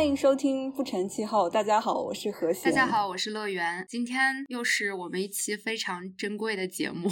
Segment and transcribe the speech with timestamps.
[0.00, 1.50] 欢迎收听不成气候。
[1.50, 2.64] 大家好，我是何贤。
[2.64, 3.84] 大家好，我是乐园。
[3.86, 7.06] 今天又是我们一期非常珍贵的节目，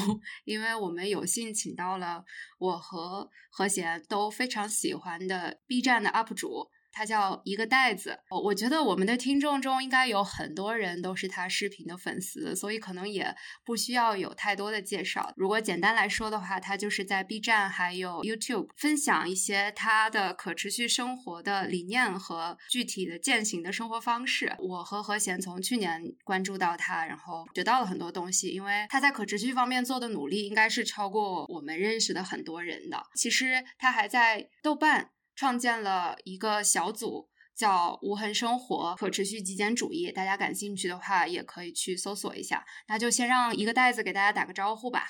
[0.47, 2.25] 因为我们有幸请到了
[2.59, 6.71] 我和何贤都非常喜欢的 B 站的 UP 主。
[6.99, 13.33] 他叫一个袋子，我觉得我们的听众中应该有很多人都是他视频的粉丝，所以可能也
[13.65, 15.33] 不需要有太多的介绍。
[15.37, 24.57] 如果简单来说的话，他就是在 B 站还有 YouTube 分享一些他的可持续生活的理念和具体的践行的生活方式。
[24.59, 33.01] 我和何贤从去年关注到他，然后学到了很多东西，因为他在可持续方面做的努力应该是超过我们认识的很多人的。
[33.15, 35.11] 其实他还在豆瓣。
[35.39, 40.11] 创建了一个小组，叫“无痕生活可持续极简主义”。
[40.13, 42.67] 大家感兴趣的话，也可以去搜索一下。
[42.89, 45.07] 那就先让一个袋子给大家打个招呼吧。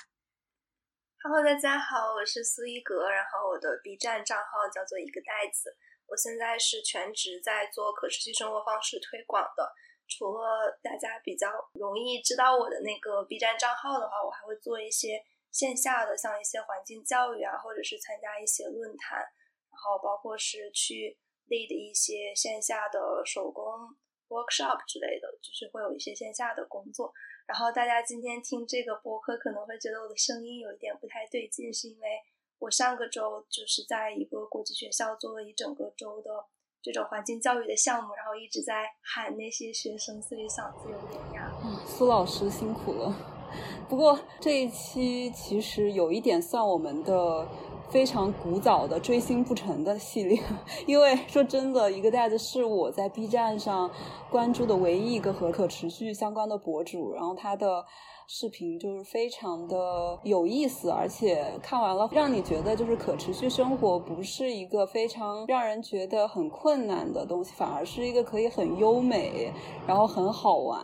[1.23, 5.75] Hello，大家好，我是苏一格，然后我的 B 站账号叫做一个袋子。
[6.05, 9.65] 我现在是全职在做可持续生活方式推广的。
[10.07, 19.25] 除了大家比较容易知道我的那个 B 站账号的话，我还会做一些线下的，像一些环境教育啊，或者是参加一些论坛。
[19.79, 23.63] 然后包括是去 lead 一些线下的手工
[24.27, 27.13] workshop 之类的，就是会有一些线下的工作。
[27.47, 32.07] 然后大家今天听这个播客可能会觉得我的声音有一点不太对劲，是因为
[32.59, 36.29] 我上个周就是在一个国际学校做了一整个周的
[36.81, 41.49] 这种环境教育的项目，然后一直在喊那些学生，所以嗓子有点哑。
[41.87, 43.15] 苏老师辛苦了。
[43.87, 47.47] 不过这一期其实有一点算我们的。
[47.89, 50.39] 非常古早的追星不成的系列，
[50.85, 53.89] 因为说真的，一个袋子是我在 B 站上
[54.29, 57.83] 关注的唯一一个和可持续相关的博主，然后他的
[58.31, 69.51] 视频就是非常的有意思，而且看完了让你觉得就是可持续生活不是一个非常让人觉得很困难的东西，反而是一个可以很优美，
[69.87, 70.79] 然后很好玩。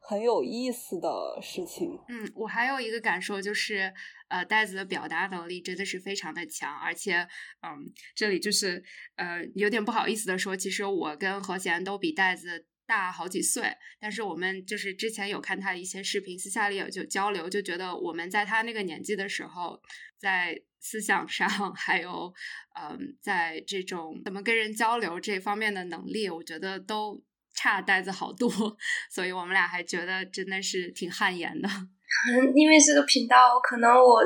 [0.00, 1.90] 很有意思的事情。
[2.08, 3.92] 嗯，我还有一个感受就是，
[4.28, 7.16] 呃，袋子的表达能力真的是非常的强，而且，
[7.60, 7.84] 嗯，
[8.14, 8.82] 这里就是
[9.16, 19.80] 呃有点不好意思的说，其实我跟何贤都比袋子大好几岁，但是我们就是之前有看他一些视频，私下里有就交流，就觉得我们在他那个年纪的时候，
[20.18, 22.32] 在思想上还有
[22.80, 27.22] 嗯，在这种怎么跟人交流这方面的能力，我觉得都。
[27.54, 28.48] 差袋子好多，
[29.10, 31.66] 所以我们俩还觉得真的是挺汗颜的。
[31.66, 34.22] 嗯， 因为这个频道，可能我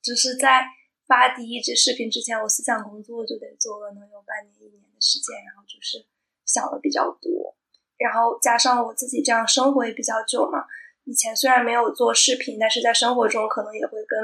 [0.00, 0.62] 就是在
[1.04, 6.06] 发第一支视频之前，我思想工作就得做了能有半年一年的时间，然后就是
[6.46, 7.58] 想的比较多，
[8.00, 10.64] 然后加上我自己这样生活也比较久嘛。
[11.04, 14.18] 以前虽然没有做视频，但是在生活中可能也会跟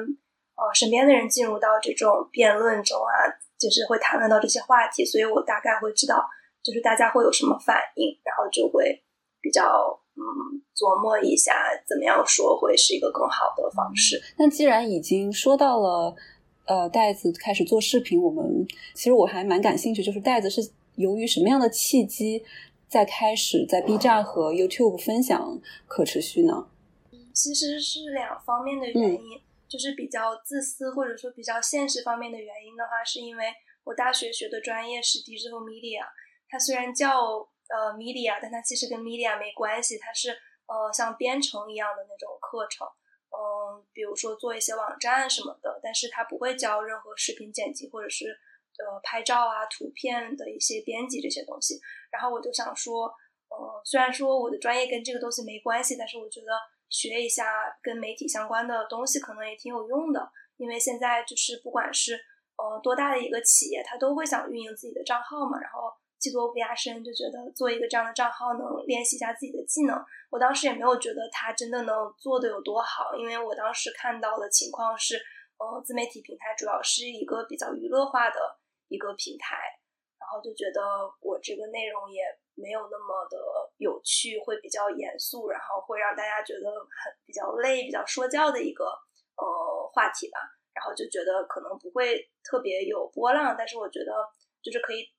[0.57, 6.27] 呃身边的人进入到这种辩论中啊，就是会谈论到这些话题，所以我大概会知道。
[6.63, 9.01] 就是大家会有什么反应，然后就会
[9.41, 9.63] 比较
[10.17, 10.21] 嗯
[10.75, 11.53] 琢磨一下
[11.87, 14.21] 怎么样说会是一个更好的方式。
[14.37, 16.17] 那既然已经说到了，
[16.65, 20.61] 呃，袋子开始做视频，我们其实我还蛮感兴趣，就是袋子是
[20.97, 22.45] 由于什么样的契机
[22.89, 26.69] 在开始在 B 站和 YouTube 分享可持续呢？
[27.35, 33.53] 其实是两方面的原因，就是比较自私或者说比较现实方面的原因的话，是因为
[33.85, 36.01] 我大学学的专业是 digital media。
[36.49, 40.31] 它虽然叫呃 media，但它其实跟 media 没关系，它是
[40.67, 42.87] 呃像编程一样的那种课程，
[43.29, 48.39] 嗯，比如说做一些网站什么的，但是它不会教任何视频剪辑或者是
[48.79, 51.81] 呃拍照啊、图片的一些编辑这些东西。
[52.11, 53.07] 然后我就想说，
[53.49, 56.47] 呃，虽然说我的专业跟这个东西没关系，但是我觉得
[56.89, 57.47] 学一下
[57.83, 62.15] 跟媒体相关的东西可能也挺有用的，因为现在就是不管是
[62.57, 65.93] 呃多大的一个企业，它都会想运营自己的账号嘛，然后。
[66.19, 70.03] 技多不压身，就觉得做一个这样的账号能练习一下自己的技能。
[70.31, 75.17] 我当时也没有觉得他真的能做的有多好，因为我当时看到的情况是，
[75.59, 78.41] 呃，自媒体平台主要是一个比较娱乐化的
[78.89, 79.57] 一个平台，
[80.19, 80.81] 然后就觉得
[81.21, 82.23] 我这个内容也
[82.55, 83.39] 没有那么的
[83.79, 88.85] 有趣，会比较严肃，然后会让大家觉得很比较累、比较说教的一个
[89.37, 90.39] 呃话题吧。
[90.73, 94.13] 然后就觉得可能不会特别有波浪，但是我觉得
[94.63, 95.11] 就是可以。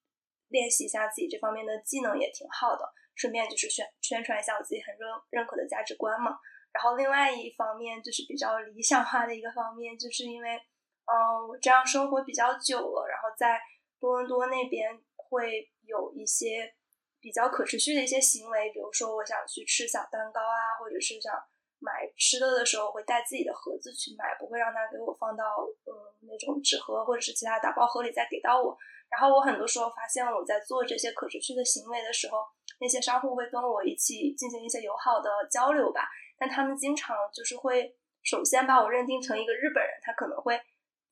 [0.50, 6.40] 练习一下自己这方面的技能也挺好的，顺便就是宣宣传一下我自己很认认可的价值观嘛。
[6.72, 10.58] 然后另外一方面就是比较理想化的一个方面，就是因为，
[11.08, 13.60] 嗯，我这样生活比较久了，然后在
[14.00, 16.74] 多伦多那边会有一些
[17.20, 21.34] 比较可持续的一些行为，比如说我想去吃小蛋糕啊，或者是想
[21.80, 25.44] 买吃的的时候会带自己的盒子去买，不会让他给我放到
[25.86, 25.94] 嗯
[26.28, 28.78] 那种纸盒或者是其他打包盒里再给到我。
[29.10, 32.44] 然后我很多时候发现我在做这些可持续的行为的时候，
[32.82, 40.60] 那些商户会跟我一起进行一些友好的交流吧，但他们经常就是会首先把我认定成一个日本人，他可能会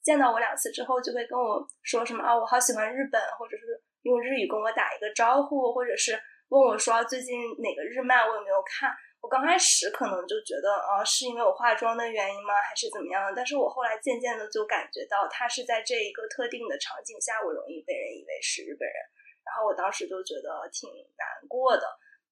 [0.05, 6.13] 见到我两次之后就会跟我说什么啊，我好喜欢日本，或者是用日语跟我打一个招呼，或者是
[6.49, 8.93] 问我说最近哪个日漫我有没有看。
[9.19, 13.33] 我刚开始可能就觉得，啊，是因为我化妆的原因吗，还是怎么样？
[13.35, 18.95] 但是我后来渐渐的就感觉到，他是在这一个特定的场景下，我容易被人以为是日本人。
[19.41, 20.85] 然后我当时就觉得挺
[21.17, 21.81] 难过的。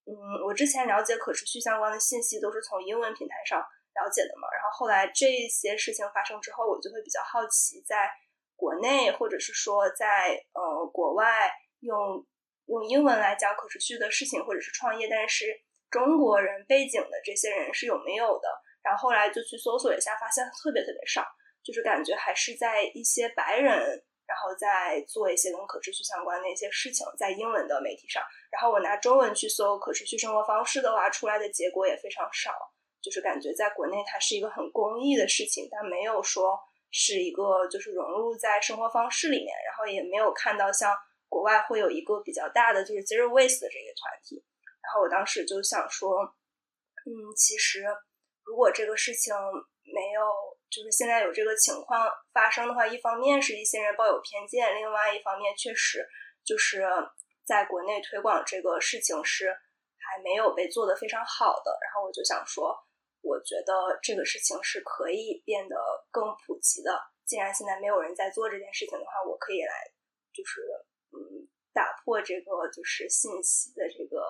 [0.05, 0.13] 嗯，
[0.45, 4.42] 我之前了解可持续相关的信息都是从英文平台上了解的嘛。
[4.73, 8.09] 后来这些事情发生之后，我就会比较好奇，在
[8.55, 12.25] 国内或者是说在呃国外用
[12.65, 15.47] 用英文来讲可持续的事情，或者是创业，但是。
[15.93, 18.47] 中国人背景的这些人是有没有的？
[18.81, 21.23] 然后后来就去搜索一下，发现特别特别少，
[21.63, 23.77] 就是感觉还是在一些白人，
[24.25, 28.23] 然后在做一些跟可持续相关的一些事情，在英文的媒体上。
[28.49, 32.51] 然后我拿中文去搜可持续生活方式的话，出来的结果也非常少，
[33.03, 36.57] 就是感觉在国内它是一个很公益的事情，但没有说
[36.89, 40.95] 是一个就是融入在生活方式里面，然后也没有看到像
[41.27, 44.44] 国外会有一个比较大的就是 zero waste 的这个团体。
[44.81, 46.23] 然后我当时就想说，
[47.05, 47.85] 嗯，其实
[48.44, 49.33] 如果这个事情
[49.83, 50.21] 没有，
[50.69, 56.07] 就是现在有这个情况发生的话，一方面是一些人抱有偏见，另外一方面确实
[56.44, 56.85] 就是
[57.45, 59.50] 在国内推广这个事情是
[59.97, 61.77] 还没有被做得非常好的。
[61.81, 62.77] 然后我就想说，
[63.23, 65.75] 我觉得这个事情是可以变得
[66.11, 67.01] 更普及的。
[67.25, 69.73] 既然现在没有人在做这件事情的话，我可以来，
[70.31, 70.61] 就是
[71.09, 74.21] 嗯，打破这个就是信息的这个。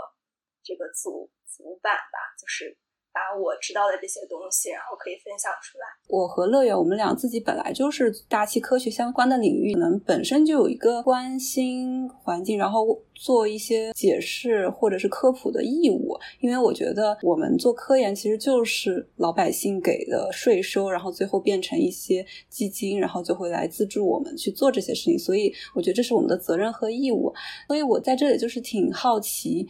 [0.65, 2.77] 这个阻阻板吧，就是
[3.13, 5.85] 把我知道的这些东西，然后可以分享出来。
[6.07, 16.17] 我和乐园，我们俩自己本来就是大气科学相关的领域，可能本身就有一个关心环境，然后做一些解释或者是科普的义务。
[16.39, 25.19] 因为我觉得我们做科研其实就是老百姓给的税收，然后最后变成一些基金，然后就会来资助我们去做这些事情。
[25.19, 27.31] 所以我觉得这是我们的责任和义务。
[27.67, 29.67] 所以我在这里就是挺好奇。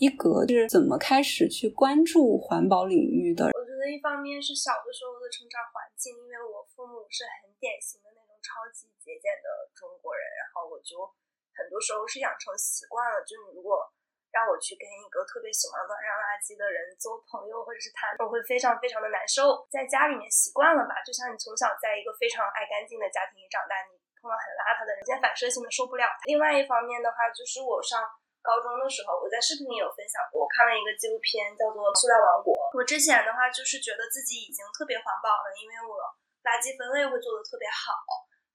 [0.00, 3.52] 一格是怎么开始去关注环保领域的？
[3.52, 11.04] 我觉得一方面是小的时候的成长环境，因为我父母是很典型的那种超级节俭的中国人，然后我就
[11.52, 13.84] 很多时候是养成习惯了，就你如果
[14.32, 19.68] 让我去跟一个特别喜欢乱扔垃圾的人做朋友或者是谈，我会非常非常的难受。
[19.68, 26.08] 在家里面习惯了吧，就像你从小在一个非常爱干净的家庭里长大，你碰到很邋遢的人，先反射性的受不了。
[26.24, 28.00] 另外一方面的话，就是我上。
[28.40, 32.52] 高中的时候，我在视频里有分享过，我看了一个纪录片，叫做《塑料王国》。
[32.76, 36.00] 我之前的话就是觉得自己已经特别环保了，因为我
[36.44, 37.92] 垃圾分类会做的特别好。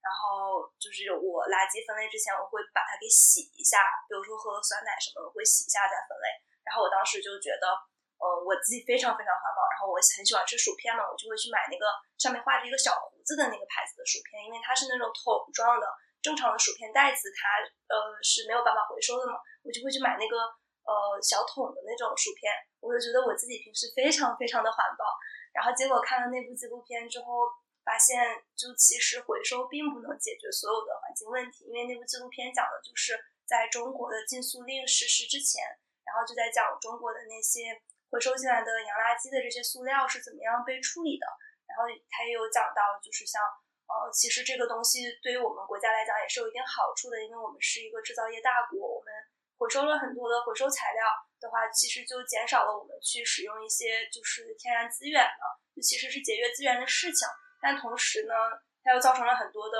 [0.06, 6.30] 然后就是我垃圾分类之前，我会把它给洗一下，比如说喝酸奶什么的，会洗一下再分类。
[6.62, 7.74] 然后我当时就觉得，
[8.22, 9.66] 嗯，我自己非常非常环保。
[9.66, 11.90] 然后我很喜欢吃薯片嘛，我就会去买那个
[12.22, 15.86] 上面画着一个小胡子的那个牌子的薯片，因为它是那种桶装的。
[16.26, 20.34] 正常的薯片袋子，它呃是没有办法回收的嘛，我就会去买那个
[20.82, 22.50] 呃小桶的那种薯片，
[22.82, 25.06] 我就觉得我自己平时非常非常的环保。
[25.54, 27.46] 然后结果看了那部纪录片之后，
[27.86, 33.14] 发现就其实回收并不能解决所有的环境问题，因为那部纪录片讲的就是
[33.46, 35.62] 在中国的禁塑令实施之前，
[36.02, 37.70] 然后就在讲中国的那些
[38.10, 41.26] 回收进来的洋垃圾的这些塑料是怎么样被处理的，
[41.70, 43.38] 然后他也有讲到就是像。
[43.86, 49.14] 呃，其实这个东西对于我们国家来讲也是有一定好处的，因为我们是一个制造业大国，我们
[49.56, 51.06] 回收了很多的回收材料
[51.38, 57.28] 的话，其实就减少了我们去使用一些就是天然资源的，就其实是节约资源的事情。
[57.62, 58.34] 但同时呢，
[58.82, 59.78] 它又造成了很多的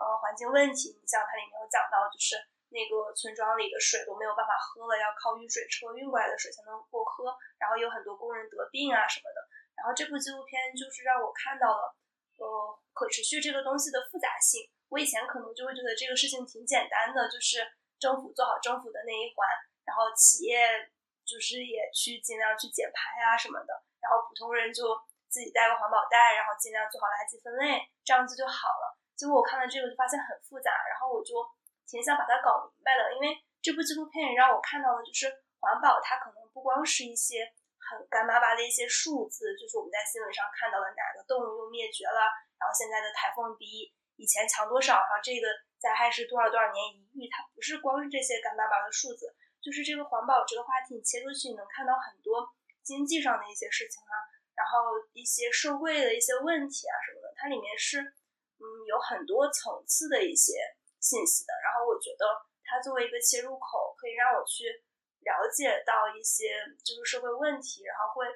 [0.00, 0.96] 呃环境问题。
[0.96, 2.40] 你像它里面有讲到，就是
[2.72, 7.28] 那个村庄里的水都没有办法喝了，要靠运水车运过来的水才能够喝，
[7.60, 9.44] 然后有很多工人得病啊什么的。
[9.76, 11.94] 然后这部纪录片就是让我看到了。
[12.42, 12.48] 呃，
[12.92, 17.62] 可持续这个东西的复杂性，我以前可能就会觉得这个事情挺简单的，就是
[18.02, 19.46] 政府做好政府的那一环，
[19.86, 20.58] 然后企业
[21.22, 23.70] 就是也去尽量去减排啊什么的，
[24.02, 24.98] 然后普通人就
[25.30, 28.98] 自己带个环保袋，然后尽量做好垃圾分类，这样子就好了。
[29.14, 31.38] 结果我看了这个就发现很复杂，然后我就
[31.86, 35.30] 挺想把它搞明白的，因为这部纪录片也让我看到了，就是
[35.62, 37.54] 环保它可能不光是一些。
[38.08, 42.20] 干巴巴的一些数字，就是我们在新闻上看到的哪个动物又灭绝了，
[42.60, 52.46] 然后现在的台风比以前强多少，然后这个灾害是多少多少年一遇，它不是光是这些干巴巴的数字，就是这个环保这个话题，你切出去你能看到很多
[52.82, 54.14] 经济上的一些事情啊，
[54.54, 60.54] 然后一些社会的一些问题啊什么的，它里面是嗯有很多层次的一些
[61.00, 61.52] 信息的。
[61.64, 62.26] 然后我觉得
[62.62, 64.64] 它作为一个切入口，可以让我去
[65.24, 66.52] 了解到一些
[66.84, 68.26] 就是社会问题，然后会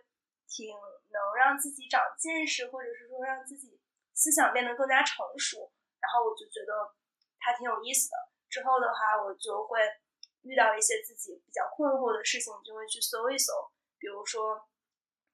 [0.48, 0.70] 挺
[1.10, 3.78] 能让自己长见识，或者是说让自己
[4.14, 5.70] 思想变得更加成熟。
[6.00, 6.94] 然后我就觉得
[7.38, 8.16] 它挺有意思的。
[8.48, 9.80] 之后的话，我就会
[10.42, 13.52] 遇到一些自己比较困惑的事情，就会去搜一搜，
[13.98, 14.68] 比如说。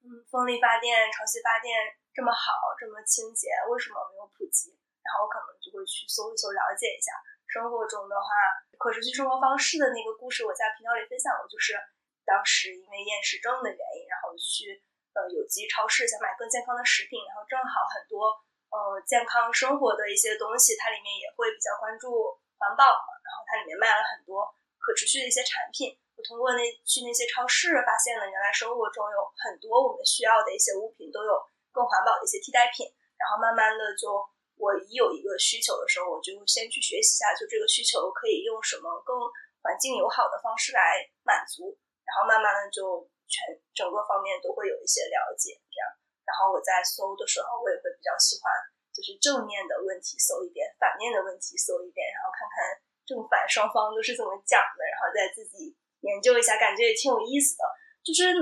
[0.02, 1.70] 嗯，风力发电、潮汐发电
[2.10, 4.74] 这么好，这么清洁，为什么没有普及？
[4.98, 7.14] 然后我可能就会去搜一搜，了解一下。
[7.52, 8.32] 生活中的话，
[8.80, 11.76] 可持续生活方式的那个故事，我在频道里分享过，就是
[12.24, 14.80] 当时因为厌食症的原因，然后去
[15.12, 18.32] 呃有机超市想买更健康的食品，然后正好很多
[18.72, 24.48] 呃健康生活的一些东西，它里面也会比较关注环保嘛，然后它里面卖了很多
[24.80, 25.92] 可持续的一些产品。
[26.16, 31.36] 我通过那去那些超市，发现了原来生活中有很多我们需要的一些物品都有
[31.68, 32.88] 更环保的一些替代品。
[33.20, 34.18] 然后慢慢的就，
[34.62, 39.18] 我一有一个需求的时候，我就先去学习一下，就这个需求可以用什么更
[39.58, 41.74] 环境友好的方式来满足。
[42.06, 45.86] 然后慢慢的就全整个方面都会有一些了解，这样。
[46.22, 48.52] 然后我在搜的时候，我也会比较喜欢，
[48.94, 55.74] 就是正面的问题搜一遍，反面的问题搜一遍，然后看看正反双方都是怎么讲的，然后再自己。
[56.02, 57.62] 研究一下，感觉也挺有意思的。
[58.02, 58.34] 就是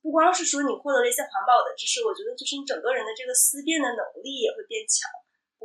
[0.00, 5.10] 不光是说你获得了一些环保的知识，我觉得就是你整个人的这个思辨的能力也会变强，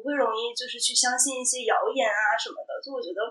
[0.04, 2.76] 会容易就是去相信一些谣言啊什么的。
[2.84, 3.24] 就我觉得。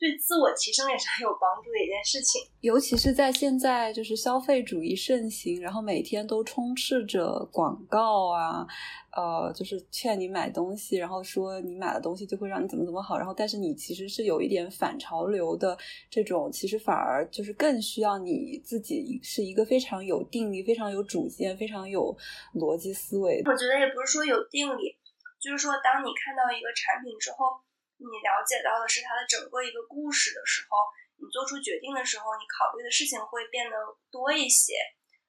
[0.00, 8.66] 对自我提升也是很有帮助的一件事情，尤其是在现在就是消费主义盛行，然后每天都充斥着广告啊，
[9.14, 15.76] 呃，就是劝你买东西，然后说你买的东西就会让你怎么怎么好，然后但是你其实是有一点反潮流的
[16.08, 22.16] 这种，其实反而就是更需要你自己是一个非常有定力、非常有主见、非常有
[22.54, 23.42] 逻辑思维。
[23.44, 24.96] 我觉得也不是说有定力，
[25.40, 27.64] 就是说当你看到一个产品之后。
[28.00, 30.88] 你了解到的是它的整个一个故事的时候，
[31.20, 33.76] 你做出决定的时候，你考虑的事情会变得
[34.10, 34.72] 多一些。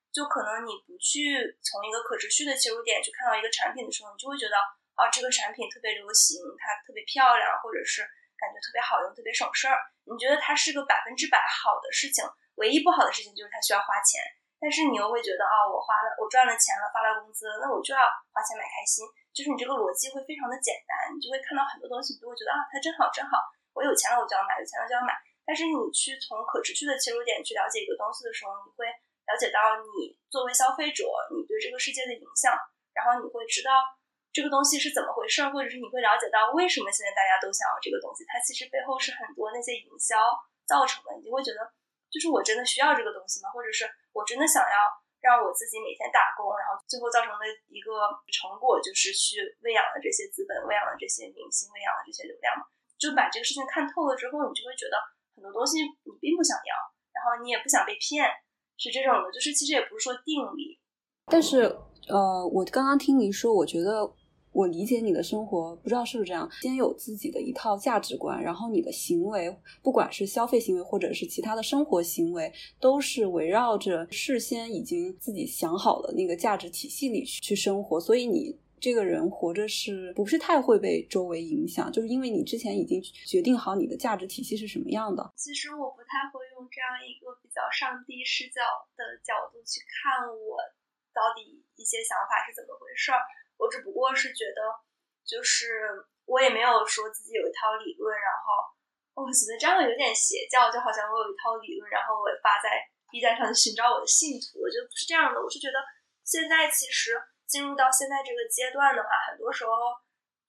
[0.07, 4.55] 就可能你不去从一个可持续的切入点去看到一个产品的时候，你就会觉得
[4.95, 8.07] 啊，这个产品特别流行，它特别漂亮，或者是
[8.39, 9.75] 感觉特别好用，特别省事儿。
[10.07, 12.23] 你觉得它是个百分之百好的事情，
[12.55, 14.23] 唯一不好的事情就是它需要花钱。
[14.61, 19.01] 但是你又会觉得啊，我花了，我赚了钱了，发了工资，那我就要花钱买开心。
[19.33, 23.41] 就是你这个逻辑会非常的简单，你就会看到很多东西，你就会觉得啊，它真好真好，
[23.73, 25.17] 我有钱了我就要买，有钱了就要买。
[25.41, 32.53] 但是你去从可持续的切入点去了解一个东西的时候，你会了解到你作为消费者，你对这个世界的影响，
[32.93, 33.81] 然后你会知道
[34.29, 40.37] 这个东西是怎么回事，或者是你会了解到为什么现在大家都想要这个东西，它其实背后是很多那些营销
[40.69, 41.65] 造成的，你就会觉得。
[42.11, 43.47] 就是我真的需要这个东西吗？
[43.55, 44.77] 或者是我真的想要
[45.23, 52.67] 让我自己每天打工，然后最后造成的一个成果就是去喂养了这些资本，喂养了这些明星，喂养了这些流量嘛？
[52.99, 54.99] 就把这个事情看透了之后，你就会觉得
[55.33, 56.73] 很多东西你并不想要，
[57.15, 58.27] 然后你也不想被骗，
[58.75, 59.31] 是这种的。
[59.31, 60.77] 就是其实也不是说定力，
[61.31, 61.63] 但是
[62.11, 64.11] 呃，我刚刚听你说，我觉得。
[64.51, 66.49] 我理解你的生活，不知道是不是这样。
[66.61, 77.99] 先有自己的一套价值观，然后你的行为，不管是消费行为或者是其他的生活行为，都是围绕着事先已经自己想好的那个价值体系里去生活。
[77.99, 81.91] 所以你这个人活着是不是太会被周围影响？
[81.91, 85.31] 就是因为你之前已经决定好你的价值体系是什么样的。
[85.37, 88.59] 其实我不太会用这样一个比较上帝视角
[88.97, 90.57] 的角度去看我
[91.13, 93.21] 到底一些想法是怎么回事儿。
[93.61, 94.65] 我只不过是觉得，
[95.21, 95.85] 就是
[96.25, 102.81] 我也没有说自己有一套理论，然后我觉得这样有点邪教，就好像我有一套理论，然后我发在
[103.13, 104.65] B 站上寻找我的信徒。
[104.65, 105.77] 我觉得不是这样的，我是觉得
[106.25, 107.13] 现在其实
[107.45, 109.93] 进入到现在这个阶段的话，很多时候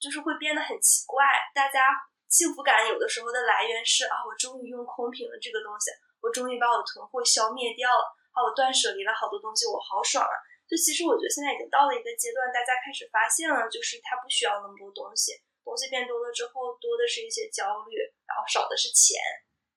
[0.01, 1.21] 就是会变得很奇怪。
[1.53, 1.93] 大家
[2.33, 5.93] 幸福感有的时候的来源是啊，我终于用空瓶了这个东西，
[6.25, 10.33] 我终于把我的囤货消灭掉了，啊，我断舍离了好多东西，我好爽啊。
[10.73, 19.21] 就其实我觉得现在已经到了一个阶段，大家开始发现了，就是他不需要那么多东西，东西变多了之后，多的是一些焦虑，然后少的是钱，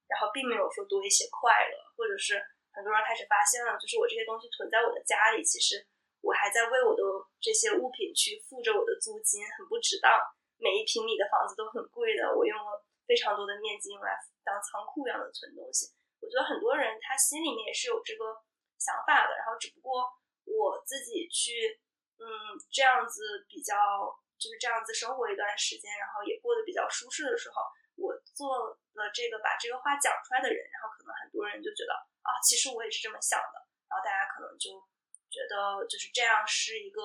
[0.07, 2.39] 然后并没有说多一些快乐，或者是
[2.71, 5.83] 很多人开始发现了，就是我这些东西囤在我的家里，其实
[6.23, 7.03] 我还在为我的
[7.43, 10.15] 这些物品去付着我的租金，很不值当。
[10.55, 14.15] 每一平米的房子都很贵的，我用了非常多的面积用来
[14.47, 15.91] 当仓库一样的存东西。
[16.23, 18.39] 我觉得很多人他心里面也是有这个
[18.79, 20.07] 想法的，然后只不过。
[20.45, 21.81] 我自己去，
[22.17, 22.25] 嗯，
[22.71, 23.75] 这样子比较
[24.37, 27.61] 就是这样子生活一段时间，然后也过得比较舒适的时候，
[27.95, 34.81] 我做了这个把这个话讲出来的人，然后可能很多人就觉得啊，其实我也是这么想的，然后大家可能就
[35.29, 37.01] 觉得就是这样是一个，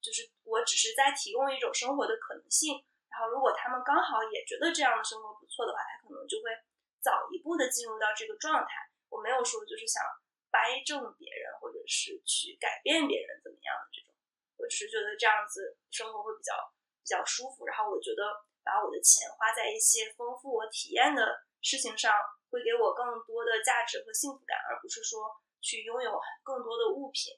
[0.00, 6.50] 就是我只是在提供一种生活的可能性，然后如果他们刚好也觉得这样的生活不错的话，他可能就会
[7.00, 8.90] 早一步的进入到这个状态。
[9.08, 10.02] 我没有说就是想
[10.56, 14.16] 掰正别人，或者是去改变别人怎么样的这种，
[14.56, 16.56] 我只是觉得这样子生活会比较
[17.04, 17.66] 比较舒服。
[17.66, 18.24] 然后我觉得
[18.64, 22.10] 把我的钱花在一些丰富我体验的事情上，
[22.48, 25.28] 会给我更多的价值和幸福感，而不是说
[25.60, 27.36] 去拥有更多的物品。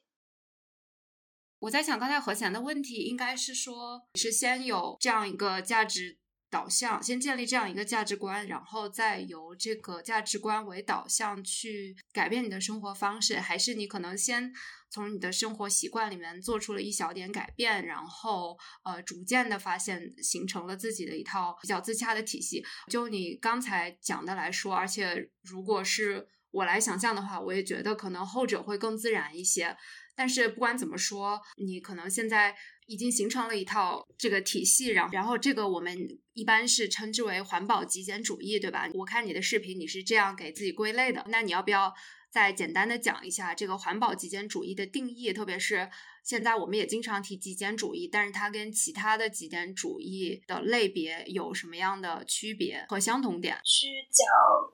[1.59, 6.17] 我在想，刚才何贤的问题应该是说，是先有这样一个价值
[6.49, 14.51] 导向，先建立这样一个价值观，然后再由这个价值观为导向去改变你的生活方式，还是你可能先
[14.89, 22.65] 从你的生活习惯里面做出了一小点改变，然后呃，逐渐的发现形成了自己的一套比较自洽的体系。
[22.89, 29.77] 就你刚才讲的来说，而且如果是我来想象的话，我也觉得可能后者会更自然一些。
[30.15, 32.53] 但是不管怎么说，你可能现在
[32.89, 35.95] 已经形成了一套这个体系，然后然后这个我们
[36.33, 38.89] 一般是称之为环保极简主义，对吧？
[38.95, 41.23] 我看你的视频，你是这样给自己归类的。
[41.27, 41.93] 那你要不要
[42.31, 45.31] 再简单的讲一下这个环保极简主义的定义？
[45.31, 45.87] 特别是
[46.23, 53.55] 现在我们也经常提极简主义，但是它跟其他的极简主义的类别有什么样的区别和相同点？
[53.63, 54.25] 去讲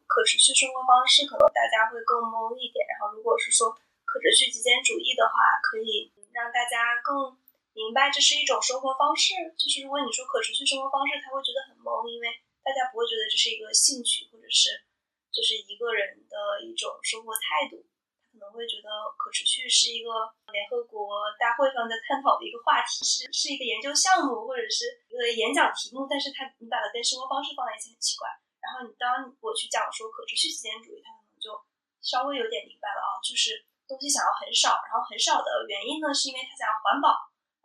[0.08, 2.80] 可持续生活方式，可能大家会更懵一点。
[2.88, 3.76] 然后如果是说。
[4.08, 7.36] 可持续极简主义的话，可以让大家更
[7.76, 9.36] 明白这是一种生活方式。
[9.60, 12.32] 就是如果你说可持续生活方式，他会觉得很懵，因为
[12.64, 14.80] 大家不会觉得这是一个兴趣，或者是
[15.28, 17.84] 就是一个人的一种生活态度。
[18.16, 18.88] 他可能会觉得
[19.20, 20.08] 可持续是一个
[20.56, 26.08] 联合国大会上在探讨的一个话题，是是一个研究项目，或者是一个演讲题目。
[26.08, 28.32] 但是他你把它跟生活方式放在一起很奇怪。
[28.64, 31.52] 然后你当我去讲说可持续极简主义，他可能就
[32.00, 33.68] 稍微有点明白了啊，就是。
[33.86, 37.14] 东西想要很少，然后很少的原因呢，是因为他想要环保。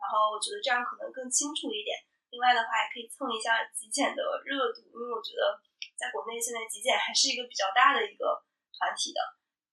[0.01, 2.01] 然后我觉得这样可能更清楚一点。
[2.33, 5.61] 另外的话，也可以蹭一下极简的热度，因为我觉得
[5.93, 8.41] 在国内现在极简还是一个比较大的一个
[8.73, 9.21] 团体的，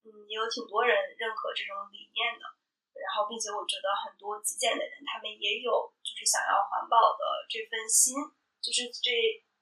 [0.04, 2.44] 嗯，也有挺多人认可这种理念的。
[2.92, 5.70] 然后，并且我觉得很多极简的人，他们也有
[6.04, 8.14] 就是想要环保的这份心，
[8.60, 9.10] 就是这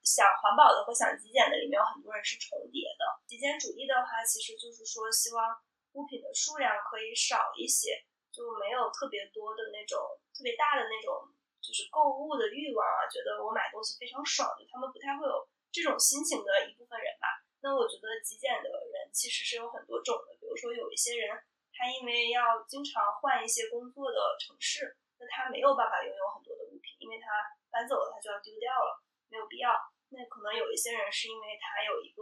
[0.03, 3.05] 想环保的和想极简的里面有很多人是重叠的。
[3.25, 5.63] 极简主义的话，其实就是说希望。
[5.93, 8.05] 物品的数量可以少一些，
[8.37, 9.97] 就没有特别多的那种
[10.29, 11.25] 特别大的那种，
[11.57, 15.41] 就是购物的欲望啊，觉得我买东西非常爽，就他们不太会有
[15.73, 17.41] 这种心情的一部分人吧。
[17.65, 21.33] 那我觉得极简的人其实是有很多种的，比如说有一些人，
[21.73, 27.25] 他因为要经常换一些工作的城市，那他没有办法拥有很多的物品，因为他
[27.73, 29.01] 搬走了，他就要丢掉了，
[29.33, 29.73] 没有必要。
[30.13, 32.21] 那可能有一些人是因为他有一个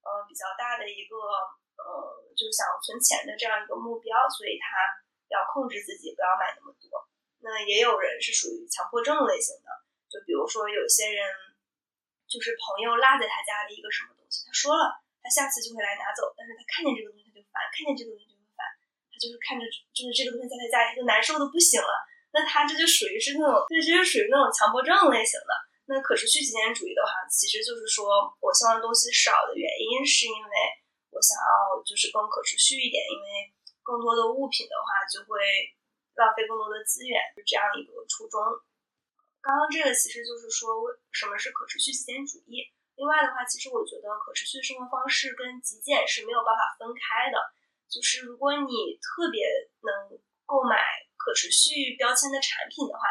[0.00, 1.20] 呃比较大的一个。
[1.72, 1.88] 呃，
[2.36, 4.86] 就是想存钱的这样一个目标，所以他
[5.32, 7.08] 要控制自己不要买那么多。
[7.40, 9.68] 那也有人是属于强迫症类型的，
[10.06, 11.24] 就比如说有些人，
[12.28, 18.62] 就是朋友落在他家的一个什么东西，他说了，他下次就会来拿走，但是他看见这个东西他就烦，看见这个东西就会烦，
[19.10, 21.92] 他就是看着就是这个东西在他家里他就难受的不行了。
[22.30, 25.52] 那他这就属于是那种，这就是属于那种强迫症类型的。
[25.90, 28.06] 那可持续极简主义的话，其实就是说
[28.38, 30.54] 我希望东西少的原因是因为。
[31.12, 35.38] 我想要就是更可持续一点，因为更多的物品的话就会
[36.14, 38.40] 浪费更多的资源，就这样一个初衷。
[39.42, 42.70] 刚刚这个其实就是说为什么是可持续极简主义。
[42.94, 47.38] 另外的话，其实我觉得可持续生活方式跟极简是没有办法分开的。
[47.88, 49.44] 就是如果你特别
[49.80, 50.16] 能
[50.46, 50.78] 购买
[51.16, 53.02] 可持续标签的产品的话，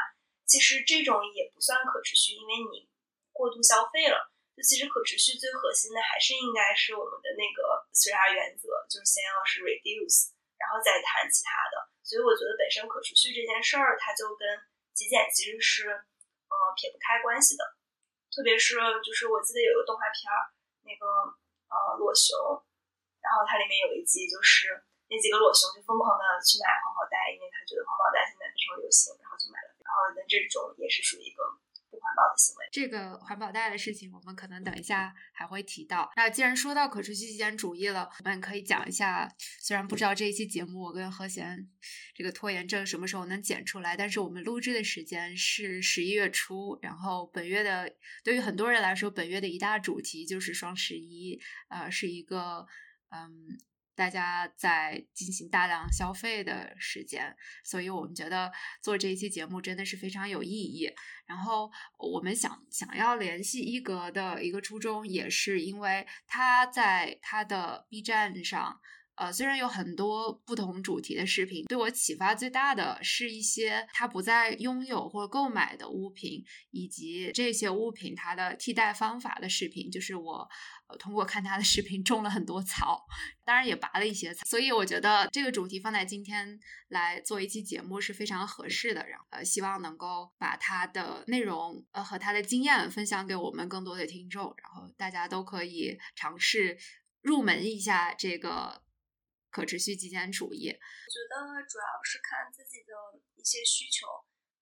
[0.45, 2.89] 其实这种也不算可持续，因为你
[3.31, 4.31] 过度消费了。
[4.55, 10.31] 就其实可持续最核心的还是应该是我们的那个 3R 原则，就是先要是 reduce，
[10.62, 11.89] 然后再谈其他的。
[12.06, 14.45] 所以我觉得本身可持续这件事儿，它就跟
[14.93, 17.65] 极简其实是呃撇不开关系的。
[18.30, 20.54] 特别是就是我记得有个动画片儿，
[20.86, 21.34] 那个
[21.74, 22.38] 呃裸熊，
[23.17, 24.78] 然后它里面有一集就是
[25.10, 29.74] 那几个裸熊就疯狂的去买环保袋，因为他觉得环保袋现在非常流行，然后就买了。
[29.82, 31.41] 然后那这种也是属于一个。
[32.01, 36.11] 环保的行为，这个环保袋的事情，我们可能等一下还会提到。
[36.15, 39.31] 那既然说到可持续极简主义了，我们可以讲一下。
[39.59, 41.69] 虽然不知道这一期节目我跟何贤
[42.15, 46.77] 这个拖延症什么时候能剪出来，但是我们录制的时间是十一月初。
[46.81, 52.65] 然后本月的，对于很多人来说，本月的一大主题就是双十一，呃，是一个
[53.09, 53.57] 嗯。
[53.95, 58.51] 大家在进行大量消费的时间，所以我们觉得
[58.82, 60.89] 做这一期节目真的是非常有意义。
[61.25, 68.80] 然后我们想想要联系一格的一个初衷，也是因为他在他的 B 站上，
[69.21, 79.91] 呃，虽然有很多不同主题的视频，对我启发最大的是一些他不再拥有或购买的物品，以及这些物品它的替代方法的视频。
[79.91, 80.49] 就是我
[80.97, 83.05] 通过看他的视频种了很多草，
[83.45, 84.43] 当然也拔了一些草。
[84.47, 89.07] 所以我觉得这个主题放在今天来做一期节目是非常合适的。
[89.07, 96.75] 然后呃，希望能够把它的内容呃和他的经验分享给我们更多的听众，然后大家都可以尝试。
[97.21, 98.81] 入门一下这个
[99.51, 102.95] 可持续极简主义，我觉得主要是看自己的
[103.35, 104.07] 一些需求。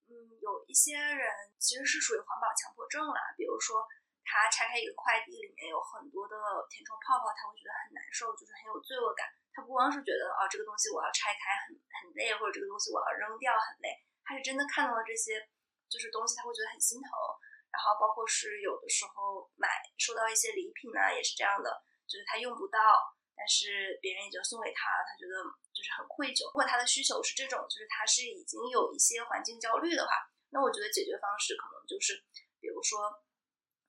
[0.10, 1.30] 嗯，有一些人
[1.62, 3.86] 其实是属于环保强迫症啦，比如说
[4.26, 6.34] 他拆开一个快递，里面有很多的
[6.66, 9.30] 填充泡泡，他会觉得很难受，就是很有罪恶感。
[9.54, 13.94] 他不光是觉得啊，这个东西我要拆开很很累，或者这个东西我要扔掉很累，
[14.26, 15.38] 他是真的看到了这些
[15.86, 17.10] 就是东西，他会觉得很心疼。
[17.70, 19.70] 然后包括是有的时候买
[20.02, 21.70] 收到一些礼品呢，也是这样的。
[22.10, 22.82] 就是他用不到，
[23.40, 25.40] 但是别人已经送给他了，他觉得
[25.72, 26.44] 就是很愧疚。
[26.52, 30.12] 如果他的需求是这种，就是他是已经有一些环境焦虑的话，
[30.52, 32.20] 那我觉得解决方式可能就是，
[32.60, 33.08] 比如说，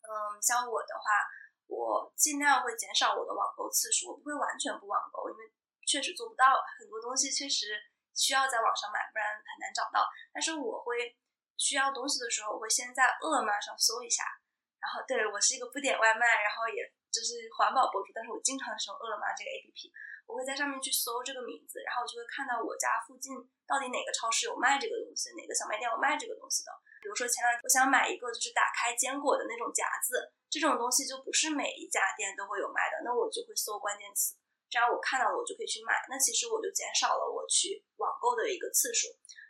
[0.07, 1.27] 嗯，像我的话，
[1.67, 5.51] 我尽量会减少我的网购次数，我不会完全不网购，因为
[5.83, 7.75] 确实做不到，很多东西确实
[8.15, 10.07] 需要在网上买，不然很难找到。
[10.33, 11.19] 但是我会
[11.59, 14.23] 需要东西的时候，我会先在饿了么上搜一下，
[14.79, 16.95] 然后对我是一个不点外卖，然后也。
[17.11, 19.91] 就是环保博主，但是我经常使用饿了么这个 APP，
[20.31, 23.35] 我会在上面去搜这个名字，然后我就会看到我家附近
[23.67, 26.71] 到底哪个超市有卖这个东西，哪个小卖店有卖这个东西的。
[27.03, 34.39] 比如说前两天我想买一个就是打开坚果的那种夹子，这种东西就不是每一家店都会有卖的，那我就会搜关键词，
[34.71, 39.09] 这样我看到了我就可以去买，那其实我就减少了我去网购的一个次数。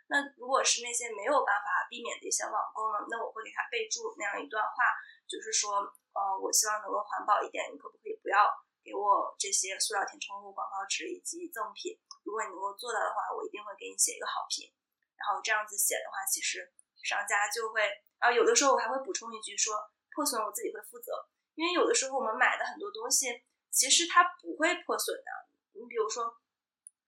[0.09, 4.97] 那如果是那些没有办法避免的一些网购呢，那我会给他备注那样一段话，
[5.29, 5.85] 就是说。
[6.13, 8.49] 呃，我希望能够环保一点，你可不可以不要
[8.83, 11.95] 给我这些塑料填充物、广告纸以及赠品？
[12.23, 14.67] 如果你能够做到的话，我一定会给你写一个好评。
[15.15, 17.85] 然后这样子写的话，其实商家就会，
[18.19, 19.77] 啊，有的时候我还会补充一句说，
[20.13, 21.13] 破损我自己会负责，
[21.55, 25.29] 因为有的时候我们买的很多东西，其实它不会破损的。
[25.73, 26.25] 你比如说，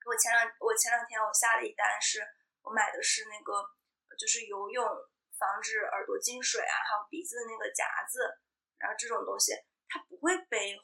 [0.05, 2.21] 我前两我前两天我下了一单，是
[2.61, 3.65] 我买的是那个
[4.17, 4.85] 就是游泳
[5.37, 8.39] 防止耳朵进水啊，还有鼻子的那个夹子。
[8.83, 9.55] 然后这种东西
[9.87, 10.75] 它不会被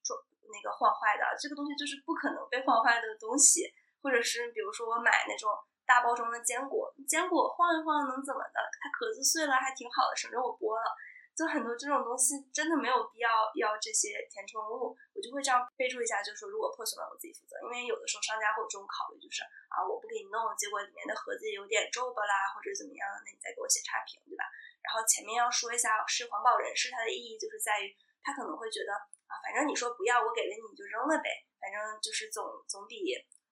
[0.00, 0.16] 撞
[0.48, 3.68] 那个晃坏的，这个东西就是不可能被晃坏的东西。
[4.04, 5.48] 或者是比如说我买那种
[5.88, 8.60] 大包装的坚果，坚果晃一晃能怎么的？
[8.76, 10.84] 它壳子碎了还挺好的，省着我剥了。
[11.32, 17.56] 就很多这种东西真的没有必要要这些填充物，我就会这样备注一下，就是说如果破损了我自己负责。
[17.64, 19.40] 因为有的时候商家会有这种考虑，就是
[19.72, 24.44] 啊我不给你弄，结果里面的盒子有点皱巴啦，或者怎么样，那你再给我写差评，对吧？
[24.84, 27.88] 然后前面要说一下，是环保人士，它的意义就是在于，
[28.20, 28.92] 他可能会觉得
[29.24, 33.00] 啊，反正你说不要，我给了你，就扔了呗，反正就是总总比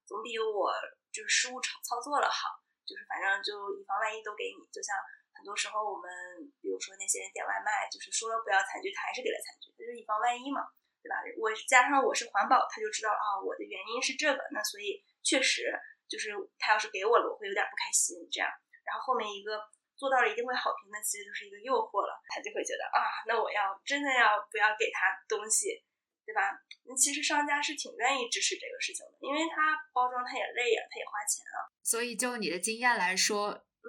[0.05, 0.69] 总比我
[1.09, 2.53] 就是失误操操作了好，
[2.85, 4.61] 就是反正就以防万一都给你。
[4.69, 4.93] 就像
[5.33, 6.13] 很多时候我们，
[6.61, 10.69] 比如说那些人点外卖，就是说了不要餐具，他还是给了餐具，他就以防万一嘛，
[11.01, 11.17] 对吧？
[11.41, 15.65] 我加上我是环保，他就知道啊，我的原因是这个，那所以确实
[16.05, 18.47] 就是他要是给我了，我会有点不开心这样。
[18.85, 19.57] 然后后面一个。
[20.03, 25.79] 做到了一定会好评，那其实就是一个诱惑了，他就会觉得啊，那我要真的要不要给他东西，
[26.27, 26.59] 对吧？
[26.83, 31.71] 那其实商家是挺愿意支持这个事情的，因为他包装他也累呀，他也花钱啊。
[31.87, 33.87] 所以就你的经验来说，嗯，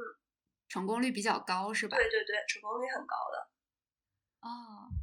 [0.70, 1.98] 成功率比较高是吧？
[1.98, 3.50] 对对对，成功率很高的。
[4.46, 4.94] 哦，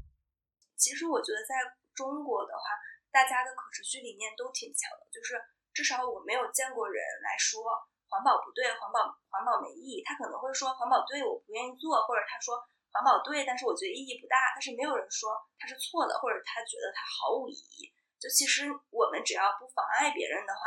[0.78, 2.78] 其实我觉得在中国的话，
[3.10, 5.34] 大家的可持续理念都挺强的，就是
[5.74, 7.89] 至少我没有见过人来说。
[8.10, 10.02] 环保不对，环保环保没意义。
[10.02, 12.58] 他可能会说环保对，我不愿意做，或者他说
[12.90, 14.36] 环保对，但是我觉得意义不大。
[14.52, 17.86] 但是没有人说他是错的，或者他觉得他毫无意义。
[18.18, 20.60] 就其实我们只要不妨碍别人的话，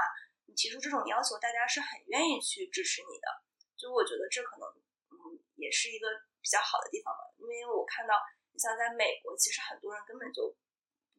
[0.48, 3.28] 你提出这种要求，大家是很愿意去支持你的。
[3.76, 4.66] 就我觉得这可能
[5.12, 6.08] 嗯也是一个
[6.40, 7.28] 比较好的地方吧。
[7.38, 8.16] 因为我看到
[8.54, 10.56] 你像在美国，其实很多人根本就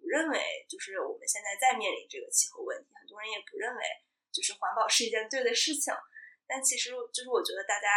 [0.00, 3.82] 不认为就是我们现在在面临这个气候问题，很多人也不认为
[4.32, 5.92] 就是环保是一件对的事情。
[6.46, 7.88] 但其实就是我觉得大家，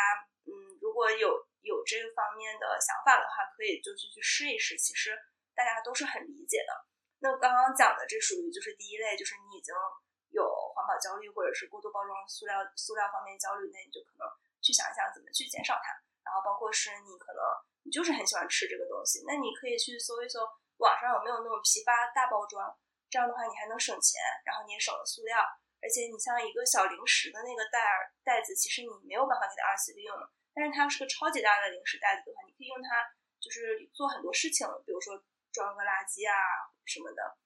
[0.47, 1.27] 嗯，如果有
[1.61, 4.77] 有这个方面的想法的话，可以就去去试一试。
[4.77, 5.17] 其实
[5.53, 6.71] 大家都是很理解的。
[7.19, 9.73] 那刚刚讲的这属于就是第一类，就是你已经
[10.29, 14.23] 有环保焦虑或者是过度包装塑料塑料方面焦虑，那你就可能
[14.61, 15.91] 去想一想怎么去减少它。
[16.23, 17.41] 然后包括是你可能
[17.83, 20.45] 你就是很喜欢吃这个东西，那你可以去搜一搜
[20.77, 22.69] 网上有没有那种批发大包装，
[23.09, 25.39] 这样的话你还能省钱，然后你也省了塑料。
[25.81, 30.15] 而且你像一个小零食的那个袋儿袋子，其实你没有办法给它二次利用。
[30.53, 33.05] 但是它要是个超级大的零食袋子的话，你可以用它，
[33.39, 35.13] 就是做很多事情，比如说
[35.51, 36.33] 装个垃圾啊
[36.85, 37.37] 什么的。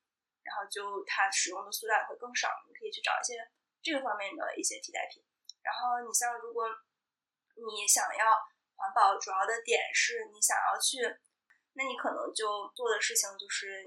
[0.42, 2.50] 然后就它使用的塑料会更少。
[2.68, 3.38] 你可以去找一些
[3.84, 5.22] 这个方面的一些替代品。
[5.62, 6.66] 然后你像如果
[7.54, 8.26] 你想要
[8.74, 10.98] 环保，主要的点是你想要去，
[11.74, 13.86] 那你可能就做的事情就是，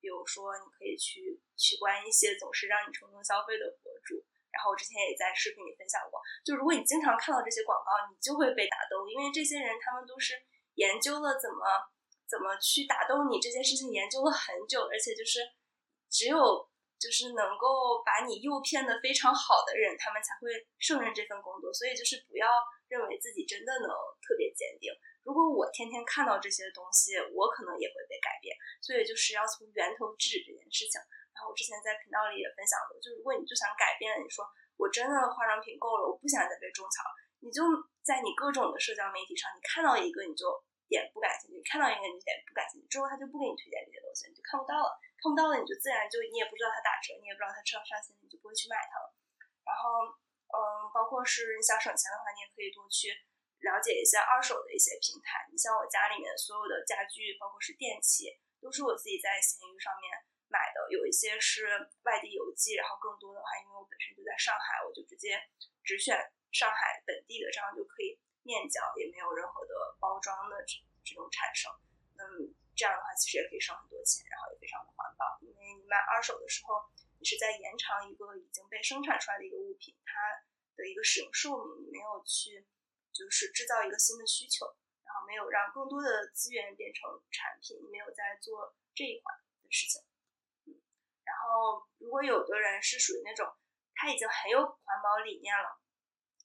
[0.00, 4.24] 比如说你可以去取关一些总是让你冲动消费的博主。
[4.50, 10.34] 然后我之前也在视频里分享过，就如果你经常看到这些广告，你就会被打动，因为这些人他们都是
[10.74, 11.62] 研究了怎么
[12.26, 15.38] 怎么去打动你这件事情，研究了很久，而且就是
[16.10, 16.66] 只有
[16.98, 20.50] 就是能够把你诱骗的非常好的人，他们才会
[20.82, 21.72] 胜任这份工作。
[21.72, 22.50] 所以就是不要
[22.90, 24.90] 认为自己真的能特别坚定。
[25.22, 28.56] 如果我天天看到这些东西，我可能也会被改变。
[28.80, 30.96] 所以就是要从源头治这件事情。
[31.30, 34.44] 然后我之前在频道里也分享过，就如果你就想改变，你说
[34.76, 37.04] 我真的化妆品够了，我不想再被种草，
[37.40, 37.62] 你就
[38.02, 40.48] 在你各种的社交媒体上，你看到一个你就
[40.88, 44.90] 点不感兴趣，看到一个你就点不感兴趣，之后他就不给你推荐这些东西，你就看不到了，
[45.22, 49.08] 看不到了你就自然就你也不知道它打折，你也不知道它上上新，你就不会去买它了。
[49.64, 50.12] 然后
[50.50, 50.58] 嗯，
[50.92, 53.14] 包括是你想省钱的话，你也可以多去
[53.60, 55.48] 了解一些二手的一些平台。
[55.52, 60.26] 你像我家里面所有的家具，包括是电器，都是我自己在闲鱼上面。
[60.50, 65.38] 买的有一些是外地邮寄，然后更多的话，因为我本身就在上海，我就直接
[65.84, 66.18] 只选
[66.50, 70.74] 上海本地的，这样就可以面交，也没有任何的包装的这
[71.06, 71.70] 这种产生。
[72.18, 75.38] 嗯，这样的话其实也可以省很多钱，然后也非常的环保。
[75.38, 76.82] 因为你买二手的时候，
[77.20, 80.42] 你是在延长一个已经被生产出来的一个物品它
[80.74, 82.66] 的一个使用寿命，你没有去
[83.20, 84.64] 就是制造一个新的需求，
[85.04, 89.28] 然后没有让更多的资源变成产品，你没有在做这一环
[89.60, 90.00] 的事情。
[91.20, 93.44] 然后，如果有的人是属于那种
[93.92, 95.68] 他已经很有环保理念了，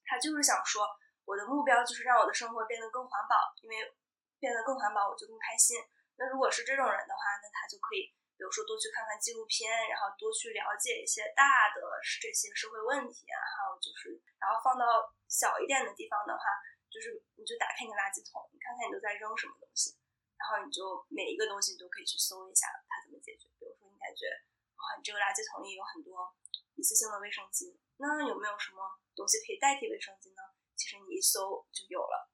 [0.03, 0.83] 他就是想说，
[1.23, 3.95] 我的目标就是让我的生活变得更环保，因为
[4.37, 5.79] 变得更环保我就更开心。
[6.19, 11.79] 那如果是这种人的话，那他就可以，比如说多去看看纪录片，然后多去了解一些大的
[12.21, 16.43] 这些社会问题啊，还有就是，然后放到小一点的地方的话，
[16.91, 19.95] 就是你就打开你的垃圾桶，你看看你都在扔什么东西，
[20.35, 23.47] 然后你就每一个东西你都可以去搜一下它怎么解决。
[23.59, 24.27] 比如说你感觉。
[24.75, 26.29] 啊，你这个垃圾桶里有很多
[26.75, 30.43] 一次性的卫生巾，那有没有什么东西可以代替卫生巾呢？
[30.75, 32.29] 其实你一搜就有了。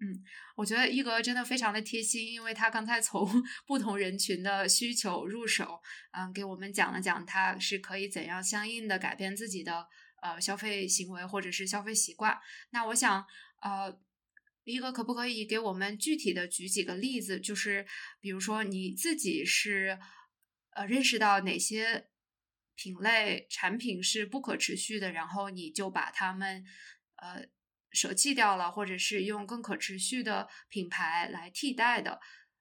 [0.00, 0.22] 嗯，
[0.56, 3.26] 我觉得一格真的非常的贴心，因为他刚才从
[3.66, 5.80] 不同人群的需求入手，
[6.12, 9.86] 嗯，给我们讲了讲他是可以怎样相应的改变自己的
[10.22, 12.38] 呃消费行为或者是消费习惯。
[12.70, 13.24] 那我想，
[13.62, 14.00] 呃。
[14.68, 17.38] 一个可不可以给我们具体的举几个例子？
[17.38, 17.86] 就是
[18.20, 19.96] 比如说你自己是
[20.70, 22.08] 呃认识到哪些
[22.74, 26.64] 品类产品是不可持续的，然后你就把它们
[27.14, 27.46] 呃
[27.96, 32.20] 舍弃掉了，或者是用更可持续的品牌来替代的。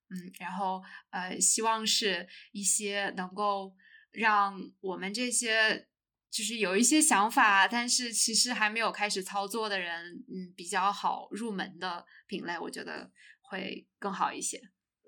[0.09, 3.75] 嗯，然后呃希望是一些能够
[4.11, 5.89] 让我们这些。
[6.35, 14.59] 就是有一些想法，但是其实还没有开始操作的人，嗯，比较好入门的品类，我觉得会更好一些。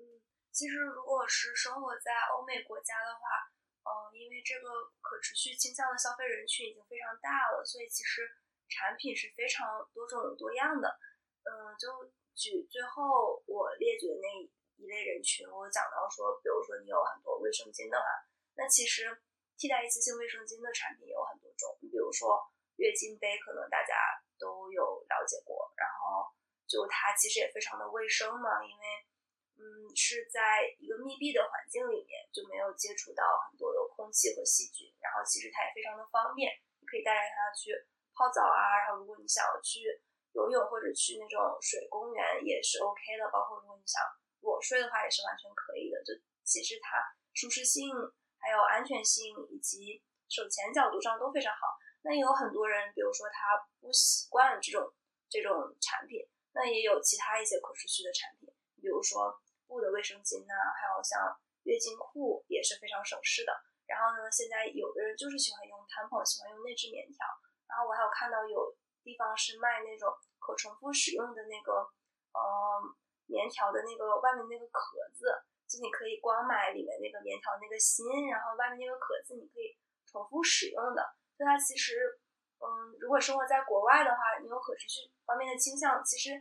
[0.50, 3.44] 其实如果是生活在欧美国家的话，
[3.84, 8.24] 嗯，因为这个可持续倾向的消费人群已经非常大了，所以其实
[8.68, 10.88] 产品是非常多种多样的。
[11.44, 14.28] 嗯，就举最后我列举的那
[14.76, 18.04] 一类人群，我讲到说，比如说你有很多卫生巾的话，
[18.54, 19.22] 那其实。
[19.58, 22.38] 替代一次性卫生巾的产品有很多种，比如说
[22.78, 23.90] 月经杯，可能大家
[24.38, 26.30] 都有了解过，然后
[26.62, 28.84] 就它其实也非常的卫生嘛，因为
[29.58, 37.74] 嗯是在一个密闭的环境里面，就没有接触到很多的空气和细菌，然后其实它也非常的方便，你可以带着它去
[38.18, 39.86] 泡澡啊，然后如果你想要去
[40.34, 44.02] 游泳或者去那种水公园也是 OK 的，包括如果你想
[44.42, 46.98] 裸睡的话也是完全可以的，就其实它
[47.32, 47.94] 舒适性。
[48.40, 50.00] 还有安全性以及
[50.30, 51.74] 省钱角度上都非常好。
[52.06, 54.94] 那也有很多人，比如说他不习惯这种
[55.28, 56.22] 这种产品，
[56.54, 58.46] 那也有其他一些可持续的产品，
[58.80, 59.34] 比如说
[59.66, 63.50] 布的卫生巾呐，还有像月经裤也是非常省事的。
[63.90, 67.18] 然后呢，现在有的人就是喜欢用 t a m p o 喜欢用内置棉条。
[67.78, 70.10] 后我还有看到有地方是卖那种
[70.42, 71.86] 可重复使用的那个
[72.34, 72.42] 呃
[73.30, 75.30] 棉条的那个外面那个壳子。
[75.68, 79.76] 就你可以光买里面那个棉条那个芯，然后外面那个壳子，你可以
[80.08, 81.04] 重复使用的。
[81.36, 81.92] 所以它其实，
[82.56, 86.32] 嗯，如果生活在国外的话，你有可持续方面的倾向，其实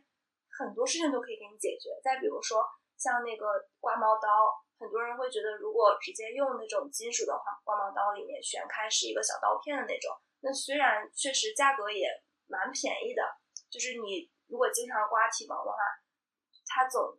[0.47, 1.91] 很多事情都可以给你解决。
[2.02, 2.63] 再比如说
[2.95, 12.08] 像那个刮毛刀，很多人会觉得如果直接用那种金属的话，刮毛刀里面旋开是一个小刀片的那种，那虽然确实价格也
[12.47, 13.21] 蛮便宜的，
[13.69, 15.78] 就是你如果经常刮体毛的话，
[16.65, 17.17] 它总。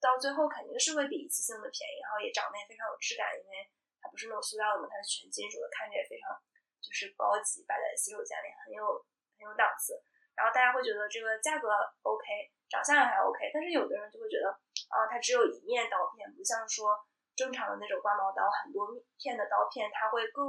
[0.00, 3.68] 到最后肯定是会比一次性的便宜，然后也长得也非常有质感，因为
[4.00, 6.32] 它不是那种塑料的嘛，它是全金属的，看着也非常
[6.80, 8.96] 就是高级，摆在洗手间里很有
[9.36, 10.00] 很有档次。
[10.32, 11.68] 然后大家会觉得这个价格
[12.00, 12.24] OK，
[12.72, 14.48] 长相还 OK，但是有的人就会觉得
[14.88, 16.96] 啊，它只有一面刀片，不像说
[17.36, 18.88] 正常的那种刮毛刀，很多
[19.20, 20.48] 片的刀片，它会更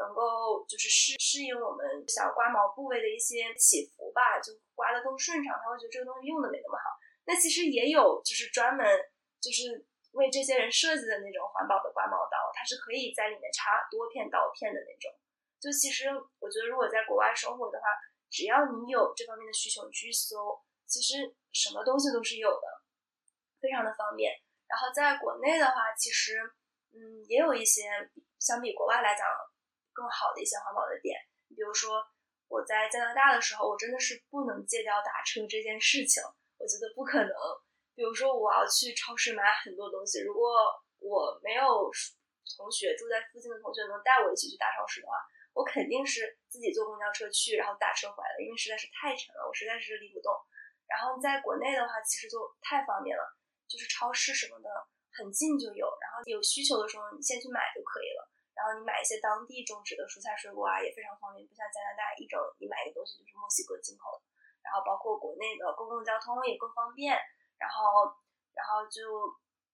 [0.00, 5.60] 能够就是适适应我们想刮毛部位的一些起伏吧，就刮得更顺畅。
[5.60, 6.96] 他会觉得这个东西用的没那么好。
[7.28, 8.82] 那其实也有，就是专门
[9.38, 15.12] 就是为这些人设计的那种环保的刮毛刀，它是可以在里面插多片刀片的那种。
[15.60, 16.08] 就其实
[16.40, 17.84] 我觉得，如果在国外生活的话，
[18.32, 22.66] 只要你有这方面的需求，你去搜，其实什么东西都是有的，
[23.60, 24.32] 非常的方便。
[24.66, 26.40] 然后在国内的话，其实
[26.96, 27.82] 嗯也有一些
[28.38, 29.26] 相比国外来讲
[29.92, 31.18] 更好的一些环保的点。
[31.48, 32.02] 比如说
[32.48, 36.22] 我在加拿大的时候，我真的是不能戒掉打车这件事情。
[36.58, 37.32] 我觉得不可能。
[37.94, 40.48] 比如说，我要去超市买很多东西，如果
[41.00, 41.90] 我没有
[42.56, 45.14] 同学住在附近的同学能带我一起去大超市的话，
[45.52, 50.32] 我肯定是自己坐公交车去，然后打车回来的，因为实在是太沉了，我实在是拎不动。
[50.88, 53.22] 然后在国内的话，其实就太方便了，
[53.68, 54.68] 就是超市什么的
[55.12, 58.28] 很近就有，然后有需求的时候你先去买就可以了。
[58.60, 64.28] 然后你买一些当地种植的蔬菜水果啊，也非常方便，不像加拿大一整你买一个东西就是墨西哥进口的。
[64.60, 67.16] 然后包括国内的公共交通也更方便，
[67.56, 68.12] 然后，
[68.52, 69.00] 然后就，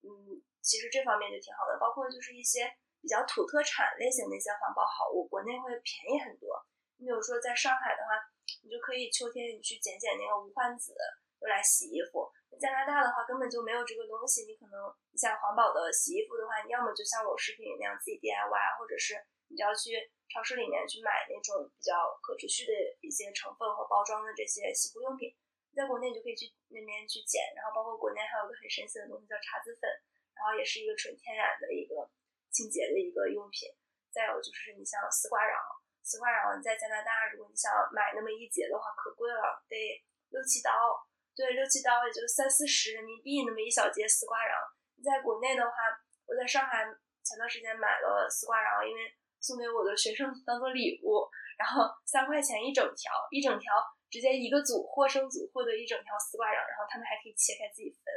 [0.07, 1.75] 嗯，其实这方面就挺好的。
[1.83, 2.71] 包括就是一些
[3.03, 6.55] 比较土特产类型的一些环保好物，国内会便宜很多。
[7.03, 8.15] 你比如说在上海的话，
[8.63, 10.95] 你就可以秋天你去捡捡那个无患子，
[11.41, 12.31] 用来洗衣服。
[12.61, 19.15] 加拿大的话根本就没有这个东西，你可能你像环保的洗衣服的话，你要么就像我视频里那样自己 DIY，或者是
[19.49, 20.11] 你就要去。
[20.27, 25.31] 超市里面去买那种比较可持续的一些成分和包装的这些洗护用品，
[25.71, 27.55] 在国内你就可以去那边去捡。
[27.55, 29.87] 然后包括国内还有个很神奇的东西叫茶籽粉，
[30.35, 32.11] 然后也是一个纯天然的一个
[32.51, 33.71] 清洁的一个用品。
[34.11, 35.55] 再有就是你像丝瓜瓤，
[36.03, 39.79] 丝瓜瓤在加拿大如果你想买那么一节的话可贵了，得
[40.35, 40.75] 六七刀，
[41.37, 44.51] 对，六七刀也就三四十人民币那么一小节丝瓜瓤。
[45.05, 45.77] 在国内的话，
[46.25, 46.83] 我在上海
[47.23, 49.15] 前段时间买了丝瓜瓤，因为。
[49.39, 51.23] 送给我的学生当做礼物，
[51.57, 53.71] 然后三块钱一整条，一整条
[54.11, 58.11] 直接一个组获胜组获得一整条丝瓜瓤，然后他们还可以切开自己分，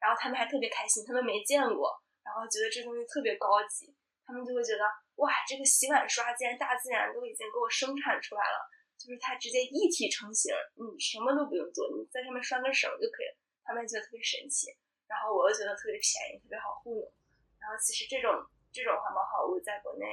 [0.00, 1.92] 然后他们还特别开心，他们没见过，
[2.24, 3.92] 然后觉得这东西特别高级，
[4.24, 8.64] 他们就会觉得哇，这个洗碗刷竟然大自然都已经给我生产出来了，
[9.02, 14.70] 就是它直接一体成型，你什么都不用做，你在上面拴根绳就可以了，他们觉得特别神奇，
[15.10, 17.12] 然后我又觉得特别便宜，特别好糊弄，
[17.58, 18.30] 然后其实这种
[18.70, 20.06] 这种环保好物在国内。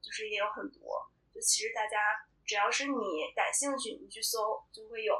[0.00, 1.98] 就是也有很多，就其实大家
[2.48, 2.94] 只要是你
[3.36, 4.38] 感兴趣，你去搜
[4.72, 5.12] 就会有。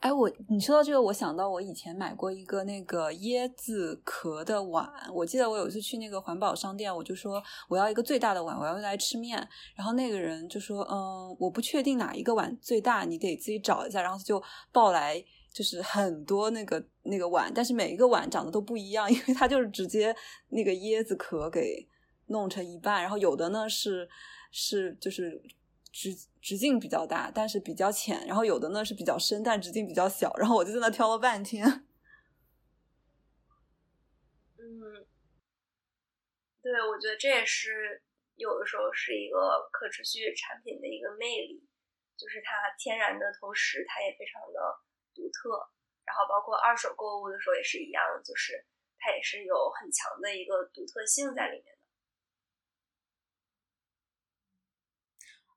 [0.00, 4.86] 哎，我你说到这个，我想到我以前买过一个那个椰子壳的碗。
[5.12, 9.36] 我记得我有一次去那个环保商店，我就说我要一个最大的碗，我要用来吃面。
[9.74, 14.02] 然后那个人就说，嗯，我不确定哪一个碗最大，你得自己找一下。
[14.02, 20.14] 然后他就抱来就是很多那个那个碗，但是每一个碗长得都不一样，因为他就是直接
[20.50, 21.88] 那个椰子壳给。
[22.28, 24.08] 弄成一半，然后有的呢是
[24.50, 25.38] 是就是
[25.94, 26.10] 直
[26.42, 31.62] 直径比较大，但是比较浅，然后有的呢是比较深，但直径比较小，然后我就在那挑了半天。
[34.58, 35.06] 嗯，
[36.60, 38.02] 对，我觉得这也是
[38.34, 41.62] 有的时候是一个可持续产品的一个魅力，
[42.18, 44.58] 就是它天然的同时它也非常的
[45.14, 45.70] 独特，
[46.04, 48.66] 然后包括二手购物的时候也是一样，就是
[48.98, 51.73] 它也是有很强的一个独特性在里面。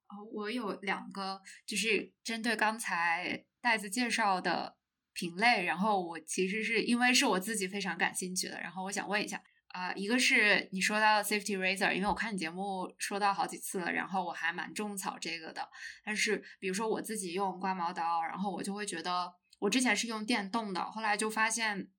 [0.10, 4.78] 哦，我有两个，就是针对刚才袋子介绍的
[5.14, 15.68] 品类，然后我其实是因为是我自己非常感兴趣的，然后我想问一下，啊，一个是你说到 safety razor，因为我看你节目说到好几次了，然后我还蛮种草这个的，
[16.06, 21.90] 但是比如说我自己用刮毛刀，然后我就会觉得，我之前是用电动的，后来就发现。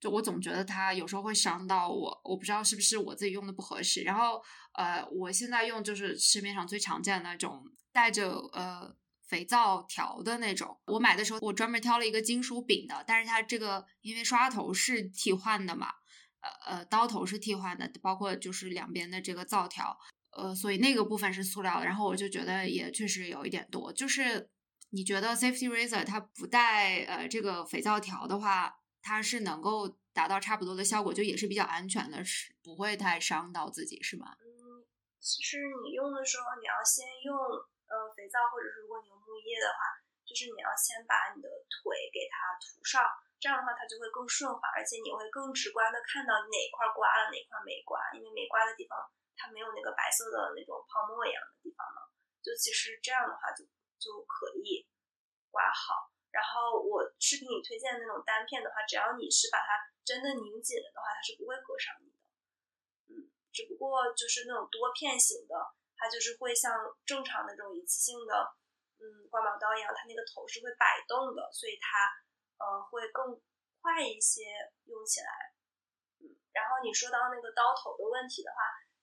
[0.00, 4.02] 就我总觉得它有时候会伤到我，我不知道是不是我自己用的不合适。
[4.02, 4.38] 然后，
[4.74, 8.94] 呃，我现在用就是市面上最常见的那种带着呃
[9.26, 10.78] 肥皂条的那种。
[10.86, 15.88] 我买的时候我专门挑了一个金属柄的，但是它这个因为刷头是替换的嘛，
[16.40, 19.96] 呃呃刀头是替换的，包括就是两边的这个皂条，
[20.36, 21.86] 呃，所以那个部分是塑料的。
[21.86, 23.92] 然后我就觉得也确实有一点多。
[23.92, 24.50] 就是
[24.90, 28.76] 你觉得 Safety Razor 它不带呃这个肥皂条的话？
[29.06, 34.34] 它是能够达到差不多的效果，就也是比较安全的，是不会太伤到自己，是吗？
[35.24, 37.32] 其实你用的时候，你要先用
[37.88, 43.00] 呃肥皂，或者是如果你用沐浴液的话，就是你要先把你的腿给它涂上，
[43.40, 49.00] 这样的话它就会更顺滑，而且你会更直观的看到哪块刮了，哪块没刮，因为没刮的地方
[49.32, 52.04] 它没有那个白色的那种泡沫一样的地方嘛。
[52.44, 53.64] 就其实这样的话就
[53.96, 54.84] 就可以
[55.48, 56.12] 刮好。
[56.28, 62.12] 然后我视频里推荐的那种单片的话，只要你是把它真的拧紧了的话，它是不会割伤你。
[63.54, 65.54] 只不过就是那种多片型的，
[65.96, 66.74] 它就是会像
[67.06, 68.34] 正常的这种一次性的，
[68.98, 72.10] 嗯，刮毛刀一样，它那个头是会摆动的，所以它。
[72.56, 73.34] 呃，会更
[73.82, 74.46] 快一些
[74.84, 75.26] 用起来，
[76.22, 78.56] 嗯，然后你说到那个刀头的问题的话，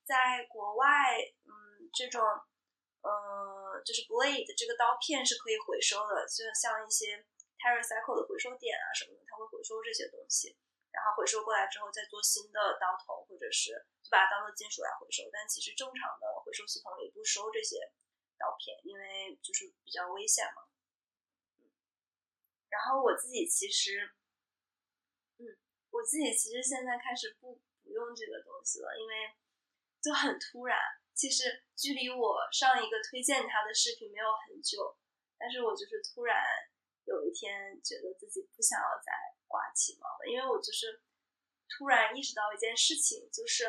[0.07, 1.51] 在国外，嗯，
[1.93, 2.23] 这种，
[3.03, 7.19] 呃，就是 blade 这个刀片是可以回收的，就像一些
[7.59, 10.55] TerraCycle 的回收点啊什么的，它会回收这些东西，
[10.91, 13.71] 然后回收过来之后再做新的刀头，或者是
[14.03, 15.23] 就把它当做金属来回收。
[15.31, 17.91] 但其实正常的回收系统也不收这些
[18.37, 20.67] 刀片，因为就是比较危险嘛。
[22.69, 24.15] 然后我自己其实，
[25.39, 25.43] 嗯，
[25.91, 29.35] 我自己其实现在开始不不用这个东西了，因为
[30.01, 30.79] 就很突然。
[31.13, 34.97] 其实距离我上一个推荐它的视频没有很久，
[35.37, 36.41] 但是我就是突然
[37.03, 39.11] 有一天觉得自己不想要再
[39.51, 41.03] 刮体毛了，因为我就是
[41.67, 43.67] 突然意识到一件事情，就是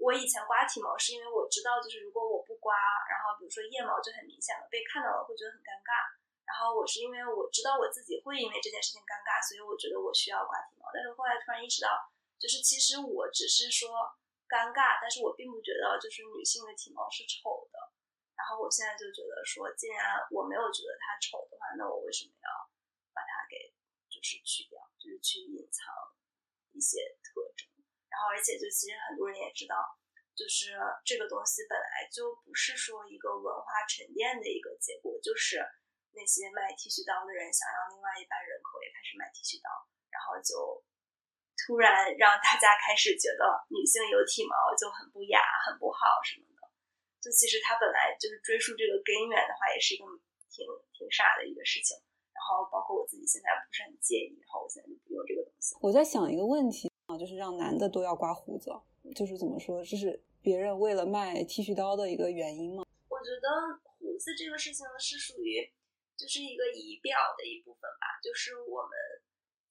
[0.00, 2.72] 我以前刮体毛是因为我知道，就是如果我不刮，
[3.06, 6.16] 然后比如说腋毛就很明显了，被看到了会觉得很尴尬。
[6.48, 10.90] 然后我是因为我知道我自己会因为这件事情尴尬，所以我觉得我需要刮体毛。
[10.90, 11.94] 但是后来突然意识到，
[12.40, 13.92] 就是其实我只是说
[14.50, 17.78] 尴尬，但是我并不觉得就是女性的体毛是丑的。
[18.34, 22.48] 然后我现在就觉得说，既然我没有觉得它丑的话，那我为什么要
[23.14, 23.70] 把它给
[24.20, 25.88] 就是去掉，就是去隐藏
[26.76, 27.64] 一些特征？
[28.12, 29.74] 然后而且就其实很多人也知道，
[30.36, 30.76] 就是
[31.08, 35.64] 这个东西本来就不是说一个文化沉淀的一个结果，就是。
[36.12, 39.70] 那些卖剃须刀的人想让另外一半人口也开始买剃须刀，
[40.10, 40.82] 然后就
[41.54, 46.66] 突然让大家开始觉得女性有体毛就很不雅、很不好什么的。
[47.22, 50.04] 就其实它本来就是追溯这个根源的话，也是一个
[50.50, 50.66] 挺
[50.98, 51.94] 挺傻的一个事情。
[52.50, 55.76] 然后包括我自己现在不是很介意，然后我现在就不用这个东西。
[55.80, 58.74] 我在想一个问题啊，就是让男的都要刮胡子，
[59.14, 62.82] 就是怎么说，这是别人为了卖剃须刀的一个原因吗？
[63.08, 65.70] 我觉得胡子这个事情是属于。
[66.20, 68.92] 就是一个仪表的一部分吧，就是我们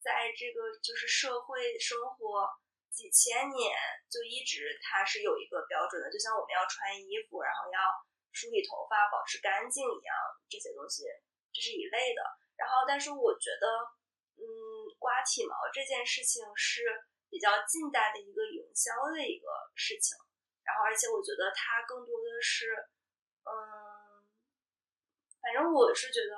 [0.01, 2.49] 在这个就是社会生活
[2.89, 3.69] 几千年，
[4.09, 7.77] 就一直它是有一个标准的，就像我们要穿衣服，然后要
[8.33, 10.09] 梳理头发、保持干净一样，
[10.49, 11.05] 这些东西
[11.53, 12.25] 这是一类的。
[12.59, 13.95] 然后，但是我觉得，
[14.35, 14.43] 嗯，
[14.99, 16.83] 刮体毛这件事情是
[17.31, 20.19] 比较近代的一个营销的一个事情，
[20.67, 22.75] 然后，而且我觉得它更多的是，
[23.47, 23.97] 嗯。
[25.39, 26.35] 反正我是觉得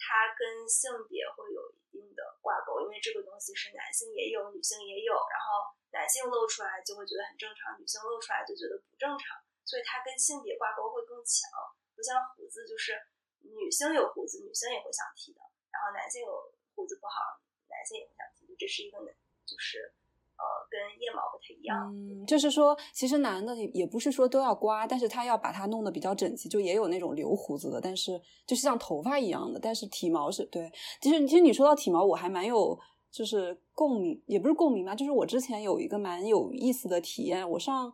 [0.00, 11.52] 它跟性别会有一定的挂钩，因为这个东西是男性也有，女性也有，然后男性露出来就会觉得很正常，女性露出来就觉得不正常，所以它跟性别挂钩会更强。
[11.94, 12.96] 不像胡子，就是
[13.44, 15.40] 女性有胡子，女性也会想剃的，
[15.80, 16.28] 然后男性有
[16.76, 17.40] 胡子不好，
[17.72, 19.00] 男性也不想剃，这是一个
[19.48, 19.96] 就是。
[20.40, 21.94] 呃，跟腋毛不太一样。
[21.94, 30.72] 嗯，就是说，其实男的也不是说都要刮，但是他要把它弄得比较整齐，就也有那种留胡子的，但是就是像头发一样的，但是体毛是对。
[31.02, 37.92] 其实，其实你说到体毛，我还蛮有就是共鸣，也不是共鸣吧，就是我之前有一个蛮有意思的体验，我上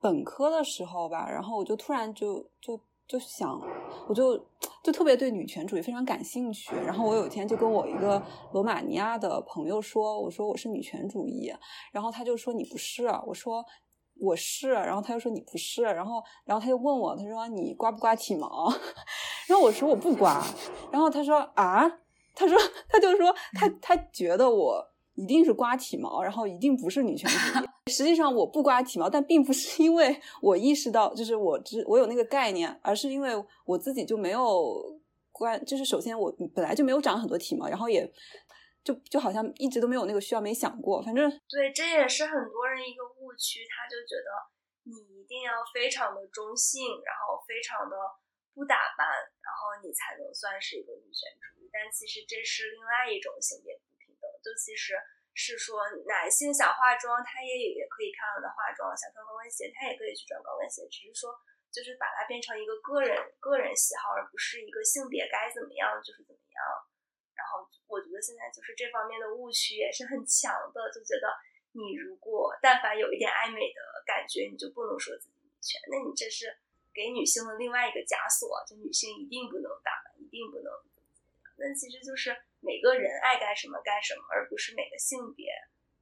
[0.00, 2.80] 本科的时候吧，然后我就突然就就。
[3.08, 3.58] 就想，
[4.06, 4.36] 我就
[4.82, 6.76] 就特别对女权主义非常感兴趣。
[6.76, 11.50] 然后我有一天就跟我一个罗马尼亚的朋友说，我说我是女权主义。
[11.90, 13.64] 然后他就说你不是，我说
[14.20, 14.72] 我是。
[14.72, 15.82] 然后他又说你不是。
[15.82, 18.70] 然后然后他就问我，他说你刮不刮体毛？
[19.48, 20.44] 然后我说我不刮。
[20.92, 21.88] 然后他说啊，
[22.34, 22.58] 他说
[22.90, 24.86] 他就说他他觉得我。
[25.18, 27.66] 一定是刮体毛，然后一定不是女权主义。
[27.90, 33.32] 实际上我不刮体毛，但并不是因为我意识到，就是我知我有那个概念，而是因为
[33.64, 35.00] 我自己就没有
[35.32, 38.06] 关，就是首先我本来就没有长很多体毛，然后也
[38.84, 41.02] 就就好像一直都没有那个需要，没想过。
[41.02, 44.30] 反正对，这也是很多人一个误区，他就觉得
[44.84, 47.96] 你一定要非常的中性，然后非常的
[48.54, 49.08] 不打扮，
[49.42, 51.68] 然后你才能算是一个女权主义。
[51.72, 53.74] 但其实这是另外一种性别。
[54.48, 54.96] 就其实
[55.36, 60.88] 是说，男性想化妆，他也也可以漂亮的化妆；想穿高跟鞋，他也可以去穿高跟鞋。
[60.88, 61.36] 只是说，
[61.68, 66.58] 就是把它变成一个个人个人喜好，而不是一个性别该怎么样就是怎么样。
[67.36, 71.28] 然后，我觉得现在就是这方面的误区也是很强的，就觉得
[71.76, 73.78] 你如果但凡有一点爱美的
[74.08, 76.56] 感觉，你就不能说自己女权，那你这是
[76.96, 80.72] 给女性的另外一个枷锁，就女性一定不能打扮，一定不能。
[81.60, 82.34] 那其实就是。
[82.60, 85.46] 每个人爱干什么干什么，而不是每个性别。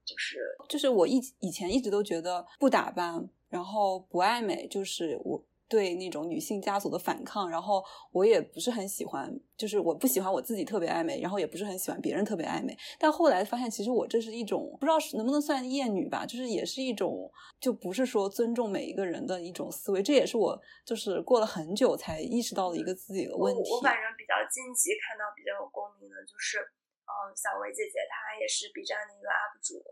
[0.05, 0.39] 就是
[0.69, 5.45] 就是我以以前一直都觉得不打扮，然后不爱美，就是我。
[5.69, 12.77] 对那种女性枷锁的反抗，然后我也不是很喜欢，就是我不喜欢我自己特别爱美，然后也不是很喜欢别人特别爱美。
[12.99, 20.03] 但后来发现，其实我这是一种不知道是能不能算厌女吧，就是也是一种，就不是说尊重每一个人的一种思维。
[20.03, 23.71] 这也是我就是过了很久才意识到的一个自己的问题。
[23.73, 26.63] 我反正比较近期看到比较有共鸣的就是，
[27.03, 29.83] 嗯，小薇姐姐她也是 B 站的一个 UP 主，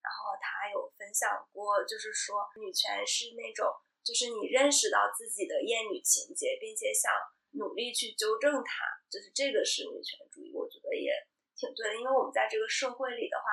[0.00, 3.68] 然后她有分享过，就是说女权是那种。
[4.08, 7.12] 就是你认识到自己的厌女情节，并且想
[7.60, 8.72] 努力去纠正它，
[9.12, 11.12] 就是这个是女权主义，我觉得也
[11.52, 12.00] 挺对的。
[12.00, 13.44] 因为我们在这个社会里的话，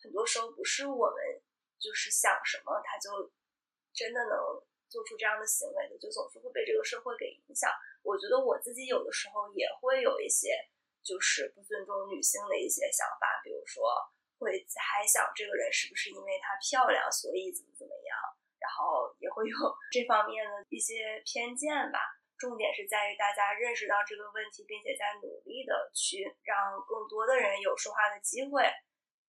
[0.00, 1.20] 很多时候不是我们
[1.76, 3.28] 就是想什么，他就
[3.92, 4.32] 真的能
[4.88, 7.68] 做出这样的行为的，就总是会被这个社会给影响。
[8.00, 10.56] 我觉得我自己有的时候也会有一些
[11.04, 13.92] 就是不尊重女性的一些想法，比如说
[14.40, 18.16] 会猜想这个人是不是因为她漂亮，所以怎么怎么样。
[18.56, 19.07] 然后
[19.38, 19.54] 会有
[19.94, 22.02] 这方面的一些偏见吧。
[22.38, 28.62] 重点是在于大家认识到这个问题，并且在努力的去让更多的人有说话的机会。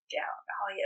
[0.06, 0.82] 这样，然后也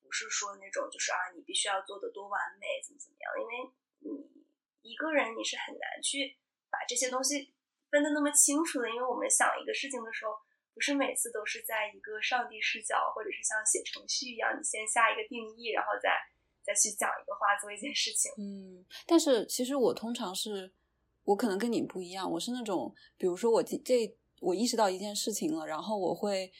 [0.00, 3.28] 不是说那种就是啊，你必须要做的多完美，怎么怎么样？
[3.40, 3.52] 因为
[4.00, 6.36] 你一个人你是很难去
[6.70, 7.52] 把这些东西
[7.90, 8.88] 分得那么清楚的。
[8.88, 10.32] 因为我们想一个事情的时候，
[10.72, 16.16] 不是每次都是在一个上帝视角，或者是像写程序一样，你先下一个定义，然后再。
[16.66, 18.32] 再去讲一个话，做一件事情。
[18.38, 20.72] 嗯，但是其实我通常是，
[21.24, 26.52] 我可能跟你不一样，我是那种，比如说我这我意识到一件事情了，然后我会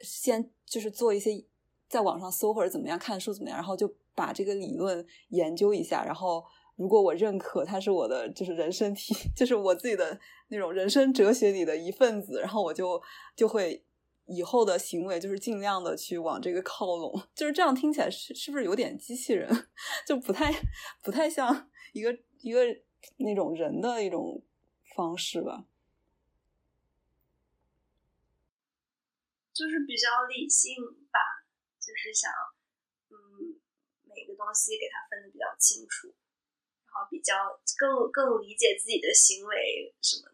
[0.00, 1.44] 先就是做一些
[1.88, 6.42] 在网上搜或者怎么样看书怎么样，然后就把这个理论研究一下，然后
[6.76, 10.18] 如果我认可它是我的就是人生体， 就是我自己的
[10.48, 13.00] 那种人生哲学里的一份子，然后我就
[13.36, 13.84] 就会。
[14.26, 19.68] 以后的行为就是尽量的去往这个靠拢，就是这样听起来是是不是有点机器人，
[20.06, 20.50] 就不太
[21.02, 22.10] 不太像一个
[22.40, 22.60] 一个
[23.18, 24.42] 那种人的一种
[24.96, 25.66] 方式吧？
[29.52, 30.74] 就是比较理性
[31.12, 31.20] 吧，
[31.78, 32.30] 就是想
[33.10, 33.60] 嗯
[34.04, 36.08] 每个东西给它分的比较清楚，
[36.86, 37.34] 然后比较
[37.76, 40.33] 更更理解自己的行为什么。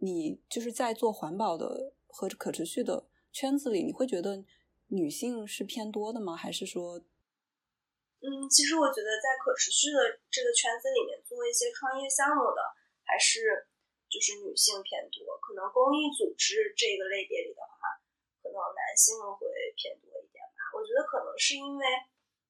[0.00, 4.42] 你就是在做环保的和可持续的圈子里，你会觉得
[4.88, 6.34] 女性是偏多的吗？
[6.34, 12.64] 还是说，嗯，其实我觉得在可持续的这个圈子里面做一些创业项目的，
[13.04, 13.68] 还是
[14.08, 15.36] 就是女性偏多。
[15.36, 18.00] 可能公益组织这个类别里的话，
[18.40, 19.46] 可能男性会
[19.76, 20.58] 偏多一点吧。
[20.72, 21.84] 我觉得可能是因为，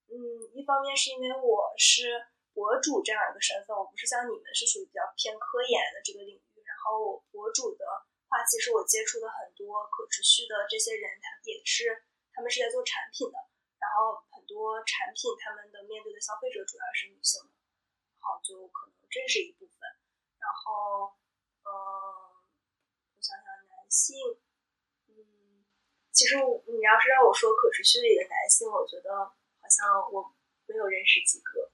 [0.06, 0.14] 嗯，
[0.54, 2.14] 一方面是因为我是
[2.54, 6.49] 博主这样一个身份，我不是像你们是属于比较偏科研的这个领域。
[6.80, 7.84] 然后博主的
[8.24, 13.36] 话，其实我接触的很多可持续的这些人，他也是他们是在做产品的，
[13.76, 17.36] 然后很多产品他们的面对的消费者主要是女性，
[18.16, 19.76] 好就可能这是一部分。
[20.40, 21.12] 然后，
[21.68, 21.68] 嗯，
[23.12, 24.16] 我想想，男性，
[25.12, 25.68] 嗯，
[26.16, 30.32] 其实你要是让我说可持续里的男性，我觉得好像我
[30.64, 31.68] 没有认识几个，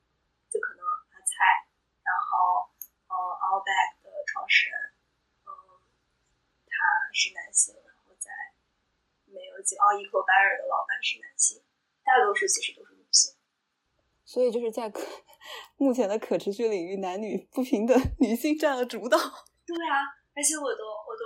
[0.50, 1.70] 就可能阿菜，
[2.02, 2.74] 然后
[3.06, 4.95] 呃，Allback 的创始人。
[7.12, 8.30] 是男性，然后在
[9.24, 11.62] 没有几奥伊克拜尔的老板是男性，
[12.04, 13.34] 大多数其实都是女性。
[14.24, 15.00] 所以就是在可
[15.76, 19.16] 目前的可持续领域，男女不平等，女性占了主导。
[19.64, 20.04] 对啊，
[20.34, 21.24] 而且我都我都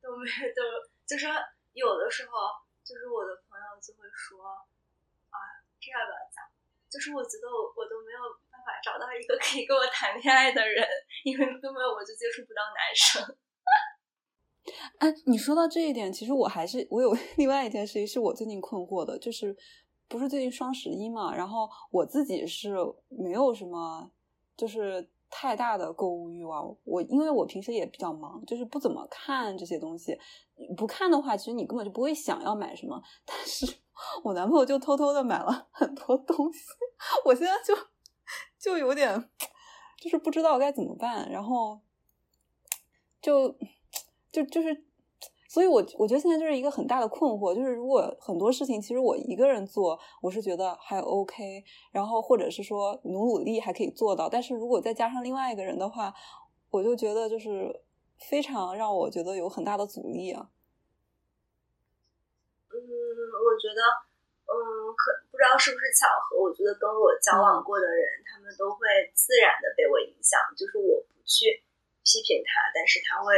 [0.00, 0.26] 都没
[0.56, 0.62] 都
[1.06, 1.26] 就是
[1.72, 2.32] 有的时候，
[2.82, 4.42] 就是我的朋友就会说
[5.30, 5.36] 啊，
[5.78, 6.42] 这要不要讲？
[6.90, 8.18] 就是我觉得我我都没有
[8.50, 10.86] 办法找到一个可以跟我谈恋爱的人，
[11.24, 13.36] 因为根本我就接触不到男生。
[14.98, 19.54] 哎，你说到这一点，其实我还是我有 另外一件事情是我最近困惑的，就是
[20.08, 21.34] 不是最近双十一嘛？
[21.34, 22.74] 然后我自己是
[23.08, 24.10] 没有什么
[24.56, 30.18] 就是太大的购物欲望，我因为我平时也比较忙，就是不怎么看这些东西。
[30.76, 33.02] 不看的话，其实你根本就不会想要买什么。
[33.26, 33.66] 但是
[34.22, 36.60] 我男朋友就偷偷的买了很多东西，
[37.26, 37.74] 我现在就
[38.58, 39.28] 就有点
[40.00, 41.80] 就是不知道该怎么办，然后
[43.20, 43.54] 就。
[44.34, 44.82] 就就是，
[45.48, 51.62] 所以我我觉得现在就是一个很大的困惑，就是如果很多事情其实我一个人做，我是觉得还 OK，
[51.92, 56.12] 然后或者是说努努力还可以做到，但是如果再加上另外一个人的话，
[56.72, 57.80] 我就觉得就是
[58.18, 60.50] 非常让我觉得有很大的阻力啊。
[62.74, 63.80] 嗯，我觉得，
[64.50, 64.50] 嗯，
[64.98, 68.82] 可不知道是不是巧合，我觉得跟我交往过的人，他们都会
[69.14, 71.62] 自然的被我影响，就是我不去
[72.02, 73.30] 批评他，但是他会。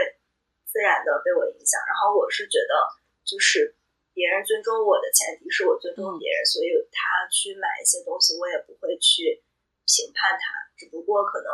[0.67, 1.81] 自然的被我影响。
[1.87, 2.75] 然后我是觉得，
[3.25, 3.75] 就是
[4.13, 9.43] 别人尊重我的前提是我尊重别人，所以他去买一些东西，我也不会去
[9.87, 10.67] 评判他。
[10.77, 11.49] 只不过可能，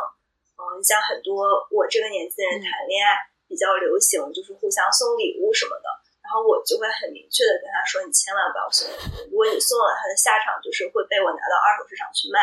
[0.59, 3.15] 嗯，像很多我这个年纪的人谈恋爱
[3.47, 5.87] 比较流行，就是互相送礼物什么的。
[6.23, 8.95] 然后我就会很明确的跟他说，你千万不要送礼
[9.27, 12.39] 物，如果你送了，他的下场就是会被我拿到二手市场去卖。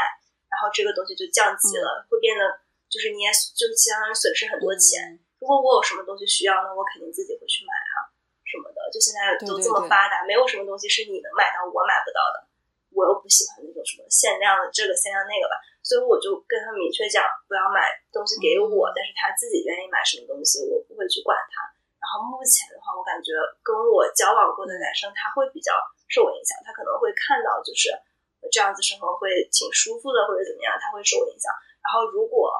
[0.50, 2.42] 然后这个东西就降级了，会变得
[2.90, 5.16] 就是你也就相当于损失很多钱。
[5.40, 8.12] 如果我有什么东西需要，那我肯定自己会去买啊
[8.44, 8.78] 什么的。
[8.92, 12.44] 就现在都这么发达，没有什么东西是你能买到我买不到的。
[12.92, 21.64] 我又不喜欢那种什么限量的这个限量那个吧，所以我就跟他明确讲，不要买东西给我，但是他自己愿意买什么东西，我不会去管他。
[21.96, 23.32] 然后目前的话，我感觉
[23.62, 25.72] 跟我交往过的男生他会比较
[26.10, 27.90] 受我影响，他可能会看到就是。
[28.50, 31.52] 这样子生活会挺舒服的，或者怎么样，他会受我影响。
[31.84, 32.50] 然后，如果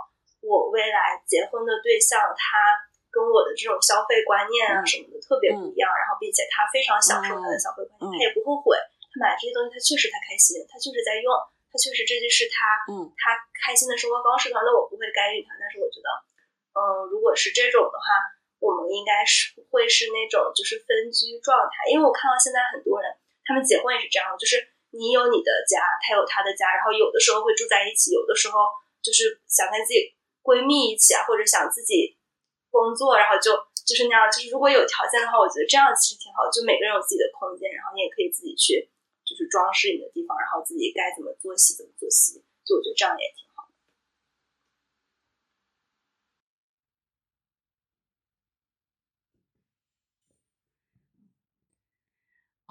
[0.40, 2.76] 我未来结婚的对象他
[3.12, 8.76] 跟我的这种消费观念啊什么的特别不一样，然后并且他非常享受他的消费观念，他也不后悔，
[9.12, 11.28] 他买这些东西他确实他开心，他确实在用，
[11.68, 15.56] 他确实这就是他嗯他开心的生活方式的话，那我不会干预他。
[15.60, 16.08] 但是我觉得，
[16.76, 18.04] 嗯，如果是这种的话，
[18.60, 23.10] 我们应该是会是那种就是分居状态，因为我看到现在很多人
[23.44, 24.74] 他们结婚也是这样，就是。
[24.92, 28.66] 你有你的家，他有他的家，然后有的时候会住在一起，有的时候
[29.00, 30.12] 就是想跟自己
[30.50, 32.18] 闺蜜一起啊，或者想自己
[32.74, 33.54] 工作，然后就
[33.86, 34.26] 就是那样。
[34.26, 38.90] 就是如果有条件的话，我觉得这样其实挺好，就每个人有自己的空间，然后你也可以自己去
[39.22, 43.78] 就是装饰你的地方，然后自己该怎么作息怎么作息，就我觉得这样也挺好的。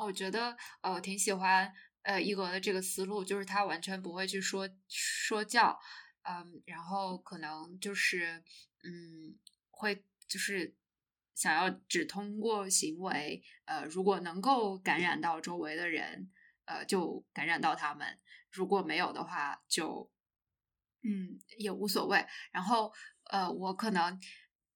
[0.04, 1.72] 我觉得呃挺喜欢。
[2.02, 5.78] 呃，一格的这个思路就是他完全不会去说说教，
[6.30, 8.44] 嗯，然后可能就是
[8.84, 9.36] 嗯，
[9.72, 10.76] 会就是
[11.34, 16.30] 想要只通过行为，呃，如果能够感染到周围的人，
[16.66, 18.08] 呃，就感染到他们；
[18.52, 20.12] 如果没有的话，就
[21.02, 22.24] 嗯也无所谓。
[22.52, 22.94] 然后
[23.32, 24.20] 呃，我可能。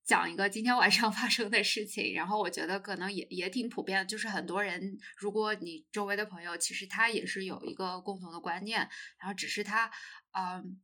[0.05, 8.79] 讲一个今天晚上 发生的事情，然后我觉得可能也也挺普遍的，就是很多人，如果你周围的朋友，其实他也是有一个共同的观念，
[9.17, 9.89] 然后只是他，
[10.33, 10.77] 嗯，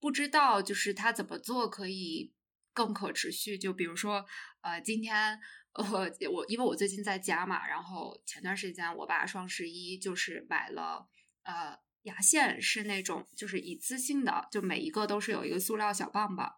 [0.00, 2.32] 不知道就是他怎么做可以
[2.72, 3.56] 更可持续。
[3.56, 4.24] 就比如说，
[4.60, 5.38] 呃，今天
[5.72, 11.08] 呃我因为我最近在家嘛，然后前段时间我爸双十一就是买了
[11.44, 16.52] 呃牙线，是那种就是一次性的，就每一个都是有一个塑料小棒棒。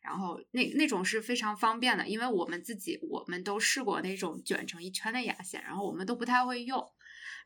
[0.00, 6.82] 然后那那种是非常方便的，因为我们自己我们都试过那种卷成一圈的牙线，然后我们都不太会用。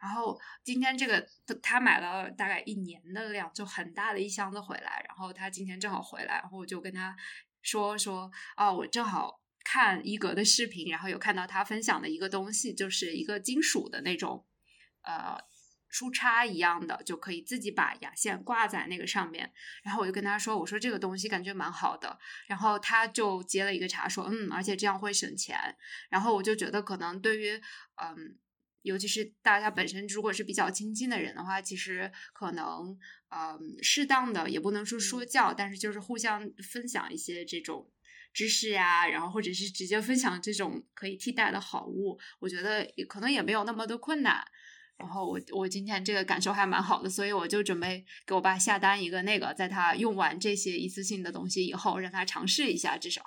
[0.03, 1.25] 然后今天这个
[1.63, 5.05] 他买了大概一年的量，就很大的一箱子回来。
[5.07, 7.17] 然后他今天正好回来，然后我就跟他
[7.63, 14.45] 说说啊，我正好看一格的视频，然后有看到他分享的一个东西，就是一个金属的那种
[15.03, 15.39] 呃。
[15.95, 25.77] 书插一样的就可以自己把牙线挂在那个上面，然后我就跟他说：“我说这个东西感觉蛮好的。”然后他就接了一个茬说：“嗯，而且这样会省钱。”
[26.09, 27.61] 然后我就觉得可能对于
[28.03, 28.39] 嗯，
[28.83, 32.97] 尤其是大家本身如果是比较亲近的人的话，其实可能
[33.29, 37.91] 嗯，适当的也不能说说教，但是就是互相分享一些这种
[38.33, 44.45] 知识呀，然后或者是直接分享这种可以替代的好物，我觉得也可能也没有那么的困难。
[44.99, 53.21] 然后我我今天这个感受还蛮好的，所以我就准备给我爸下单一个那个，在他用完这些一次性的东西以后，让他尝试一下，至少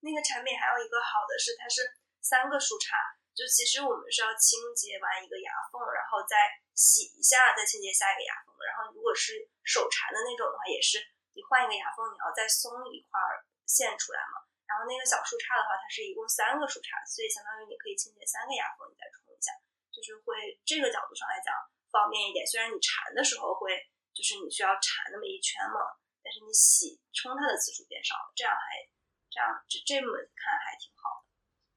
[0.00, 1.80] 那个产品还有一个好的是它是
[2.20, 2.92] 三个树杈，
[3.32, 8.62] 就其实我们是要清洁完一个牙缝，然后再洗一下，再清洁下一个牙缝的。
[8.68, 11.00] 然后如果是手缠的那种的话，也是
[11.32, 13.16] 你换一个牙缝，你要再松一块
[13.64, 14.44] 线出来嘛。
[14.68, 19.52] 然后那个小树杈的话，它是一共三个树杈，所以相当于你可以清洁三个牙缝，你再冲一下。
[19.92, 21.52] 就是会这个角度上来讲
[21.92, 23.76] 方便一点，虽然你缠的时候会
[24.12, 25.84] 就是你需要缠那么一圈嘛，
[26.24, 28.80] 但是你洗冲它的次数变少了，这样还
[29.28, 31.31] 这样这这么看还挺好的。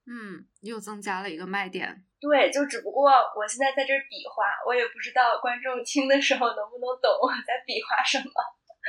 [0.08, 2.06] 嗯，又增加了一个卖点。
[2.20, 8.32] 对，就只不过我现在在这比划，我也不知道观众听的时候能不能懂我在比划什么。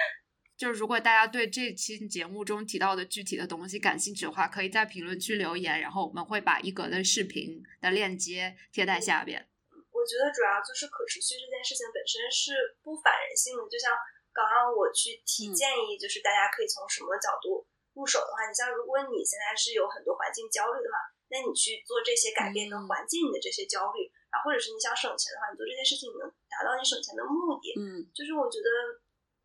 [0.57, 9.47] 就是如果大家对这期节目中提到的具体的东西感兴趣的话，可以在评论区留言，然后我们会把一格的视频的链接贴在下边。
[9.93, 13.93] 我觉得主要就是可持续这件事情本身是不反人性的，就像
[14.33, 21.01] 刚刚我去提建议，就是大家可以从什么角度入手的话，你像如果你现在是有很多环境焦虑的话，
[21.33, 27.73] 那你去做这些改变能缓解你的这些焦虑，然后或者是你想省钱的话，你做这些事情能达到你省钱的目的。
[27.81, 28.69] 嗯，就是我觉得。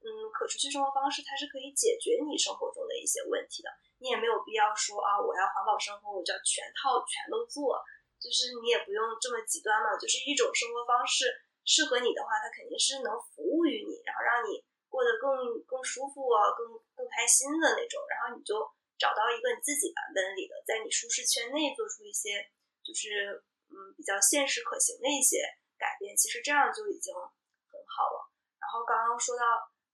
[0.02, 3.70] 嗯，可持续生活方式它是可以解决你生活中的一些问题的。
[4.02, 7.78] 你也没有必要说啊，我要环保生活，我就要全套全都做。
[8.18, 11.30] 就是你也不用这么极端嘛，就是一种生活方式
[11.70, 18.00] 适合你的话，它肯定是能服务于你，然后让你过得更更舒服啊，更更开心的那种。
[18.08, 18.56] 然后你就
[18.96, 22.48] 找到一个你自己版本里的，在你舒适圈内做出一些
[22.82, 25.44] 就是嗯比较现实可行的一些
[25.78, 28.32] 改变，其实这样就已经很好了。
[28.58, 29.44] 然后刚刚说到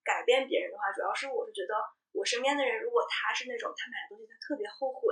[0.06, 1.74] 改变别人的话，主要是我是觉得
[2.14, 5.12] 我身边的人，如果他是那种他买的东西他特别后悔。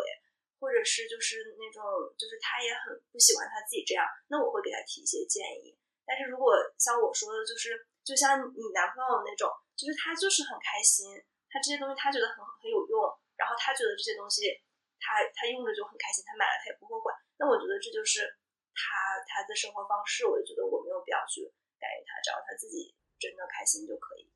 [0.57, 1.83] 或者是就是那种，
[2.17, 5.77] 就是他也很不喜欢他自己这样，那我会给他提一些建议。
[6.07, 11.11] 但是如果像我说的，就是就像你男朋友那种，就是他就是很开心，
[11.55, 12.99] 他这些东西他觉得很很有用，
[13.39, 14.51] 然后他觉得这些东西
[14.99, 17.07] 他他用着就很开心，他买了他也不后悔。
[17.39, 18.27] 那我觉得这就是
[18.75, 21.47] 他他的生活方式，我就觉得我没有必要去
[21.79, 24.27] 干预他，只要他自己真的开心就可以。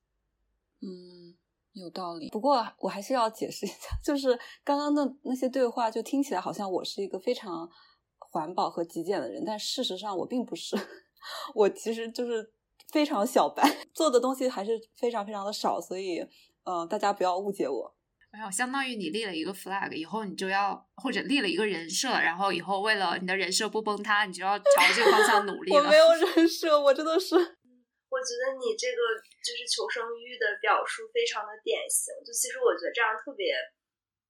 [0.88, 1.36] 嗯。
[1.74, 7.70] 有道理，不过我还是要解释一下， 就是刚刚的那些对话，就听起来好像我是一个非常
[8.18, 10.76] 环保和极简的人，但事实上我并不是，
[11.54, 12.52] 我其实就是
[12.92, 13.64] 非常小白，
[13.94, 16.28] 做的东西还是非常非常的少，所以，
[16.70, 17.96] 嗯，大家不要误解我。
[18.30, 25.82] 没有，相当于你立了一个 flag，以后你就要或者立了一个人设，然后以后为了你的人设不崩塌，你就要朝这个方向努力了。
[25.82, 27.34] 我没有人设，我真的是。
[27.34, 29.02] 我觉得你这个
[29.42, 33.50] 就是求生欲的表述非常的典型，就其实我觉得这样特别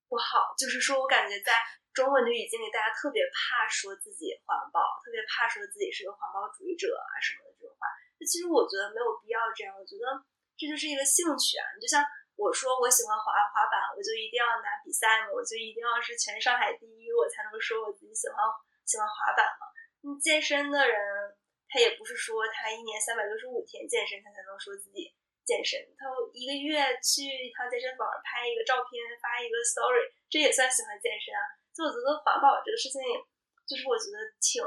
[0.08, 1.52] 不好，就是说我感觉在
[1.92, 7.84] 中文的语境里，大家特别怕说自己环保，特别怕说自己是个环保主义者啊什么的这种话。
[8.16, 10.08] 那其实我觉得没有必要这样，我觉得
[10.56, 11.68] 这就是一个兴趣啊。
[11.76, 12.00] 你就像
[12.40, 18.40] 我说我喜欢滑滑板，我就一定要拿比赛嘛，我就一定要是全上海第一，我才能说我自己喜欢
[18.88, 19.68] 喜欢滑板嘛。
[20.08, 21.36] 你健身的人。
[21.70, 25.14] 他也不是说他一年三百六十五天健身，他才能说自己
[25.46, 25.78] 健身。
[25.94, 31.46] 他一个月去一趟健身房，拍一个照片，发一个 story，这也算喜欢健身啊。
[31.70, 32.98] 所以我觉得环保这个事情，
[33.70, 34.58] 就是我觉得挺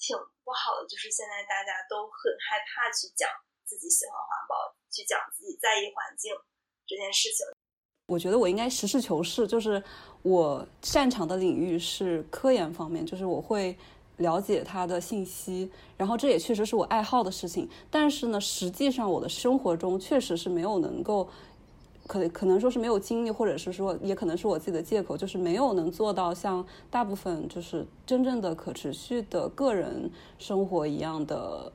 [0.00, 3.28] 挺不好的，就是现在大家都很害怕去讲
[3.68, 6.32] 自己喜欢环保，去讲自己在意环境
[6.90, 7.46] 这件事情。
[8.08, 9.82] 我觉得我应该实事求是，就是
[10.22, 13.76] 我擅长的领域是科研方面，就是我会。
[14.20, 17.66] 了解他的信息，然后这也确实是我爱好的事情。
[17.90, 21.26] 但是呢，实际上我的生活中确实是没有能够，
[22.06, 31.72] 可可能说是没有精力，或者是说，也可能是我自己的借口，就是没有能做到像大部分就是真正的可持续的个人生活一样的。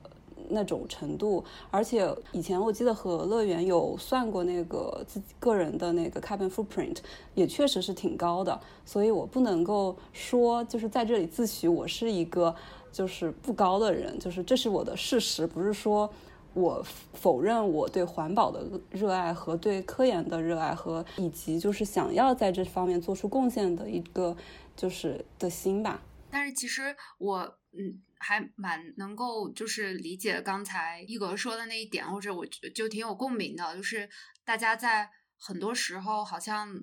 [0.50, 6.96] 那种程度，而且以前我记得和乐园有算过那个自己个人的那个 carbon footprint，
[7.34, 12.54] 也确实是挺高的，所以我不能够说就是在这里自诩我是一个
[12.90, 16.08] 就是不高的人，就是这是我的事实，不是说
[16.54, 24.36] 我否认我对环保的热爱和对科研的热爱和以及就是想要在这方面做出贡献的一个
[24.76, 26.02] 就是的心吧。
[26.30, 27.38] 但是其实我
[27.72, 28.00] 嗯。
[28.18, 34.08] 还蛮能够就是理解刚才一格说的那一点，或者我就挺有共鸣的，就是
[34.44, 36.74] 大家在很多时候好像，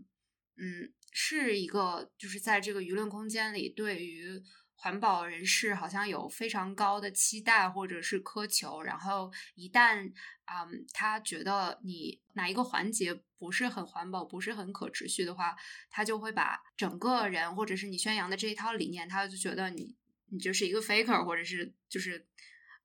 [0.57, 4.41] 嗯，是一个就是在这个舆论空间里，对于
[4.75, 10.11] 环保人士好像有非常高的期待或者是苛求，然后一旦
[10.45, 15.55] 啊他觉得你哪一个环节不是很环保，不是很可持续的话，
[15.89, 19.95] 他就会把整个人或者是你宣扬的这一套理念，他就觉得你。
[20.33, 22.25] 你就是一个 faker，或者是就是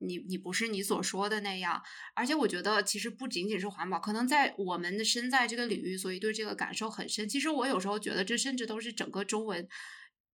[0.00, 1.82] 你你不是你所说的那样。
[2.14, 7.26] 而且我觉得其实不仅仅是环保，可能在我们的身在这个领域，所以对这个感受很深。
[7.26, 9.66] 其实我有时候觉得这甚至都是整个中文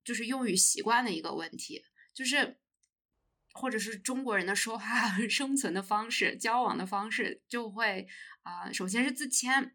[0.05, 2.59] 就是用语习惯的一个问题，就是
[3.53, 8.09] 或者是中国人的说话 生存的方式、交往的方式，就会
[8.43, 9.75] 啊，首先是自谦。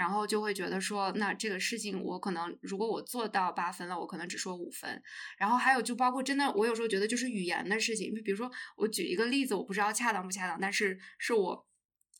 [0.00, 5.02] 然后就会觉得说，那这个事情我可能，如果我做到八分了，我可能只说五分。
[5.36, 11.66] 然后还有就包括真的，我有时候觉得就是语言的事情，就比如说我举一个例子，我不知道恰当不恰当，但是是我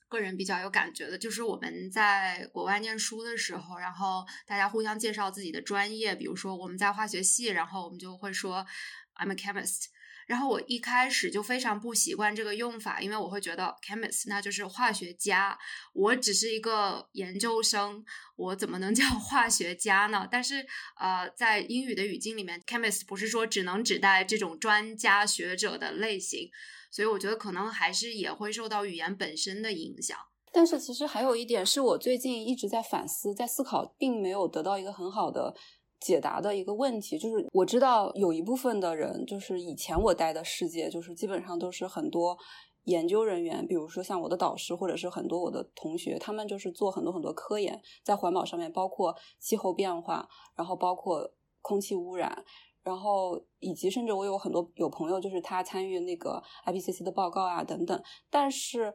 [0.08, 8.66] 个人比较有感觉的，就是我们在国外念书的时候，然后大家互相介绍自己的专业，比如说我们在化学系，然后我们就会说
[9.14, 9.86] I'm a chemist。
[10.30, 15.58] 然后我一开始就非常不习惯这个用法，因为我会觉得 chemist 那就是化学家，
[15.92, 18.04] 我只是一个研究生，
[18.36, 20.28] 我怎么能叫化学家呢？
[20.30, 20.64] 但是
[20.96, 26.48] 呃，在英语的语境里面，chemist 不是说只能指代这种专家学者的类型，
[26.92, 30.16] 所以我觉得可能还是也会受到语言本身的影响。
[30.52, 35.56] 但是其实还有一点是我最近一直在反思，在思考，并没有得到一个很好的。
[36.00, 42.36] 解答的一个问题就是，我知道有一部分的人，就是以前我待的世界，就是基本上都是很多
[42.84, 50.26] 研究人员，比如说像我的导师或者是很多我的同学，他们就是做很多很多科研，在环保上面，包括气候变化，
[50.56, 51.30] 然后包括
[51.60, 52.44] 空气污染，
[52.82, 58.02] 然后以及甚至我有很多有朋友，就是他参与那个 IPCC 的报告啊等等。
[58.30, 58.94] 但是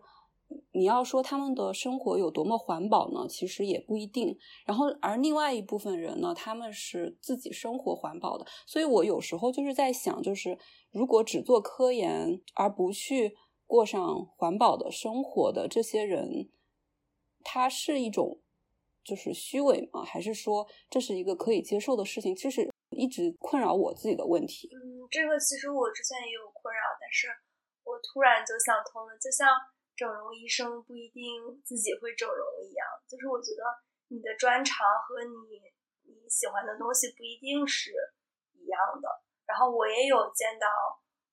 [0.72, 3.28] 你要说他们的生活有多么环保呢？
[3.28, 4.38] 其实也不一定。
[4.66, 8.46] 然后而另外一部分人呢，他们是自己生活环保的。
[8.66, 10.58] 所以我有时候就是在想，就是
[10.92, 13.38] 如果只做科研而不去。
[13.68, 16.52] 过上环保的生活的这些人，
[17.44, 18.40] 他是一种
[19.04, 20.04] 就是虚伪吗？
[20.06, 22.36] 还是说这是一个可以接受的事情？
[22.36, 24.70] 这是一直困扰我自己的问题。
[24.72, 27.26] 嗯，这个其实我之前也有困扰，但是
[27.84, 29.50] 我突然就想通了，就像
[29.96, 33.64] 整容医生不一定自己会整容一样，就是我觉得
[34.10, 35.62] 你的专长和你
[36.04, 37.92] 你喜欢的东西不一定是
[38.54, 39.08] 一样的。
[39.46, 40.68] 然后我也有见到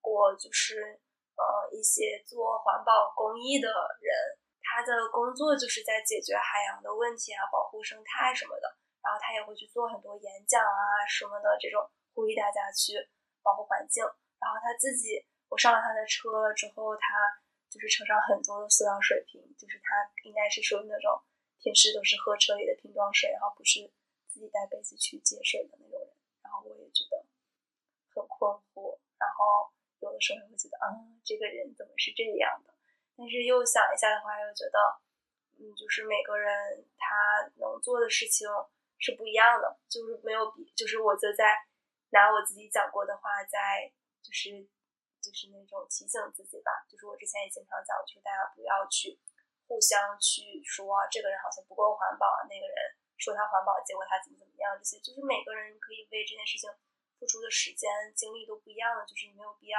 [0.01, 1.01] 过，就是。
[1.33, 1.43] 呃，
[1.73, 4.13] 一些做环保公益的人，
[4.61, 8.69] 他的工作就是在解决海洋的问题啊，保护生态什么的。
[9.01, 11.81] 然后他也会去做很多演讲啊什么的，这种
[12.13, 12.93] 呼吁大家去
[13.43, 14.05] 保护环境。
[14.05, 17.17] 然后他自己，我上了他的车之后，他
[17.73, 21.23] 就是车上很多的塑料水瓶，就是他应该是属于那种
[21.59, 23.91] 平时都是喝车里的瓶装水，然后不是
[24.29, 26.09] 自己带杯子去接水的那种人。
[26.43, 27.25] 然后我也觉得
[28.15, 29.73] 很困惑，然后。
[30.03, 32.75] 有的时候会觉得，嗯，这个人怎么是这样的？
[33.17, 34.99] 但是又想一下的话，又觉得，
[35.61, 37.15] 嗯，就是每个人他
[37.55, 38.49] 能做的事情
[38.99, 41.55] 是不一样的，就是没有比，就是我就在
[42.11, 44.67] 拿我自己讲过的话，在就是
[45.23, 46.83] 就是那种提醒自己吧。
[46.91, 49.15] 就是我之前也经常讲，就是大家不要去
[49.71, 52.77] 互相去说这个人好像不够环保，那个人
[53.17, 56.67] 说他环保，结果他怎么怎么样，这些就是每个人可以为这件事情。
[57.23, 57.87] 付出的时间
[58.19, 59.79] 精力都不一样的，就是你没有必要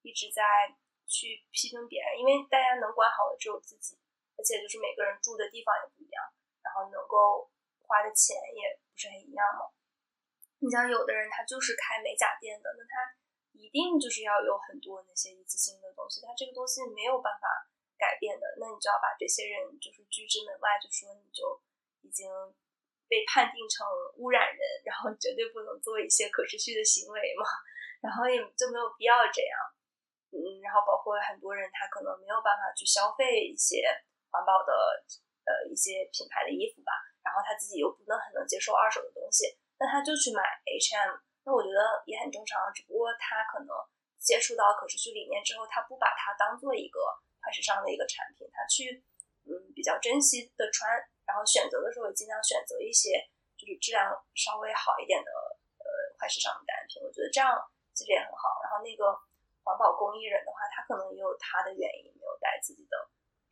[0.00, 0.72] 一直在
[1.04, 4.00] 去批评别人，因为大家能管好的只有自己，
[4.38, 6.24] 而且就是每个人住的地方也不一样，
[6.64, 7.44] 然后能够
[7.84, 9.68] 花的钱也不是很一样嘛。
[10.64, 13.12] 你像有的人他就是开美甲店的，那他
[13.58, 17.46] 一定就是要有很多那些一次性的东西，他这个东西没有办法
[17.98, 21.60] 改变的，那你就要把这些人就是拒之门外，就说你就
[22.02, 22.30] 已经。
[23.08, 23.88] 被判定成
[24.20, 27.48] 污染人，然后绝对不能做一些可持续的行为嘛，
[28.04, 29.56] 然后也就没有必要这样，
[30.28, 33.80] 嗯，然后包括很多人他可能没有办法去消费一些
[34.28, 34.76] 环保的
[35.48, 36.92] 呃一些品牌的衣服吧，
[37.24, 41.16] 然后他自己又不能很能接受二手的东西，那他就去买 H&M，
[41.48, 43.72] 那我觉得也很正常，只不过他可能
[44.20, 47.00] 接触到可持续理念之后，他不把它当做一个
[47.40, 49.00] 快时尚的一个产品，他去
[49.48, 50.92] 嗯比较珍惜的穿。
[51.24, 53.16] 然后选择的时候也尽量选择一些
[53.56, 55.28] 就是质量稍微好一点的
[55.76, 57.56] 呃快时尚的单品，我觉得这样
[57.96, 58.60] 其实也很好。
[58.64, 59.12] 然后那个
[59.64, 62.96] 环保公益人的话，他可能也有他的原因没有带自己的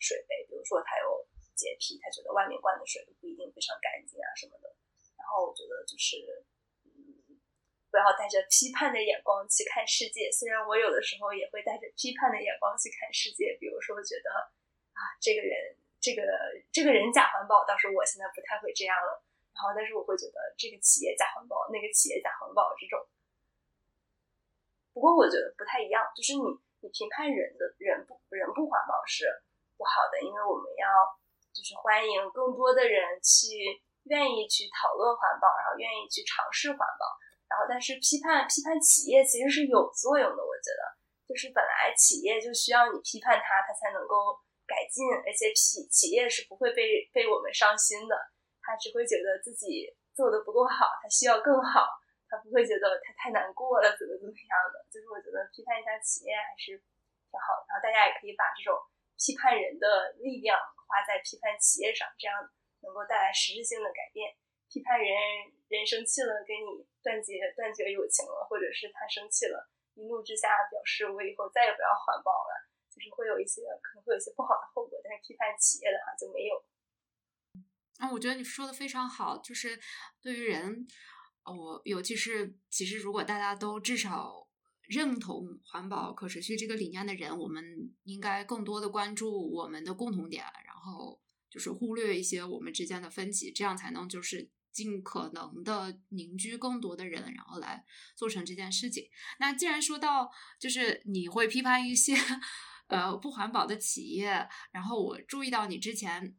[0.00, 4.72] 水杯，比如说他有洁癖，他觉得外面灌的水不一定非常干净啊什么的。
[5.16, 6.16] 然后我觉得就是，
[7.90, 10.30] 不要带着批判的眼光去看世界。
[10.30, 14.30] 虽然我有的时候也会带着批判的眼光去看世界，比如说觉得
[14.94, 15.76] 啊这个人。
[15.98, 16.22] 这个
[16.70, 19.26] 这个人假环保，倒是我现在不太会这样了。
[19.50, 22.94] 然后，但是我会觉得这个企业假环保，那个企业假环保这种。
[24.94, 26.46] 不过我觉得不太一样，就是你
[26.78, 29.26] 你评判人的人不人不环保是
[29.74, 30.86] 不好的，因为我们要
[31.50, 37.04] 就是欢迎更多的人去愿意去讨论环保，然后愿意去尝试环保。
[37.48, 40.82] 然后，但是批判批判企业其实是有作用的，我觉得
[41.26, 44.38] 就是本来企业就需要你批判它，它才能够。
[44.66, 48.18] 改进，而且企企业是不会被被我们伤心的，
[48.58, 51.86] 他只会觉得自己做的不够好，他需要更好，
[52.26, 54.82] 他不会觉得他太难过了，怎么怎么样的。
[54.90, 56.74] 就是我觉得批判一下企业还是
[57.30, 58.74] 挺好，然后大家也可以把这种
[59.14, 62.34] 批判人的力量花在批判企业上，这样
[62.82, 64.34] 能够带来实质性的改变。
[64.66, 65.14] 批判人
[65.68, 72.66] 人生气了，跟你断绝断绝友情了，或者是他生气了，一怒之下表示我以后再也不要环保了。
[72.96, 76.64] 就是会有一些可能会有一些不好的后果，但是批判企业的话就没有。
[77.98, 79.78] 啊，我觉得你说的非常好，就是
[80.22, 80.86] 对于人，
[81.44, 84.48] 我尤其是其实如果大家都至少
[84.88, 87.62] 认同环保、可持续这个理念的人，我们
[88.04, 99.08] 应该更多的关注我们的共同点，然后就是忽略一些我们之间的分歧，这样才能就是尽可能的凝聚更多的人，然后来做成这件事情。
[99.40, 102.14] 那既然说到就是你会批判一些。
[102.88, 104.48] 呃，不环保的企业。
[104.70, 106.36] 然后我注意到你之前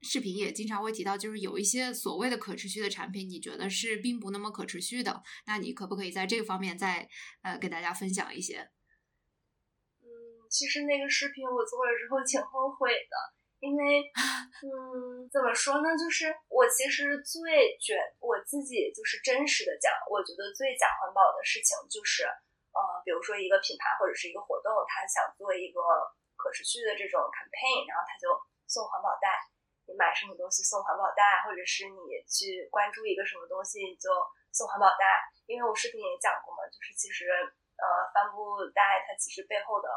[0.00, 5.22] 视频也经常会提到，就是有一些所谓的可持续的产品，你觉得是并不那么可持续的。
[5.44, 7.06] 那你可不可以在这个方面再
[7.42, 8.70] 呃给大家分享一些？
[10.00, 10.08] 嗯，
[10.48, 13.14] 其实那个视频我做了之后挺后悔的，
[13.60, 14.06] 因为，
[14.62, 15.90] 嗯，怎么说呢？
[15.98, 22.22] 就是我其实最卷我自己就是真实的讲，我觉得最假环保的事情就是，
[22.70, 25.80] 呃，比如说一个品牌或者是一个活动，他想做一个
[26.36, 28.30] 可持续的这种 campaign，然后他就
[28.70, 29.34] 送环保袋，
[29.90, 34.06] 你买什么东西送环保袋，或者是你去关注一个什么东西就
[34.54, 35.26] 送环保袋。
[35.50, 37.26] 因为我视频也讲过嘛，就是其实，
[37.74, 37.84] 呃，
[38.14, 39.88] 帆布袋它其实背后的。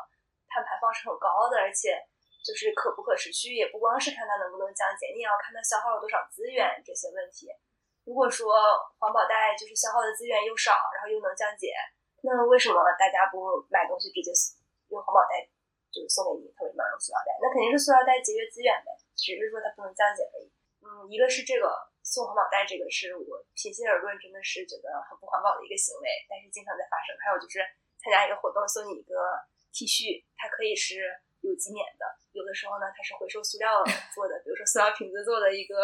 [0.53, 1.95] 碳排放是很高的，而且
[2.41, 7.53] 就是可不可持续，也不光是看它能不能降解，你也要看它消耗了多少资源这些问题。
[8.03, 8.57] 如果说
[8.97, 11.69] 环保袋就是消耗的资源又少，然后又能降解，
[12.25, 14.33] 那为什么大家不买东西直接
[14.89, 15.45] 用环保袋
[15.93, 16.49] 就是送给你？
[16.57, 17.29] 他为什么要用塑料袋？
[17.37, 20.49] 那肯定是塑料袋节约资源呗，只是说它不能降解而已。
[20.81, 21.69] 嗯，一个是这个
[22.01, 27.13] 送环保袋，这个是我平心而论真的是觉得很不环保的一个行为，但是经常在发生。
[27.21, 27.61] 还有就是
[28.01, 29.13] 参加一个活动送你一个。
[29.71, 30.99] T 恤它可以是
[31.41, 33.83] 有纪念的，有的时候呢它是回收塑料
[34.13, 35.75] 做的，比如说塑料瓶子做的一个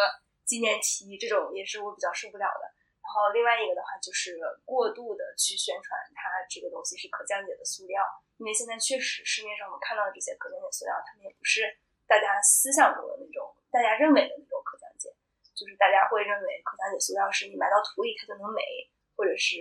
[0.46, 2.66] 纪念 T，这种也是我比较受不了的。
[3.02, 8.04] 然后另外一个的话就是过度的去宣传它这个东西是可降解的塑料，
[8.38, 11.64] 因为现在确实市面上我们看到的这些可降解塑料，它们也不是
[12.06, 15.10] 大家思想中的那种，大家认为的那种可降解，
[15.56, 18.62] 就是大家会认为可降解塑料是你埋到土里它就能没，
[19.16, 19.56] 或者是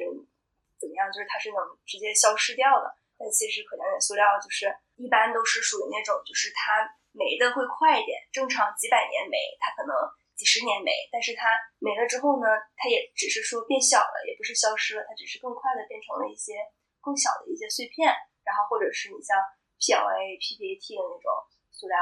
[0.76, 2.94] 怎么样，就是它是能直接消失掉的。
[3.16, 4.68] 但其实可降解塑料就是
[5.00, 6.84] 一般都是属于那种，就是它
[7.16, 9.96] 没的会快一点，正常几百年没，它可能
[10.36, 11.48] 几十年没，但是它
[11.80, 12.46] 没了之后呢，
[12.76, 16.60] 它也只是说变小了，也不是消失了，它只是更快的变成了一些
[17.00, 18.12] 更小的一些碎片，
[18.44, 19.40] 然后或者是你像
[19.80, 21.28] PLA、PPAT 的那种
[21.72, 21.96] 塑料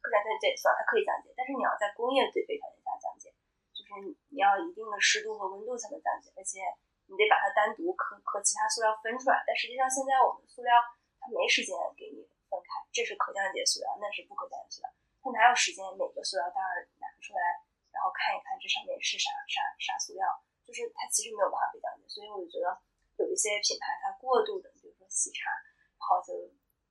[0.00, 3.28] 可降解塑料，它可以降解，但是你要在工业最非条件下降解，
[3.76, 3.92] 就是
[4.32, 6.64] 你要一定的湿度和温度才能降解，而且。
[7.06, 10.74] 你得把它单独和和其他塑料分出来，但实际上现在我们塑料
[11.18, 14.90] 它没时间给你分开，这是可降解塑料，那是不可降解塑料，
[15.22, 16.58] 它哪有时间每个塑料袋
[16.98, 17.62] 拿出来，
[17.94, 20.26] 然后看一看这上面是啥啥啥塑料，
[20.66, 22.74] 就是它其实没有办法被降解，所以我就觉得
[23.22, 25.50] 有一些品牌它过度的，比如说喜茶，
[25.96, 26.34] 然后就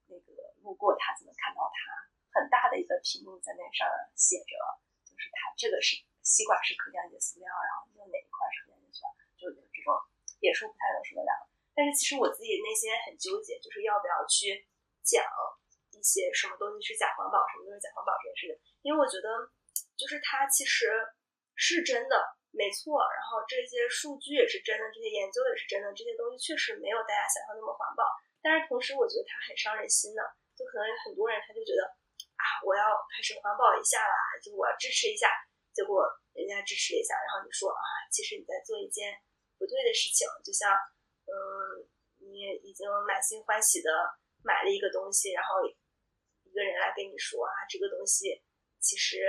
[0.08, 0.32] 那个
[0.64, 3.84] 路过它就能看到它很大的一个屏幕在那上
[4.16, 4.56] 写着，
[5.04, 9.12] 就是它这个是吸管是可降解塑料，然后用哪一块是可降解塑料。
[10.46, 14.62] 也是不太能说得了，但是其实我自己内心很纠结，就是要不要去
[15.02, 15.26] 讲
[15.90, 18.54] 一些什么东西是假环保，什么东西假环保这件事情，
[18.86, 19.50] 因为我觉得
[19.98, 20.94] 就是它其实
[21.58, 22.22] 是真的，
[22.54, 28.06] 没错，然后这些数据也是真的，这些研究也是真的，这些东西确实没有大家想象那么环保，
[28.46, 30.22] 但是同时我觉得它很伤人心的，
[30.54, 31.84] 就可能有很多人他就觉得
[32.38, 35.28] 啊，我要开始环保一下啦，就我要支持一下，
[35.74, 36.06] 结果
[36.38, 39.12] 人家支持一下，然后你说啊，其实你在做一件。
[39.58, 40.72] 不对的事情，就像，
[41.26, 41.88] 嗯，
[42.20, 43.90] 你已经满心欢喜的
[44.44, 48.44] 买了一个东西，然后一个人来跟你说啊，这个东西
[48.80, 49.24] 其实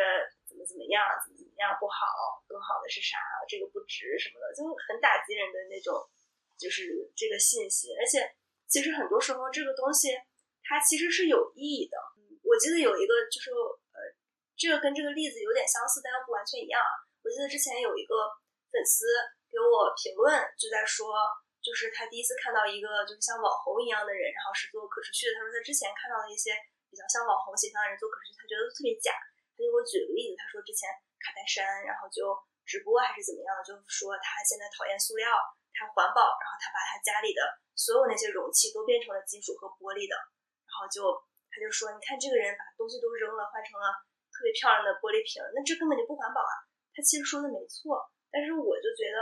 [0.47, 3.16] 怎么怎么样，怎么怎么样不好，更好的是啥？
[3.49, 5.95] 这个不值什么的，就很打击人的那种，
[6.59, 7.95] 就是这个信息。
[7.97, 8.27] 而且，
[8.66, 10.11] 其实很多时候这个东西
[10.62, 11.97] 它其实是有意义的。
[12.43, 13.51] 我记得有一个，就是
[13.95, 13.99] 呃，
[14.57, 16.83] 这个跟这个例子有点相似，但又不完全一样。
[17.22, 18.14] 我记得之前有一个
[18.70, 19.07] 粉丝。
[19.57, 21.17] 给我评论就在说，
[21.65, 25.41] 就是他第一次看到一个就是像网红一样的人，然后是做可持续的。
[25.41, 26.53] 他说他之前看到的一些
[26.93, 29.17] 比较像网红形象的人做可持续，他觉得特别假。
[29.57, 32.37] 他就给我举个例子，他说之前卡戴珊，然后就
[32.69, 35.33] 直播还是怎么样，就说他现在讨厌塑料，
[35.73, 37.41] 他环保，然后他把他家里的
[37.73, 40.13] 所有那些容器都变成了金属和玻璃的，
[40.69, 41.09] 然后就
[41.49, 43.89] 他就说，你看这个人把东西都扔了，换成了
[44.29, 46.53] 特别漂亮的玻璃瓶，那这根本就不环保啊。
[46.93, 48.05] 他其实说的没错。
[48.29, 49.17] 但是我就觉得，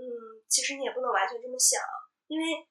[0.00, 1.76] 嗯，其实你也不能完全这么想，
[2.26, 2.64] 因为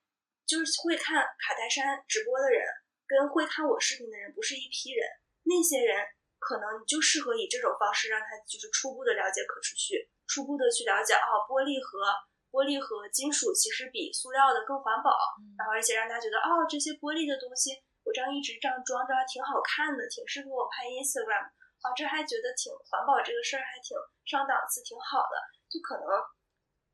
[0.49, 2.65] 就是会看卡戴珊直播的人，
[3.05, 5.05] 跟会看我视频的人不是一批人。
[5.45, 6.01] 那些人
[6.41, 12.01] 可能就适合以这种方式让他就是初步的了解可持续，初步的去了解哦，玻璃和
[12.49, 15.13] 玻璃和金属其实比塑料的更环保，
[15.53, 21.45] 然后而且让他觉得哦，这些玻璃的东西我这样一直这样装着挺好看的，挺适合我拍 Instagram
[21.85, 23.93] 啊，这还觉得挺环保这个事儿还挺
[24.25, 25.37] 上档次，挺好的。
[25.69, 26.09] 就可能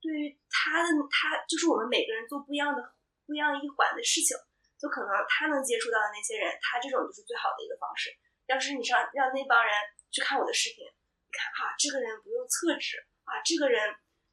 [0.05, 2.93] 对于他的他，就是我们每个人做不一样的
[3.25, 4.37] 不一样一环的事情，
[4.77, 8.13] 就可能他能接触到的那些人，他这种就是最好的一个方式。
[8.45, 9.73] 要是你让让那帮人
[10.13, 13.81] 去看我的视频，你看哈，这个人不用厕纸啊，这个人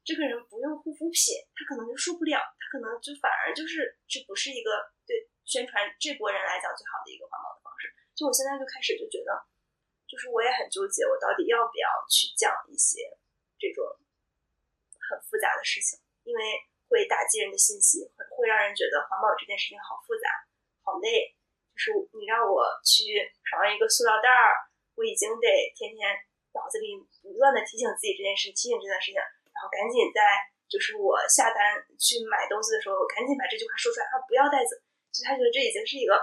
[0.05, 7.89] 这个人不用护肤品，他可能就受不了，他可能就反而就是这不是一个对宣传这波人来讲最好的一个环保的方式。
[8.13, 9.33] 就我现在就开始就觉得，
[10.05, 13.09] 就是我也很纠结，我到底要不要去讲一些。
[13.63, 13.81] 这种
[15.09, 16.41] 很复杂的事情，因为
[16.87, 20.29] 会打击人的信息，会会让人觉得环保这件事情好复杂、
[20.83, 21.35] 好累。
[21.73, 23.17] 就是你让我去
[23.49, 24.53] 少一个塑料袋儿，
[24.93, 26.05] 我已经得天天
[26.53, 30.37] 脑子里不断的提醒自己这件事，提醒这件事情，然后赶紧在
[30.69, 34.85] 就是我下单去买东西的时候，赶紧把这句话说出来啊，不要袋子。
[35.09, 36.13] 就他觉得这已经是一个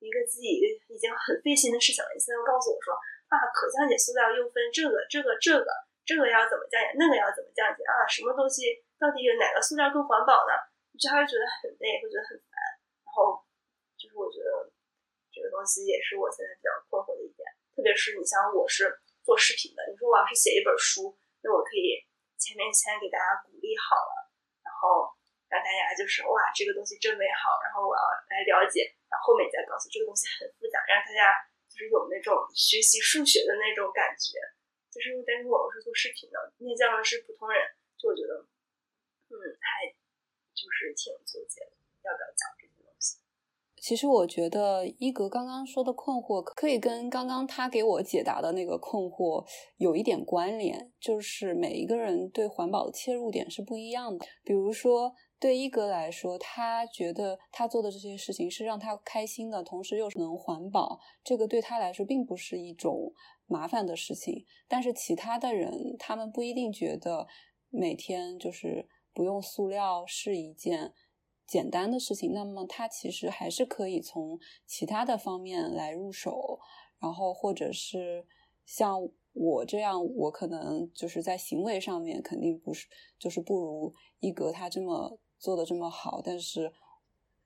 [0.00, 0.56] 一个自己
[0.88, 2.08] 已经很费心的事情了。
[2.12, 2.96] 你现在又告诉我说
[3.28, 5.68] 啊，可降解塑料又分这个这个这个
[6.08, 8.08] 这个要怎么降解，那个要怎么降解啊？
[8.08, 10.56] 什么东西到底有哪个塑料更环保呢？
[10.96, 12.56] 就他会觉得很累，会觉得很烦。
[13.04, 13.44] 然后
[14.00, 14.72] 就是我觉得。
[15.30, 18.90] 这个东西也是我现在比较困惑的一点，特别是你像我是
[19.22, 21.14] 做视频的，你说我要是写一本书，
[21.46, 21.94] 那我可以
[22.34, 24.34] 前面先给大家鼓励好了，
[24.66, 25.06] 然后
[25.46, 31.30] 让大家就是哇这个东西真美好，然后我要来了解，然后后面再告诉这个东西很复杂，让大家
[31.70, 34.42] 就是有那种学习数学的那种感觉。
[34.98, 37.62] 就是但是我是做视频的，面向的是普通人，
[37.94, 38.34] 就我觉得
[39.30, 39.86] 嗯还
[40.50, 42.74] 就是挺纠结的，要不要讲这个？
[43.80, 49.46] 其实我觉得一格刚刚说的困惑，可以跟刚刚他给我解答的那个困惑
[49.76, 54.26] 有一点关联，就是每一个人对环保的切入点是不一样的。
[54.44, 63.14] 比如说，对一格来说，他觉得他做的这些事情是让他开心的，同时又能环保，这个对他来说并不是一种
[63.48, 64.46] 麻烦的事情。
[64.68, 67.26] 但是其他的人，他们不一定觉得
[67.70, 70.94] 每天就是不用塑料是一件。
[71.46, 76.60] 简单的事情，那么他其实还是可以从其他的方面来入手，
[76.98, 78.26] 然后或者是
[78.66, 82.86] 像我这样，我可能就是在行为上面肯定不是，
[83.18, 86.70] 就是不如一格他这么做的这么好，但是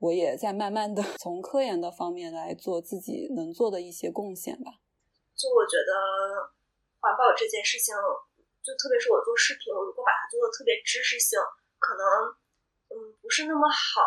[0.01, 4.82] 我也在慢慢的 从科研的方面来做自己能做的一些贡献吧。
[5.43, 6.55] 就我觉得
[7.03, 7.91] 环保这件事情，
[8.63, 11.35] 就特别是我做视频，我如果把它做的特别知识性，
[11.83, 12.39] 可能。
[12.93, 14.05] 嗯，不是那么好，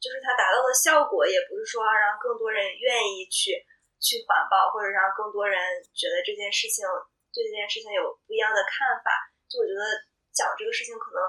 [0.00, 3.60] 就是它达到的效果，也不是说让更多人愿意去
[4.00, 5.60] 去环保，或者让更多人
[5.92, 6.80] 觉得这件事情
[7.28, 9.12] 对这件事情有不一样的看法。
[9.52, 9.84] 就我觉得
[10.32, 11.20] 讲这个事情可能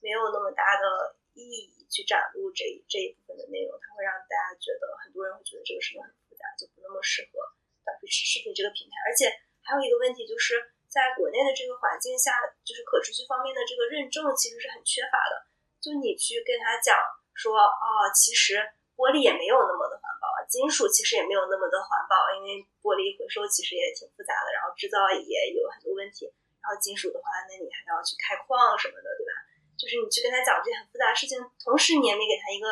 [0.00, 7.36] 没有那么大的意义去展露这这一部分的内容，它会让大家觉得很多人会觉得这个事情很复杂，就不那么适合
[7.86, 8.98] 短视频这个平台。
[9.06, 9.30] 而且
[9.62, 10.58] 还有一个问题就是，
[10.90, 12.34] 在国内的这个环境下，
[12.66, 15.46] 就是可持续方面的这个认证其实是很缺乏的。
[15.78, 16.98] 就你去跟他讲
[17.32, 18.58] 说，哦，其实
[18.98, 26.26] 玻璃也没有那么的环保，金属其实也没有那么的环保，因为玻璃回收其实也挺复杂的，然后制造也有很多问题。
[26.58, 29.32] 然后金属的话，那你还要去开矿什么的，对吧？
[29.78, 32.66] 就是你去跟他讲这些很复杂的事情，同时你也没给他一个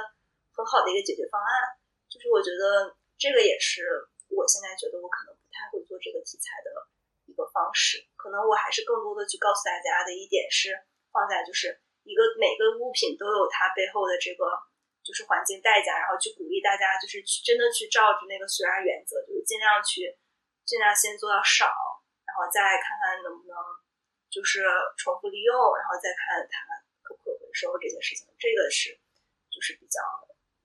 [0.51, 1.79] 很好的一个解决方案。
[2.11, 3.87] 就是我觉得这个也是
[4.35, 6.91] 我现在觉得我可能不太会做这个题材的
[7.27, 8.05] 一个方式。
[8.19, 10.75] 可能我还是更多的去告诉大家的一点是
[11.11, 11.81] 放在就是。
[12.05, 14.45] 一个每个物品都有它背后的这个
[15.01, 20.13] 就是环境代价，然后去鼓励大家就是去真的去照着那个虽然原则，就是尽量去
[20.69, 21.65] 尽量先做到少，
[22.29, 23.57] 然后再看看能不能
[24.29, 24.69] 就是
[25.01, 28.93] 重复利用，然后再看它可不可回收这些事情，这个是
[29.49, 29.97] 就是比较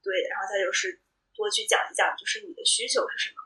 [0.03, 0.27] 对的。
[0.27, 0.99] 然后再就是
[1.31, 3.39] 多去讲一讲，就是你的需求是什么，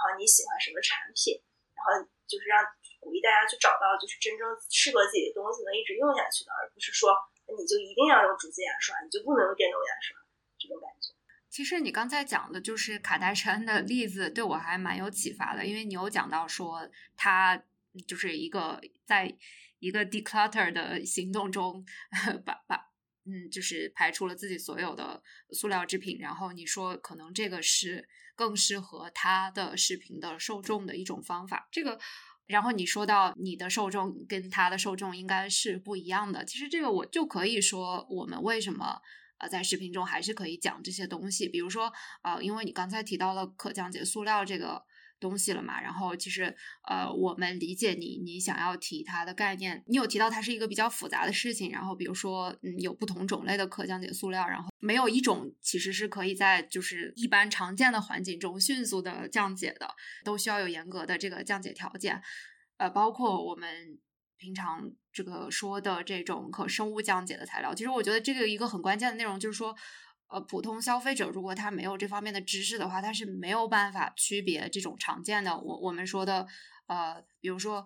[0.00, 1.36] 然后你喜欢什么产品，
[1.76, 2.64] 然后就是让
[2.96, 7.12] 鼓励大家去找到就是真正适合自己的东西，能一直用下去的，而不是说。
[7.50, 10.16] 你就一定要用竹子牙刷，你就不能用电动牙刷，
[10.56, 11.12] 这种感觉。
[11.48, 17.60] 其实你刚才讲的就是卡戴珊的例子，对我还蛮有启发的，因为你有讲到说他
[18.06, 19.36] 就是一个在
[19.80, 21.84] 一个 declutter 的行动中，
[22.46, 22.76] 把把
[23.26, 25.20] 嗯，就是排除了自己所有的
[25.50, 28.08] 塑料制品，然后你说可能这个是
[28.40, 31.98] 更适合他的视频的受众的一种方法，这个。
[32.46, 38.98] 然后你说到你的受众跟他的受众应该是不一样的，其实这个我就可以说，我们为什么
[39.36, 41.92] 呃在视频中还是可以讲这些东西，比如说
[42.22, 44.82] 呃，因为你刚才提到了可降解塑料这个。
[45.20, 45.80] 东西了嘛？
[45.80, 46.56] 然后其实，
[46.88, 51.70] 呃，我们理解你，你想要提它的概念，你有提到它是一个比较复杂的事情。
[51.70, 59.88] 然后比如说，嗯，有不同种类的可降解塑料，然后没有一种其实是可以在就是一般常见的环境中迅速的降解的，
[60.24, 62.20] 都需要有严格的这个降解条件。
[62.78, 63.98] 呃，包括我们
[64.38, 69.76] 平常这个说的这种可生物降解的材料，其实我觉得这个一个很关键的内容就是说。
[70.30, 76.46] 呃，普通消费者如果他没有这方面的知识的话，他是没有办法区别这种常见的我我们说的
[76.86, 77.84] 呃，比如说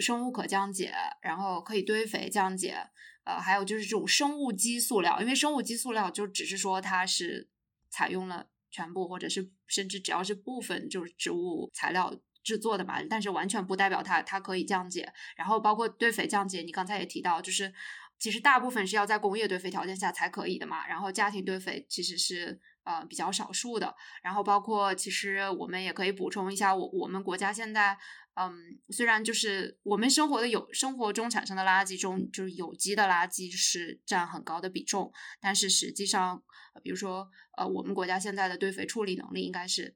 [0.00, 2.88] 生物可降解，然后可以堆肥降解，
[3.24, 7.50] 呃，还有就是这种生物基塑料，因为生物基塑料就只是说它是
[7.90, 15.12] 采用了全部或者是甚至只要是部分就是植物材料制作的嘛，但是完全不代表它它可以降解。
[15.36, 17.74] 然后包括堆肥降解，你刚才也提到就是。
[18.18, 23.94] 其实大部分是要在工业堆肥条件下才可以的嘛，然后家庭堆肥其实是呃比较少数的。
[24.22, 27.96] 然后包括其实我们也可以补充一下，我我们国家现在。
[28.36, 28.52] 嗯，
[28.88, 36.42] 虽然就是我们生活的有生活中产生的垃圾中，就是有机的垃圾是占很高的比重，但是实际上，
[36.82, 39.94] 比如说，呃，我们国家现在的堆肥处理能力应该是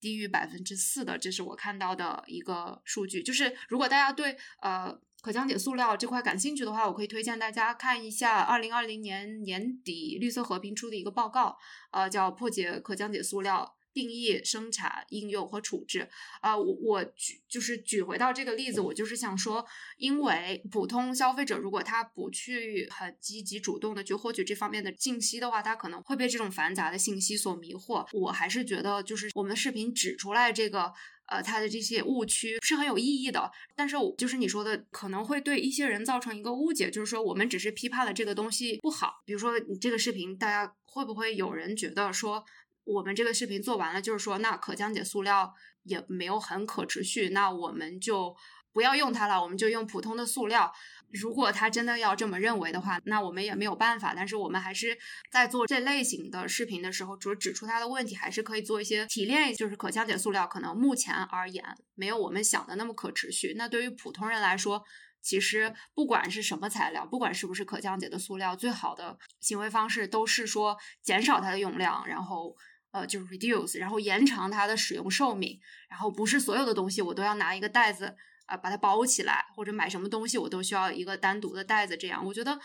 [0.00, 3.22] 低于百分之四的，这是我看到的一个数据。
[3.22, 11.56] 就是如果大家对呃可降解塑料这块感兴趣的话，我可以推荐大家看一下二零二零年年底绿色和平出的一个报告，
[11.90, 13.74] 呃，叫《破解可降解塑料》。
[13.94, 16.08] 定义、生产、应用和处置
[16.40, 19.64] 啊，我我举就是举回到这个例子，我就是想说，
[19.96, 28.06] 因为普通消费者如果他不去很积极主动的去获取这方面的信息的话，他可能会被这种繁杂的信息所迷惑。
[28.12, 30.92] 我还是觉得，就是我们视频指出来这个
[31.28, 33.50] 呃，它的这些误区是很有意义的。
[33.76, 39.22] 但是，就是你说的，可能会对一些人造成一个误解，就是说我们只是批判了这个东西不好。
[39.24, 42.44] 比如说，你这个视频，大家会不会有人觉得说？
[42.84, 45.52] 我们这个视频做完了，就是说，那可降解塑料
[45.82, 48.34] 也没有很可持续，那我们就
[48.72, 50.72] 不要用它了，我们就用普通的塑料。
[51.10, 54.12] 如果他真的要这么认为的话，那我们也没有办法。
[54.14, 54.96] 但是我们还是
[55.32, 61.64] 在做这类型的视频的时候，除了指出它的问题，还是可以做一些提炼，就是可降解塑料可能目前而言
[61.94, 63.54] 没有我们想的那么可持续。
[63.56, 64.84] 那对于普通人来说，
[65.22, 72.54] 其实不管是什么材料，不管是不是可降解的塑料，最好的行为方式都是说减少它的用量，然后。
[72.90, 78.16] 呃，就是 reduce，然后延长它的使用寿命，然后不是所有的东西我都要拿一个袋子
[78.48, 81.96] 啊把它包起来，或者买什么东西我都需要一个单独的袋子。
[81.96, 82.58] 这样，我觉得，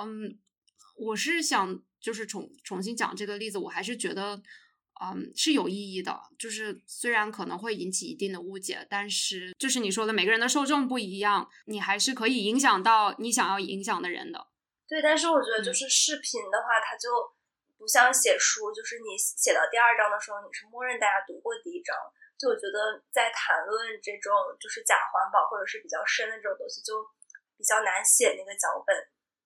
[0.00, 0.38] 嗯，
[0.96, 4.40] 我是想就是重重新讲这个例子，我还是觉得，
[5.04, 6.18] 嗯，是有意义的。
[6.38, 14.48] 就是虽然可能会引起一定的误解，但是就是你说的每个人的受众不一样，你还是可以影响到你想要影响的人的。
[14.88, 17.08] 对，但是我觉得就是视频的话，它就。
[17.76, 21.92] 不像写书，就是你写到第二章的时候，你是默认大家读过第一章。
[22.36, 27.02] 就我觉得在谈论这种就是假环保或者是比较深的这种东西，就
[27.56, 28.94] 比较难写那个脚本。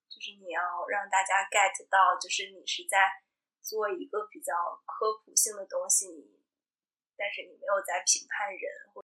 [0.09, 3.07] 就是你要让大家 get 到，就是你是在
[3.61, 4.53] 做一个比较
[4.89, 6.43] 科普性的东西，你
[7.17, 9.05] 但是你没有在评判人，或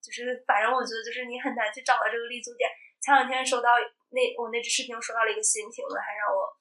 [0.00, 2.68] 就是反正我觉得就是你很难去找到这个立足点。
[3.00, 3.76] 前两天收到
[4.10, 6.58] 那我那支视频，收到了一个新评论，还让我。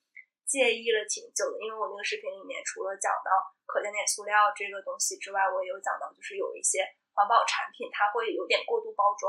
[0.48, 3.36] 介意了挺久的，因为我那个视频里面除了讲到
[3.68, 9.28] 可降解塑料这个东西之外，我也有讲到，就是有一些环保产品它会有点过度包装，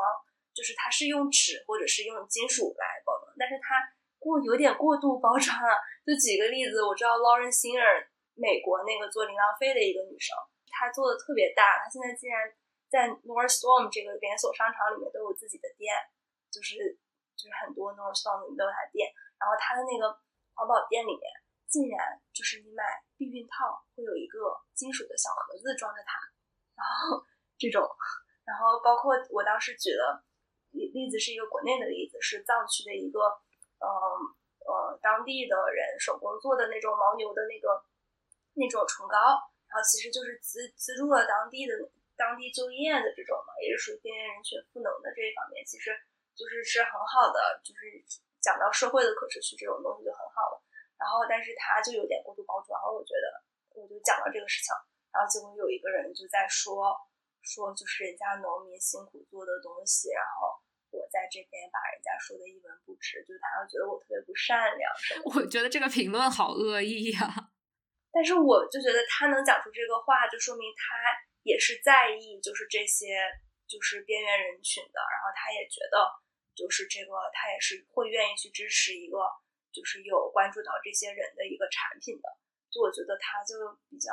[0.54, 3.82] 就是它是用纸或者是用金属来包装，但是它
[4.22, 5.74] 过有点过度包装了。
[6.06, 8.06] 就举个例子，我知道 Lauren Singer，
[8.38, 10.38] 美国那个做零浪费的一个女生，
[10.70, 12.46] 她做的特别大，她现在竟然
[12.86, 15.98] 在 Nordstrom 这个连锁商场里面都有自己的店，
[16.54, 16.78] 就是
[17.34, 20.14] 就是很多 Northstorm 都有她店，然后她的那个。
[20.58, 21.22] 环保店里面
[21.70, 22.82] 竟然就是你买
[23.14, 26.18] 避孕套会有一个金属的小盒子装着它，
[26.74, 27.22] 然后
[27.54, 27.86] 这种，
[28.42, 30.24] 然后包括我当时举的
[30.74, 33.20] 例例子是一个国内的例子，是藏区的一个，
[33.78, 33.86] 嗯
[34.66, 37.84] 呃当地的人手工做的那种牦牛的那个
[38.54, 39.38] 那种唇膏，
[39.70, 41.72] 然后其实就是资资助了当地的
[42.16, 45.94] 当地就业的这种嘛，也是属于边缘人群赋能的这一方面，其实
[46.34, 48.02] 就是是很好的，就是。
[48.48, 50.56] 讲到社会的可持续这种东西就很好了，
[50.96, 53.28] 然后但是他就有点过度包装，我觉得
[53.76, 54.72] 我就讲到这个事情，
[55.12, 56.96] 然后结果有一个人就在说
[57.44, 60.56] 说就是人家农民辛苦做的东西，然后
[60.88, 64.88] 我在这边把人家说的一文不值，就是他觉得我特别不善良。
[65.28, 67.28] 我觉得这个评论好恶意呀，
[68.08, 71.12] 但是我就觉得他能讲出这个话，就说明他
[71.44, 73.20] 也是在意就是这些
[73.68, 76.17] 就是边缘人群的，然后他也觉得。
[76.58, 79.22] 就是这个，他也是会愿意去支持一个，
[79.70, 82.26] 就是有关注到这些人的一个产品的。
[82.68, 83.54] 就我觉得他就
[83.88, 84.10] 比较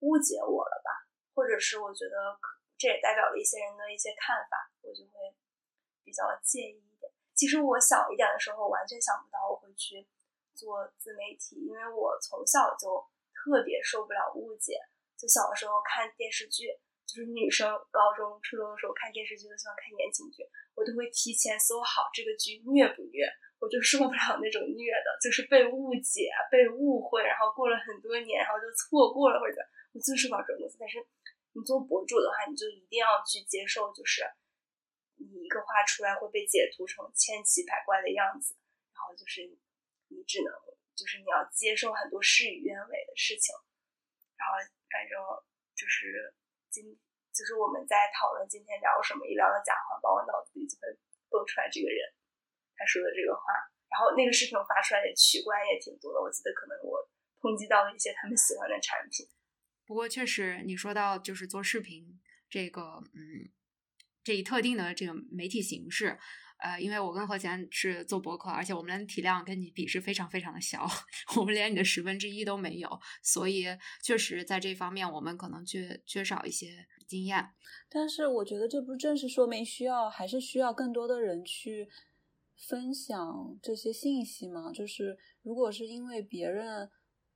[0.00, 0.90] 误解我了吧，
[1.34, 2.40] 或者是我觉得
[2.78, 5.36] 这也代表了一些人的一些看法，我就会
[6.02, 7.12] 比较介意一点。
[7.34, 10.08] 其实我小一点的时候，完全想不到我会去
[10.54, 13.06] 做自媒体，因为我从小就
[13.36, 14.80] 特别受不了误解。
[15.18, 16.80] 就小的时候看电视剧。
[17.12, 20.40] 就是女生高中、初中的时候看电视剧都喜欢看言情剧，
[20.72, 23.28] 我都会提前搜好这个剧虐不虐，
[23.60, 29.60] 我就受不了那种虐的，就是被误解、被误会，然后过了很多年，然后就错过了或者
[29.92, 30.80] 我最受不了这种东西。
[30.80, 31.04] 但是
[31.52, 34.24] 你做博主的话，你就一定要去接受，就是
[35.20, 38.56] 你一个话出来会被解读成千奇百怪的样子，
[38.96, 39.44] 然后就是
[40.08, 40.48] 你只能
[40.96, 43.52] 就是你要接受很多事与愿违的事情，
[44.40, 44.56] 然后
[44.88, 45.20] 反正
[45.76, 46.32] 就是。
[46.72, 46.80] 今
[47.36, 50.88] 就是我们在讨论今天聊什么，一聊到贾环把，我脑子里就会
[51.28, 52.00] 蹦出来这个人
[52.74, 53.44] 他说的这个话。
[53.92, 56.96] 然后那个视频发出来也取关也挺多的，我记得可能我
[57.44, 59.28] 抨击到了一些他们喜欢的产品。
[59.84, 62.18] 不过确实，你说到就是做视频
[62.48, 63.52] 这个，嗯，
[64.24, 66.18] 这一特定的这个媒体形式。
[66.62, 70.86] 呃，因为我跟何贤是做博客，而且我们的体量跟你比是非常非常的小，
[71.36, 72.88] 我们连你的十分之一都没有，
[73.20, 73.66] 所以
[74.00, 77.44] 确实在这方面我们可能缺缺少一些经验。
[77.88, 81.88] 但是我觉得这不正是说明需要还是需要更多的人去
[82.56, 84.70] 分享这些信息吗？
[84.72, 86.88] 就是如果是因为别人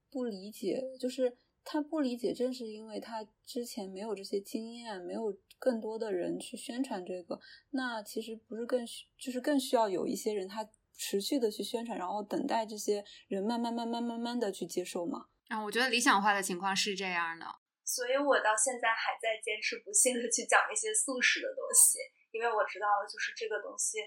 [0.09, 5.37] 不理解，就是他不理解，正是因为他之前没有这些经验，没有。
[5.59, 15.27] 更多的人去宣传这个，那其实不是更需，就是更需要有一些人他持续的去宣传，然后等待这些人慢慢慢慢慢慢的去接受吗？
[15.49, 17.47] 啊，我觉得理想化的情况是这样的，
[17.85, 21.99] 所以我到现在还在坚持不懈的去讲一些素食的东西，
[22.33, 23.99] 因为我知道就是这个东西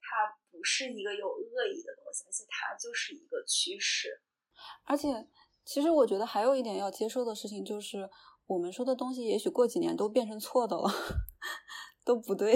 [0.00, 4.22] 它不是一个有恶意的东西，而且它就是一个趋势。
[4.84, 5.28] 而且，
[5.64, 8.08] 其实我觉得还有一点要接受的事情就是。
[8.46, 10.90] 我们说的东西，也许过几年都变成错的了，
[12.04, 12.54] 都不对。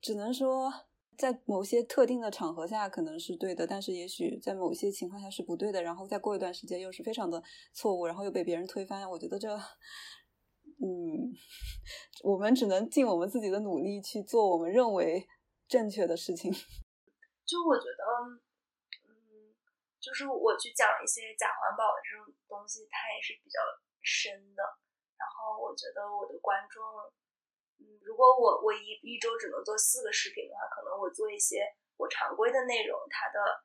[0.00, 0.72] 只能说，
[1.16, 5.82] 在某些特定的场合下可能是对的，但是也许在某些情况下是不对的。
[5.82, 7.42] 然后再过一段时间又是非常的
[7.74, 9.08] 错误，然后又被别人推翻。
[9.10, 9.54] 我觉得这，
[10.80, 11.32] 嗯，
[12.22, 15.26] 我们只能尽我们自己的努力去做我们认为
[15.68, 16.50] 正确的事情。
[17.44, 18.04] 就我觉得，
[19.08, 19.52] 嗯，
[20.00, 23.60] 就是我去讲一些假环保的这种东西，它也是比较。
[24.04, 24.62] 深的，
[25.16, 26.84] 然后我觉得我的观众，
[27.80, 31.64] 嗯，如果我我一一周只能做四个视频的话，可能我做一些
[31.96, 33.64] 我常规的内容，它的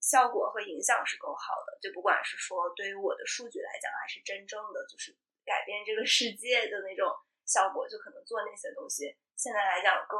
[0.00, 1.76] 效果和影响是更好的。
[1.82, 5.10] 就不管是说对于我的数据来讲，还是真正的就是
[5.44, 7.10] 改变这个世界的那种
[7.44, 10.18] 效果，就可能做那些东西，现在来讲更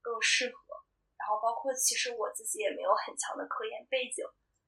[0.00, 0.78] 更适合。
[1.18, 4.24] 然后包括其实我自己也没有很强的科研背景，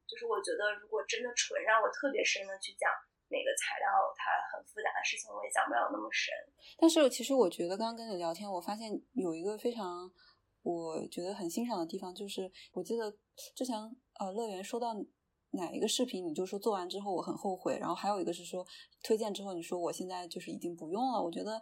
[0.09, 2.90] 就是我觉得如果真的纯让我特别深的去讲。
[3.32, 6.28] 每个材料它很复杂的事情，我也讲不了那么深。
[6.76, 10.12] 但是其实我觉得，刚刚跟你聊天，我发现有一个非常
[10.62, 13.10] 我觉得很欣赏的地方，就是我记得
[13.56, 13.74] 之前
[14.20, 14.94] 呃乐园说到
[15.52, 17.78] 哪一个视频，你就说做完之后我很后悔。
[17.78, 18.66] 然后还有一个是说
[19.02, 21.22] 推荐之后，你说我现在就是已经不用了。
[21.22, 21.59] 我觉得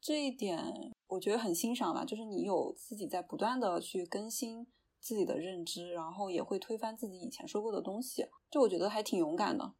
[0.00, 0.58] 这一点
[1.06, 4.66] 我觉得很欣赏吧，就是你有自己在不断的去更新
[5.00, 9.74] 自己的认知，然后也会推翻自己以前说过的东西，就我觉得还挺勇敢的。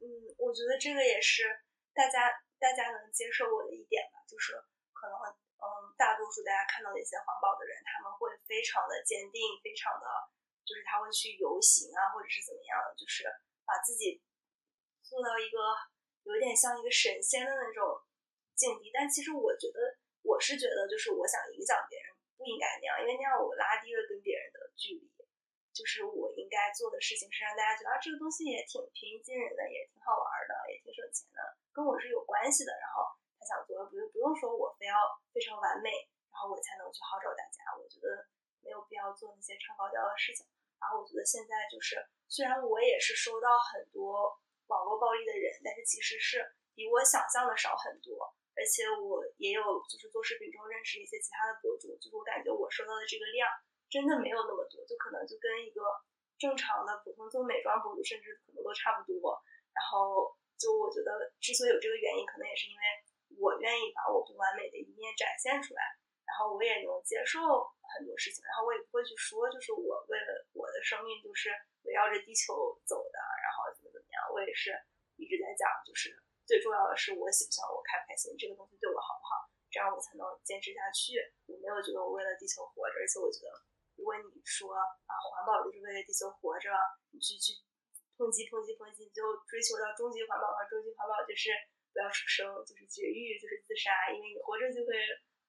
[0.00, 0.06] 嗯，
[0.50, 1.46] 我觉得这个也是
[1.94, 2.26] 大家
[2.58, 4.58] 大家能接受我的一点吧，就是
[4.90, 5.14] 可能
[5.62, 10.10] 嗯，大多数大家看到的一些环保的人，他们会非常的坚定，非常的
[10.66, 13.22] 就是他会去游行啊，或者是怎么样，就是
[13.62, 14.18] 把自己
[15.06, 15.70] 做到一个
[16.26, 18.02] 有点像一个神仙的那种
[18.58, 18.90] 境地。
[18.90, 25.06] 但其实我觉得，我是觉得，就是我想影响别人，不应该那样，因为那样我拉低了跟别人的距离。
[25.80, 31.40] 就是我应该做的事情是让大家觉得啊这个东西也挺平易近人的，也挺好玩的，也挺省钱的，
[31.72, 32.72] 跟我是有关系的。
[32.76, 33.08] 然后
[33.40, 34.92] 他想做，不用不用说我非要
[35.32, 35.88] 非常完美，
[36.28, 37.72] 然后我才能去号召大家。
[37.80, 38.28] 我觉得
[38.60, 40.44] 没有必要做那些唱高调的事情。
[40.76, 41.96] 然后我觉得现在就是，
[42.28, 44.36] 虽然我也是收到很多
[44.68, 46.44] 网络暴力的人，但是其实是
[46.76, 48.36] 比我想象的少很多。
[48.52, 53.48] 而且我也有就是做视频之后认识一些其他的博主，就是我感觉我收到的这个量。
[53.90, 55.82] 真的没有那么多，就可能就跟一个
[56.38, 59.42] 正常的普通做美妆博主，甚至可能都差不多。
[59.74, 62.82] 然后就我觉得，之所以有这个原因，可能也是因为
[63.36, 65.82] 我愿意把我不完美的一面展现出来，
[66.22, 71.50] 然后我也能接受很多事情，然后我也不会去说，就是我为了我的生命就是
[71.82, 74.30] 围绕着地球走的，然后怎么怎么样。
[74.30, 74.70] 我也是
[75.18, 76.14] 一直在讲，就是
[76.46, 81.18] 最重要的是我喜不喜欢，我开不开心，这个东西对我好不好，这样我才能坚持下去。
[81.50, 83.54] 我没有觉得我为了地球活着，而且我觉得。
[84.00, 86.72] 如果你说啊，环保就是为了地球活着，
[87.12, 87.52] 你去去
[88.16, 91.52] 抨击抨击抨击，最后追求到终极环保的话，终极环保就是
[91.92, 94.96] 不要出生，就是绝育，就是自杀，因为你活着就会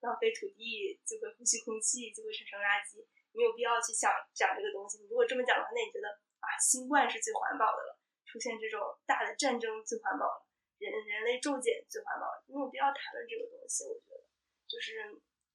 [0.04, 3.00] 浪费土地，就会呼吸空气，就会产生垃圾，
[3.32, 5.00] 没有必要去想讲这个东西。
[5.00, 6.12] 你如果这么讲的话，那你觉得
[6.44, 7.96] 啊，新冠是最环保的了，
[8.28, 10.44] 出现这种大的战争最环保了，
[10.76, 13.88] 人人类骤减最环保了，没有必要谈论这个东西。
[13.88, 14.28] 我觉得
[14.68, 15.08] 就是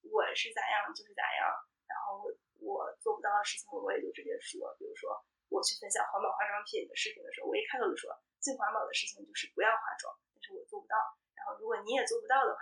[0.10, 1.54] 我是咋样就是咋样，
[1.86, 2.26] 然后。
[2.62, 4.76] 我做不到的事情，我也就直接说。
[4.80, 5.14] 比如说，
[5.50, 10.14] 我去分享环保化妆品的视频的时候，我一开头就说，最环保的事情就是不要化妆。
[10.34, 10.96] 但是我做不到。
[11.36, 12.62] 然后，如果你也做不到的话，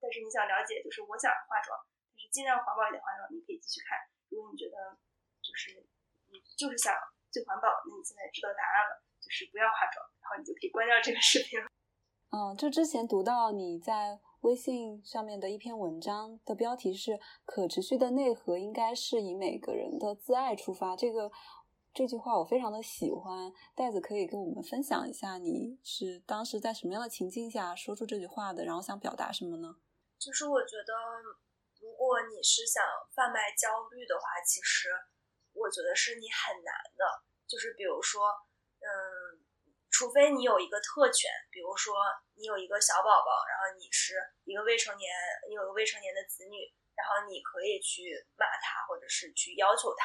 [0.00, 1.78] 但是你想了解，就是我想化妆，
[2.10, 3.96] 但是尽量环保一点化妆，你可以继续看。
[4.28, 4.96] 如果你觉得
[5.42, 5.84] 就是
[6.32, 6.94] 你就是想
[7.30, 11.60] 最环保，那你现在知道答案了，就是不要化妆，然后你就可以关掉这个视频。
[12.30, 14.20] 嗯，就之前读到你在。
[14.46, 20.94] 微信上面的一篇文章的标题是“可持续的内核应该是以每个人的自爱出发”。
[20.96, 21.32] 这个
[21.92, 29.74] 这句话我非常的喜欢，袋子可以跟我们分享一下，你是当时在什么样的情境下说出这句话的，然后想表达什么呢？
[30.16, 30.94] 就是我觉得，
[31.82, 32.80] 如果你是想
[33.16, 34.90] 贩卖焦虑的话，其实
[35.54, 37.02] 我觉得是你很难的。
[37.48, 38.22] 就是比如说，
[38.78, 39.42] 嗯，
[39.96, 41.96] 除非你有一个特权，比如说
[42.36, 45.08] 你有一个小宝宝，然后你是一个未成年，
[45.48, 50.04] 你有个未成年的子女，然后你可以去骂他，或者是去要求他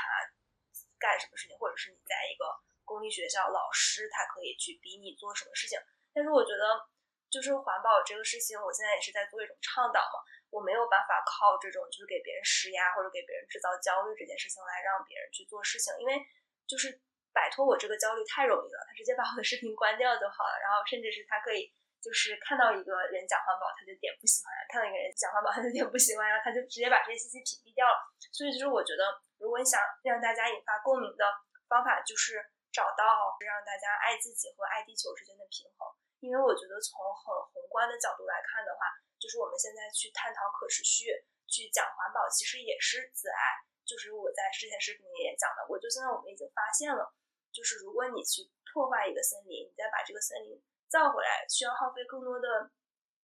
[0.95, 2.47] 干什么事情，或者是你在一个
[2.87, 5.77] 公立学校，老师他可以去逼你做什么事情。
[6.15, 6.87] 但是我觉得。
[7.31, 10.19] 就是环保这个事情，我现在也是在做一种倡导嘛。
[10.51, 16.19] 我没有办法靠这种就是给别人施压或者给别人制造焦虑这件事情来让别人去做事情，因为
[16.67, 16.91] 就是
[17.33, 18.79] 摆脱我这个焦虑太容易了。
[18.87, 27.97] 他直接把我的视频关掉就好了，然后甚至是他可以就是看到一个人讲环保，他就点不喜欢；看到一个人讲环保，他就点不喜欢，然后他就直接把这些信息屏蔽掉了。
[28.31, 29.03] 所以就是我觉得，
[29.39, 31.23] 如果你想让大家引发共鸣的
[31.67, 32.41] 方法，就是
[32.71, 35.87] 找到让大家爱自己和爱地球之间的平衡。
[36.21, 38.85] 因为我觉得从很宏观的角度来看的话，
[39.17, 41.09] 就是我们现在去探讨可持续、
[41.49, 43.57] 去讲环保，其实也是自爱。
[43.81, 47.11] 就是我在之前视频里也讲的，我就现在我们已经发现了，
[47.51, 50.55] 就是如果你去破坏一个森林，你再把这个森林
[50.89, 52.71] 造回来，需要耗费更多的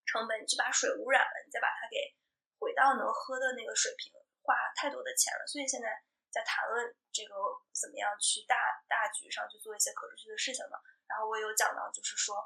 [0.05, 2.15] 成本，你去把水污染了，你再把它给
[2.59, 4.13] 回到能喝的那个水平，
[4.43, 5.47] 花太多的钱了。
[5.47, 5.89] 所以现在
[6.31, 7.35] 在谈论这个
[7.73, 8.57] 怎么样去大
[8.89, 10.79] 大局上去做一些可持续的事情嘛。
[11.07, 12.37] 然后我有讲到，就是说。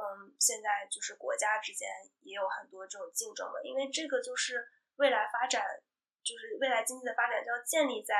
[0.00, 1.90] 嗯，现在就是国家之间
[2.20, 5.60] 也有很多这种竞争嘛，因为这个就是未来发展，
[6.22, 8.14] 就是未来经济的发展就要建立在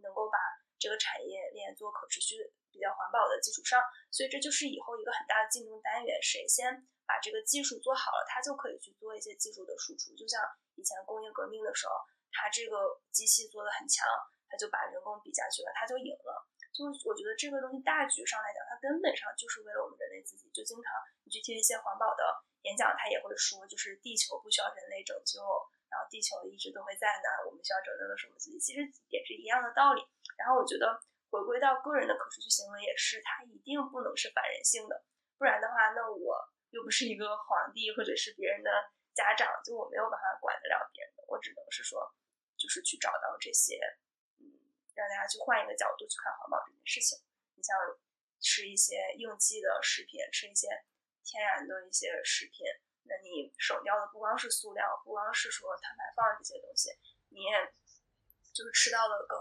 [0.00, 0.38] 能够把
[0.80, 2.40] 这个产业链做可持续、
[2.72, 3.78] 比较环保的基础上，
[4.10, 6.72] 所以这就是以后一个很大的竞争单元，谁先
[7.04, 10.16] 把这个技术做好了，他就可以去做一些技术的输出。
[10.16, 10.40] 就像
[10.74, 11.92] 以前工业革命的时候，
[12.32, 14.08] 他这个机器做的很强，
[14.48, 16.48] 他就把人工比下去了，他就赢了。
[16.70, 20.48] 就我觉得这个东西大局上来讲，它根本上就是为了我们人类自己。
[20.54, 20.86] 就经常
[21.26, 22.22] 你去听一些环保的
[22.62, 25.42] 演讲，他也会说，就是地球不需要人类拯救，
[25.90, 28.56] 然后地球一直都会在那，我们需要拯救的是我们自己。
[28.58, 30.00] 其实也是一样的道理。
[30.38, 30.94] 然后我觉得
[31.28, 35.04] 回归到个人的可持续行为也是，它一定不能是反人性的，
[35.36, 36.38] 不然的话，那我
[36.70, 38.70] 又不是一个皇帝或者是别人的
[39.12, 42.00] 家长，就我没有办法管得了别人的，我只能是说，
[42.56, 43.76] 就是去找到这些。
[44.38, 44.56] 嗯
[44.92, 47.16] 让大家去换一个角度去看环保这件事情。
[47.54, 47.72] 你像
[48.40, 50.68] 吃一些应季的食品，吃一些
[51.24, 52.66] 天然的一些食品，
[53.10, 56.94] 那你省掉的不光是塑料，不光是说碳排放这些东西，
[57.34, 57.50] 你也
[58.54, 59.36] 就是吃到了更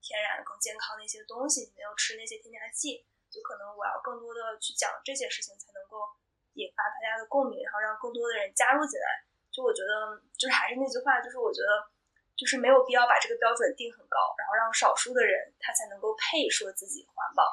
[0.00, 1.68] 天然、更健康的一些东西。
[1.68, 6.08] 你没有吃那些添加剂，就可能我要更多的去讲这些事情，才能够
[6.54, 9.28] 引发大家的共鸣，然后让更多的人加入进来。
[9.52, 11.92] 就我觉得，就是还是那句话，就是我觉得。
[12.34, 17.44] 就是没有必要把这个标准定很高，然后让少数的人他才能够配说自己环保。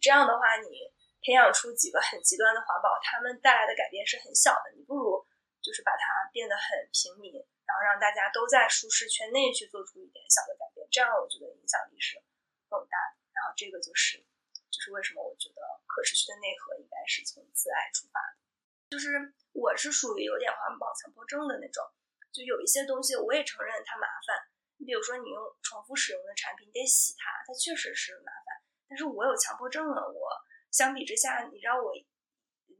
[0.00, 0.92] 这样的话，你
[1.26, 4.70] 培养出几个很极端的环保，他们带来的改变是很小的。
[4.78, 5.18] 你不如
[5.58, 7.34] 就是把它变得很平民，
[7.66, 10.86] 然后让大家都在舒适圈内去做出一点小的改变。
[10.86, 12.22] 这样我觉得影响力是
[12.70, 13.18] 更大的。
[13.34, 14.22] 然后这个就是
[14.70, 15.58] 就是为什么我觉得
[15.90, 18.22] 可持续的内核应该是从自爱出发。
[18.94, 21.82] 就是我是属于有点环保强迫症的那种。
[22.30, 24.36] 就有一些东西，我也承认它麻烦。
[24.78, 28.62] 你比如说，你用重复使用的产品，得洗它，它确实是麻烦。
[28.86, 30.28] 但是我有强迫症了，我
[30.70, 31.92] 相比之下，你让我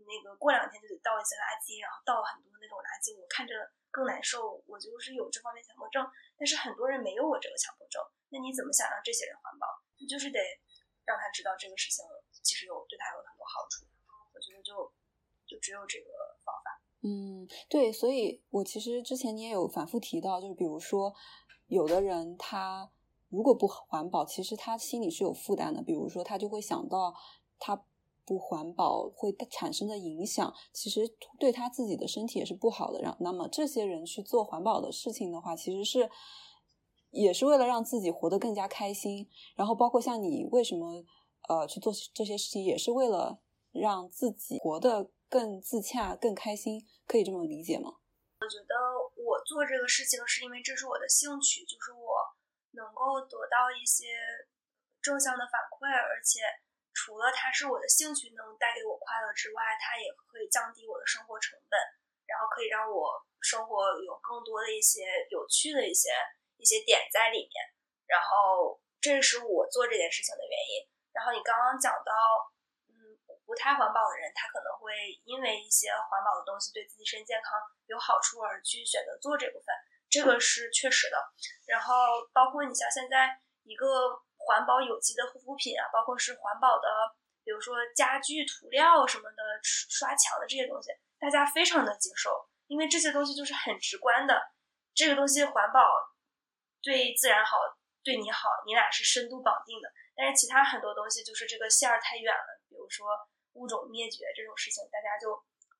[0.07, 3.55] 那个过两天就得倒一些垃圾，然后倒很多那种垃圾，我看着
[3.91, 4.63] 更难受。
[4.67, 6.07] 我就是有这方面强迫症，
[6.39, 8.03] 但是很多人没有我这个强迫症。
[8.31, 9.67] 那你怎么想让这些人环保？
[9.99, 10.39] 你就是得
[11.05, 12.05] 让他知道这个事情
[12.43, 13.87] 其实有对他有很多好处。
[14.35, 14.93] 我觉得就
[15.47, 16.11] 就只有这个
[16.45, 16.81] 方法。
[17.03, 21.15] 嗯，对，所以我其实之前你也有反复提到，就是比如说，
[21.67, 22.91] 有的人他
[23.29, 25.83] 如果不环保，其实他心里是有负担的。
[25.83, 27.15] 比如说，他就会想到
[27.59, 27.85] 他
[28.25, 31.09] 不环保会产生的影响，其实
[31.39, 33.01] 对他自己的身体也是不好的。
[33.01, 36.11] 让那么这些人去做环保的事情的话，其实是
[37.11, 39.29] 也是为了让自己活得更加开心。
[39.55, 41.05] 然后包括像你为什么
[41.49, 43.41] 呃去做这些事情，也是为了
[43.73, 45.11] 让自己活得。
[45.29, 47.99] 更自洽、更开心，可以这么理解吗？
[48.39, 48.79] 我觉得
[49.19, 52.23] 我做这个事情是因为这是我的兴趣，就是我
[52.79, 54.07] 能够得到一些
[55.03, 56.47] 正向的反馈，而且
[57.07, 61.79] 除了它是我的兴趣能带给我快乐之外，它也可以降低我的生活成本，
[62.27, 66.11] 然后可以让我生活有更多的一些有趣的一些
[66.59, 67.55] 一些点在里面。
[68.11, 70.83] 然后这是我做这件事情的原因。
[71.15, 72.11] 然后你刚刚讲到。
[72.91, 73.15] 嗯
[73.47, 74.91] 不太环保的人，他可能会
[75.23, 77.55] 因为一些环保的东西对自己身体健康
[77.87, 79.67] 有好处而去选择做这部分，
[80.11, 81.17] 这个是确实的。
[81.65, 81.95] 然后
[82.33, 83.87] 包括你像现在一个
[84.47, 86.89] 环保有机的护肤品啊，包括是环保的，
[87.43, 94.41] 比如说家具涂料什么的，刷墙的这些东西，大家非常的接受，因为这些东西就是很直观的，
[94.95, 95.83] 这个东西环保
[96.81, 97.59] 对自然好，
[98.05, 99.91] 对你好，你俩是深度绑定的。
[100.15, 103.11] 但是其他很多东西就是这个线儿太远了，比如说
[103.55, 105.35] 物种灭绝这种事情，大家就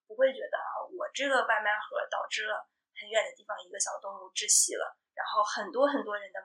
[0.07, 2.67] 不会觉得啊，我这个外卖盒导致了
[3.01, 6.43] 很远的地方一个小动物窒息了，然后很多很多人的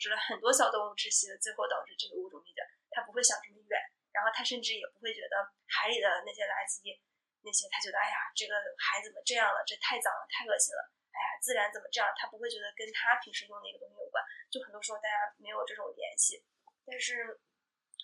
[0.00, 3.76] 致了很多小动物窒息了，最后导致这个物种灭绝，他不会想这么远，
[4.10, 5.36] 然后他甚至也不会觉得
[5.68, 6.80] 海里的那些垃圾
[7.44, 9.60] 那些，他觉得哎呀，这个海怎么这样了？
[9.68, 10.80] 这太脏了，太恶心了！
[11.12, 12.08] 哎呀，自然怎么这样？
[12.16, 16.44] 他不会觉得跟他平时用的一个东西有关，就很多时候大家没有这种联系。
[16.84, 17.40] 但是，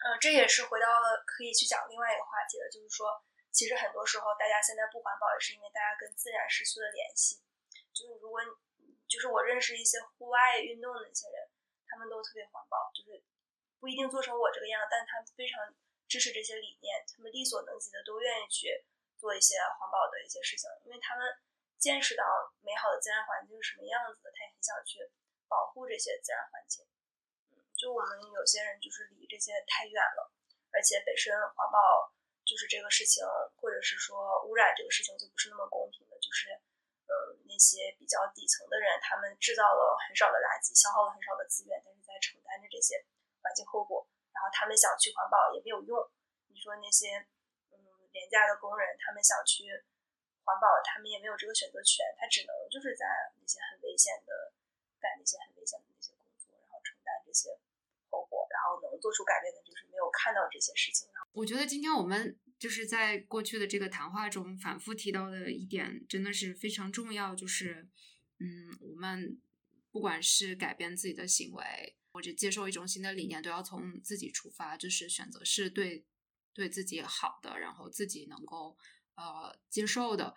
[0.04, 3.12] 呃，这也是回到了可以去讲另外一个话题了，就是说，
[3.52, 7.44] 其实很多时候大家现在不环保，也是因为大家跟自然失去了联系。
[7.92, 8.40] 就是如果，
[9.04, 11.44] 就是我认识一些户外运动的一些人，
[11.84, 13.20] 他们都特别环保，就是
[13.76, 15.72] 不一定做成我这个样，但他们非常
[16.04, 18.84] 支持这些理念，他们力所能及的都愿意去
[19.16, 21.24] 做一些环保的一些事情，因为他们
[21.80, 22.22] 见识到
[22.60, 25.00] 美好的自然环境是什么样子的，他也很想去
[25.48, 26.84] 保护这些自然环境。
[27.72, 30.28] 就我们有些人就是离这些太远了，
[30.76, 32.12] 而且本身环保
[32.44, 33.24] 就是这个事情，
[33.56, 36.20] 或者是说污染这个事情就不是那么公平的。
[36.20, 36.52] 就是，
[37.08, 43.00] 嗯，那些比较底层的人，他们制造了很少的垃圾，消耗了很少的资源，但是在承担着这些
[43.40, 44.04] 环境后果。
[44.32, 45.96] 然后他们想去环保也没有用。
[46.48, 47.20] 你说那些
[47.76, 47.76] 嗯
[48.16, 49.68] 廉价的工人，他们想去
[50.48, 53.04] 环保，他们也没有这个选择权，他只能就是在
[53.36, 54.56] 那些很危险的
[54.96, 57.52] 干那些很危险的那些工作，然后承担这些。
[58.08, 61.08] 后果，然后能做出改变的，就是没有看到这些事情。
[61.32, 67.34] 我觉得今天我们就是在过去的这个谈话中反复提到的一点，真的是非常重要。
[67.34, 67.88] 就是，
[68.38, 69.38] 嗯，我们
[69.90, 76.06] 不管是改变自己的行为，或者接受一种新的理念，都要从自己出发，就是选择是对
[76.56, 78.74] 对自己好的，然后自己能够
[79.14, 80.34] 呃接受的。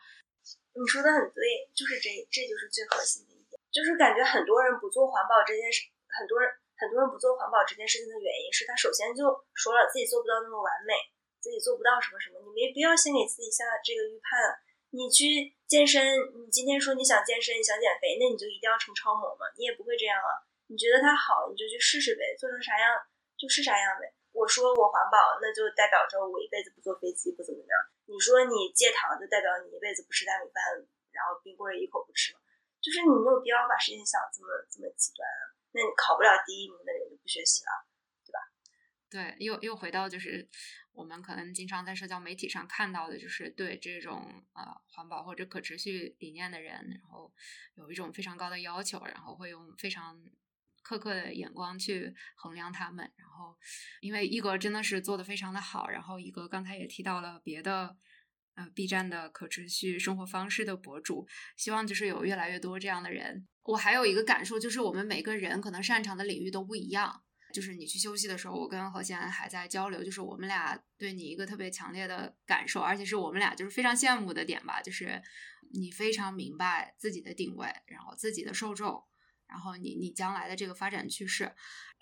[0.76, 3.56] 你说的很对，就是这，这就是最核心的一点。
[3.72, 6.52] 就是感觉很多人不做环保这件事，很多人。
[6.80, 10.96] 很多人不做环保这件事情的原因是他首先就说了自己做不到那么完美，
[11.44, 12.40] 自己做不到什么什么。
[12.40, 14.64] 你没必要先给自己下这个预判。
[14.96, 16.00] 你去健身，
[16.40, 19.44] 你今天说你想健身，你想减肥，那你就一定要成超模吗？
[19.60, 20.40] 你也不会这样啊。
[20.72, 22.96] 你觉得它好，你就去试试呗，做成啥样
[23.36, 24.09] 就是啥样呗。
[24.40, 27.74] 我说我环保，那就代表着我一辈子不坐飞机，不怎么样。
[28.08, 30.64] 你说你戒糖，就代表你一辈子不吃大米饭，
[31.12, 32.40] 然后冰棍一口不吃吗？
[32.80, 35.52] 就是你没有必要把事情想这么这么极端啊。
[35.76, 37.72] 那你考不了第一名的人就不学习了，
[38.24, 38.40] 对吧？
[39.12, 40.48] 对，又又回到就是
[40.94, 44.24] 我们可能经常在社交媒体上看到的，就是对这种
[44.56, 44.64] 呃
[44.96, 47.30] 环保或者可持续理念的人，然后
[47.76, 50.18] 有一种非常高的要求，然后会用非常
[50.84, 53.12] 苛刻的眼光去衡量他们。
[53.16, 53.58] 然后，
[54.02, 57.98] 因为一格真的是做的非常的好，然后一格刚才也提到了别的。
[58.56, 61.26] 呃，B 站的可持续生活方式的博主，
[61.56, 63.48] 希望就是有越来越多这样的人。
[63.64, 67.24] 我还有一个感受，就是我们每个人可能擅长的领域都不一样。
[67.54, 75.22] 就是你去休息的时候，我跟何贤还在交流，就是我们俩对你一个特别强烈的感受，而且是我们俩就是非常羡慕的点吧，就是
[75.72, 79.02] 你非常明白自己的定位，然后自己的受众。
[79.50, 81.52] 然后你你将来的这个发展趋势，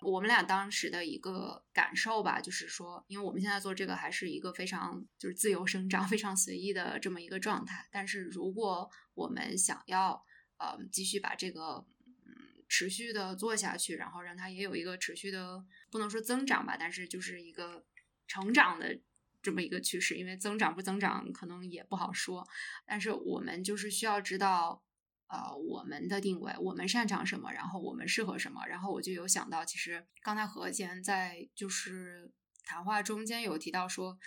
[0.00, 7.88] 我们俩当时的一个感受吧，就是说，因为我们现在做这个还是一个非常就是自由生长、非常随意的这么一个状态。
[7.90, 10.22] 但是如果我们想要
[10.58, 11.86] 呃继续把这个
[12.26, 17.86] 嗯持续的做下去，然后让它也有一个持续的不能说增长吧，但是就是一个
[18.26, 19.00] 成长的
[19.40, 22.46] 这么一个趋势，因为增长不增长可能也不好说。
[22.84, 24.84] 但是我们就是需要知道。
[25.28, 32.32] 呃，我们的定位，我们擅长什么，然后我们适合什么，然后我就有想到，其实刚才何贤在就是
[32.64, 34.18] 谈话中间有提到说，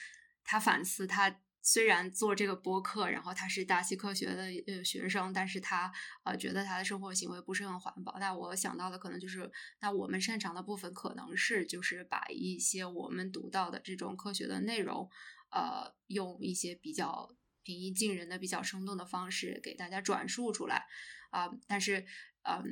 [0.44, 5.92] 他反思他虽然做这个播客，然后他是大气科学的呃学生，但是他
[6.24, 8.20] 呃觉得他的生活行为不是很环保。
[8.20, 15.10] 那我想到的可能就是，那我们擅长的部分可能是就是把一些我们读到的这种科学的内容，
[15.50, 17.36] 呃，用一些比较。
[17.64, 20.88] 平易近人的、比较生动的方式给大家转述出来
[21.30, 21.50] 啊！
[21.68, 22.06] 但是，
[22.44, 22.64] 嗯，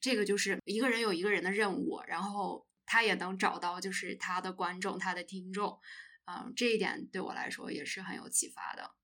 [0.00, 5.78] 这个就是一个人有一个人的任务，然后他也能找到就是他的观众、他的听众，
[6.26, 8.94] 嗯，这一点对我来说也是很有启发的。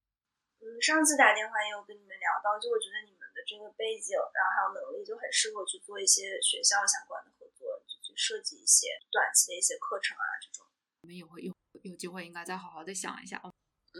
[0.59, 10.66] 嗯，上次打电话也有跟你们聊到，就我觉得你们的这个背景，然后还有能力，就很适合去做一些学校相关的合作，就去设计一些短期的一些课程啊这种。
[11.02, 13.40] 我们也会有有机会，应该再好好的想一下。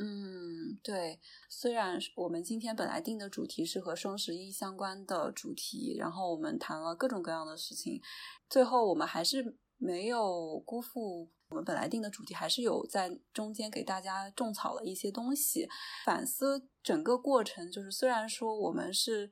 [0.01, 1.19] 嗯，对。
[1.49, 8.01] 虽然我们今天本来定的主题是和双十一相关的主题，然后我们谈了各种各样的事情，
[8.49, 15.69] 最后我们还是没有辜负我们本来定的主题，还是有在中间给大家种草了一些东西。
[16.05, 19.31] 反思整个过程，就是虽然说我们是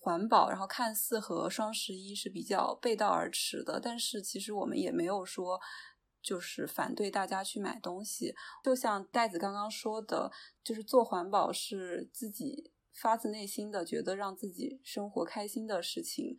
[0.00, 5.58] 环保，然后看似和双十一是比较背道而驰的，但是其实我们也没有说
[6.24, 8.34] 就是反对大家去买东西。
[8.64, 10.32] 就像袋子刚刚说的，
[10.64, 16.36] 就是做环保是自己发自内心的觉得让自己生活开心的事情。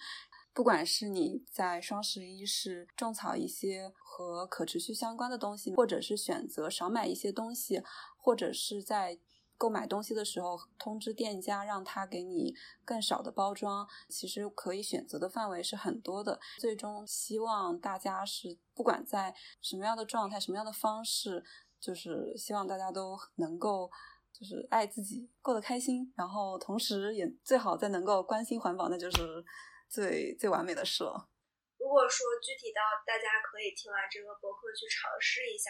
[0.53, 7.83] 不管是你在双十一是种草一些和可持续相关的东西，或者是选择少买一些东西，
[8.17, 9.19] 或者是在
[9.57, 12.53] 购买东西的时候通知店家让他给你
[12.83, 16.39] 更少的包装，其实可以选择的范围是很多的。
[16.59, 21.43] 最终希望大家是不管在什么样的状态、什么样的方式，
[21.79, 23.89] 就是希望大家都能够
[24.31, 29.45] 就是爱自己，过得开心，然后同时也最好再能够关心环保，那就是。
[29.87, 31.29] 最最完美的事了。
[31.77, 35.69] 如果说具体到大家可以听完这个博客去尝试一下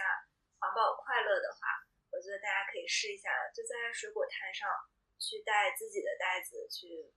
[0.57, 1.67] 环保快乐的话，
[2.15, 4.71] 我觉得大家可以试一下，就在水果摊上
[5.19, 7.11] 去带自己的袋子去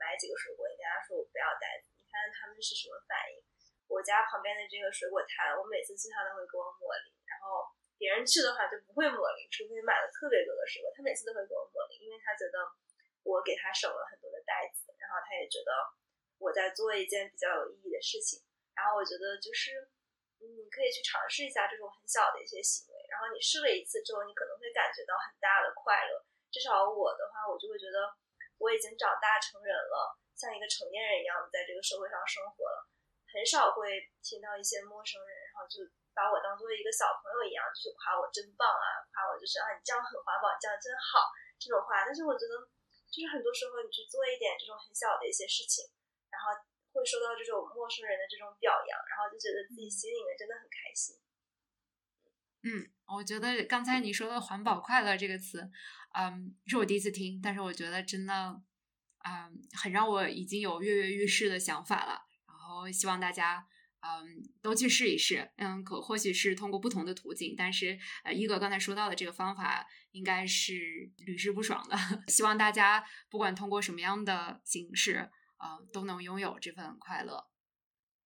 [0.00, 3.44] 买几个水果，你跟他说我不要袋子，你看他们是什么反应。
[3.92, 7.68] 我家旁边的这个水果摊，我每次去他都会给我抹零，然后
[8.00, 12.64] 别人去的话就不会抹零，除非买了特别多的水果，他每次都会给我抹零，因为他觉得
[13.28, 15.72] 我给他省了很多的袋子，然后他也觉得。
[16.38, 18.38] 我在做一件比较有意义的事情，
[18.70, 19.90] 然后我觉得就是，
[20.38, 26.20] 嗯，可以去尝试一下这种很小的一些行为，然后你试了一次之后，你可能会感觉到很大的快乐。
[26.52, 28.08] 至少我的话，我就会觉得
[28.60, 32.88] 我已经长大成人了，像一个成年人一样在这个社会上生活了，
[33.32, 35.84] 很少会听到一些陌生人，然后就
[36.16, 41.28] 把我当做一个小朋友一样，就是夸我真棒啊，夸我就是啊你这样很环保，这样真好
[41.58, 42.04] 这种话。
[42.04, 42.56] 但是我觉得，
[43.08, 45.84] 就是很多时候你去做一点这种很小的一些事情。
[46.28, 46.52] 然后
[46.92, 51.16] 会收到这种陌生人的这种表扬，然后就觉得自己心里面真的很开心。
[52.62, 55.70] 嗯，我觉得刚才你说的“环保快乐”这个词，
[56.14, 58.60] 嗯，是我第一次听，但是我觉得真的，
[59.24, 62.22] 嗯，很让我已经有跃跃欲试的想法了。
[62.46, 63.66] 然后希望大家，
[64.00, 65.50] 嗯，都去试一试。
[65.56, 71.96] 嗯，可或许是通过不同的途径，但是呃，一哥刚才说到的这个方法应该是屡试不爽的。
[72.28, 75.30] 希望大家不管通过什么样的形式。
[75.60, 77.48] 呃，都能拥有这份快乐。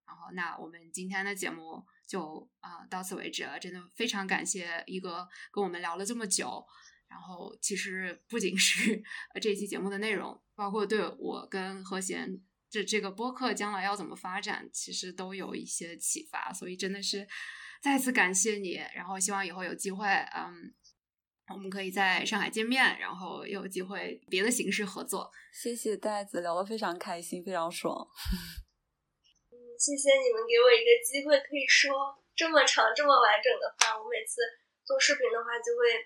[0.06, 1.82] 然后，那我们今天的节目
[2.12, 3.58] 就啊到此为止了。
[3.58, 6.62] 真的非常感谢一哥跟我们聊了这么久。
[7.08, 9.02] 然后，其实不仅是
[9.40, 16.52] 这期节目的内容，包括对我跟和弦这这个播客将来要怎么发展，其实都有一些启发。
[16.52, 17.26] 所以，真的是
[17.80, 18.74] 再次感谢你。
[18.94, 20.74] 然后，希望以后有机会，嗯。
[21.48, 25.30] 我们可以在上海见面，然后有机会别的形式合作。
[25.52, 28.08] 谢谢袋子，聊得非常开心，非常爽。
[29.82, 31.90] 嗯，谢谢你们给我一个机会，可以说
[32.38, 33.98] 这么长、这么完整的话。
[33.98, 34.38] 我每次
[34.86, 35.98] 做视频的话，就会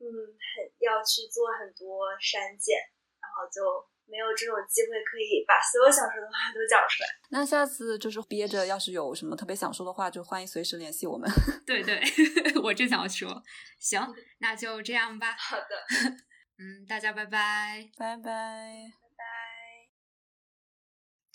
[0.00, 2.80] 嗯，很要去做很多删减，
[3.20, 3.88] 然后就。
[4.10, 7.08] 没有这种机会可以把所有想说的话都讲出来。
[7.30, 11.30] 那下次就是憋着，要是有什么特别想说的话，就欢迎随时联系我们。
[11.64, 12.02] 对 对，
[12.60, 13.40] 我正想说，
[13.78, 14.04] 行，
[14.40, 15.36] 那就这样吧。
[15.38, 15.86] 好的，
[16.58, 19.09] 嗯，大家拜拜，拜拜。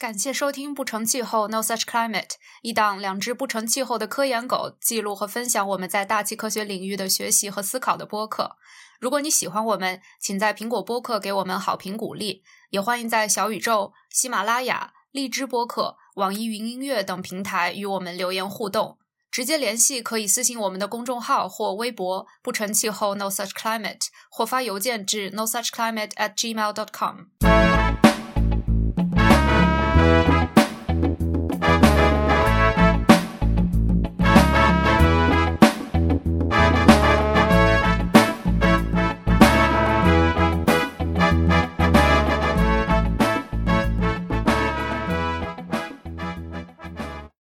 [0.06, 2.27] 感谢收听《不成气候 No Such Climate》，
[2.61, 8.56] 一档两只不成气候的科研狗记录和分享我们在大气科学领域的学习和思考的播客。
[8.99, 18.99] 如果你喜欢我们，请在苹果播客给我们好评鼓励，也欢迎在小宇宙、喜马拉雅、荔枝播客、网易云音乐等平台与我们留言互动。
[19.32, 28.05] 直接联系可以私信我们的公众号或微博“不成气候 No Such Climate”，或发邮件至 No Such Climate at gmail dot com。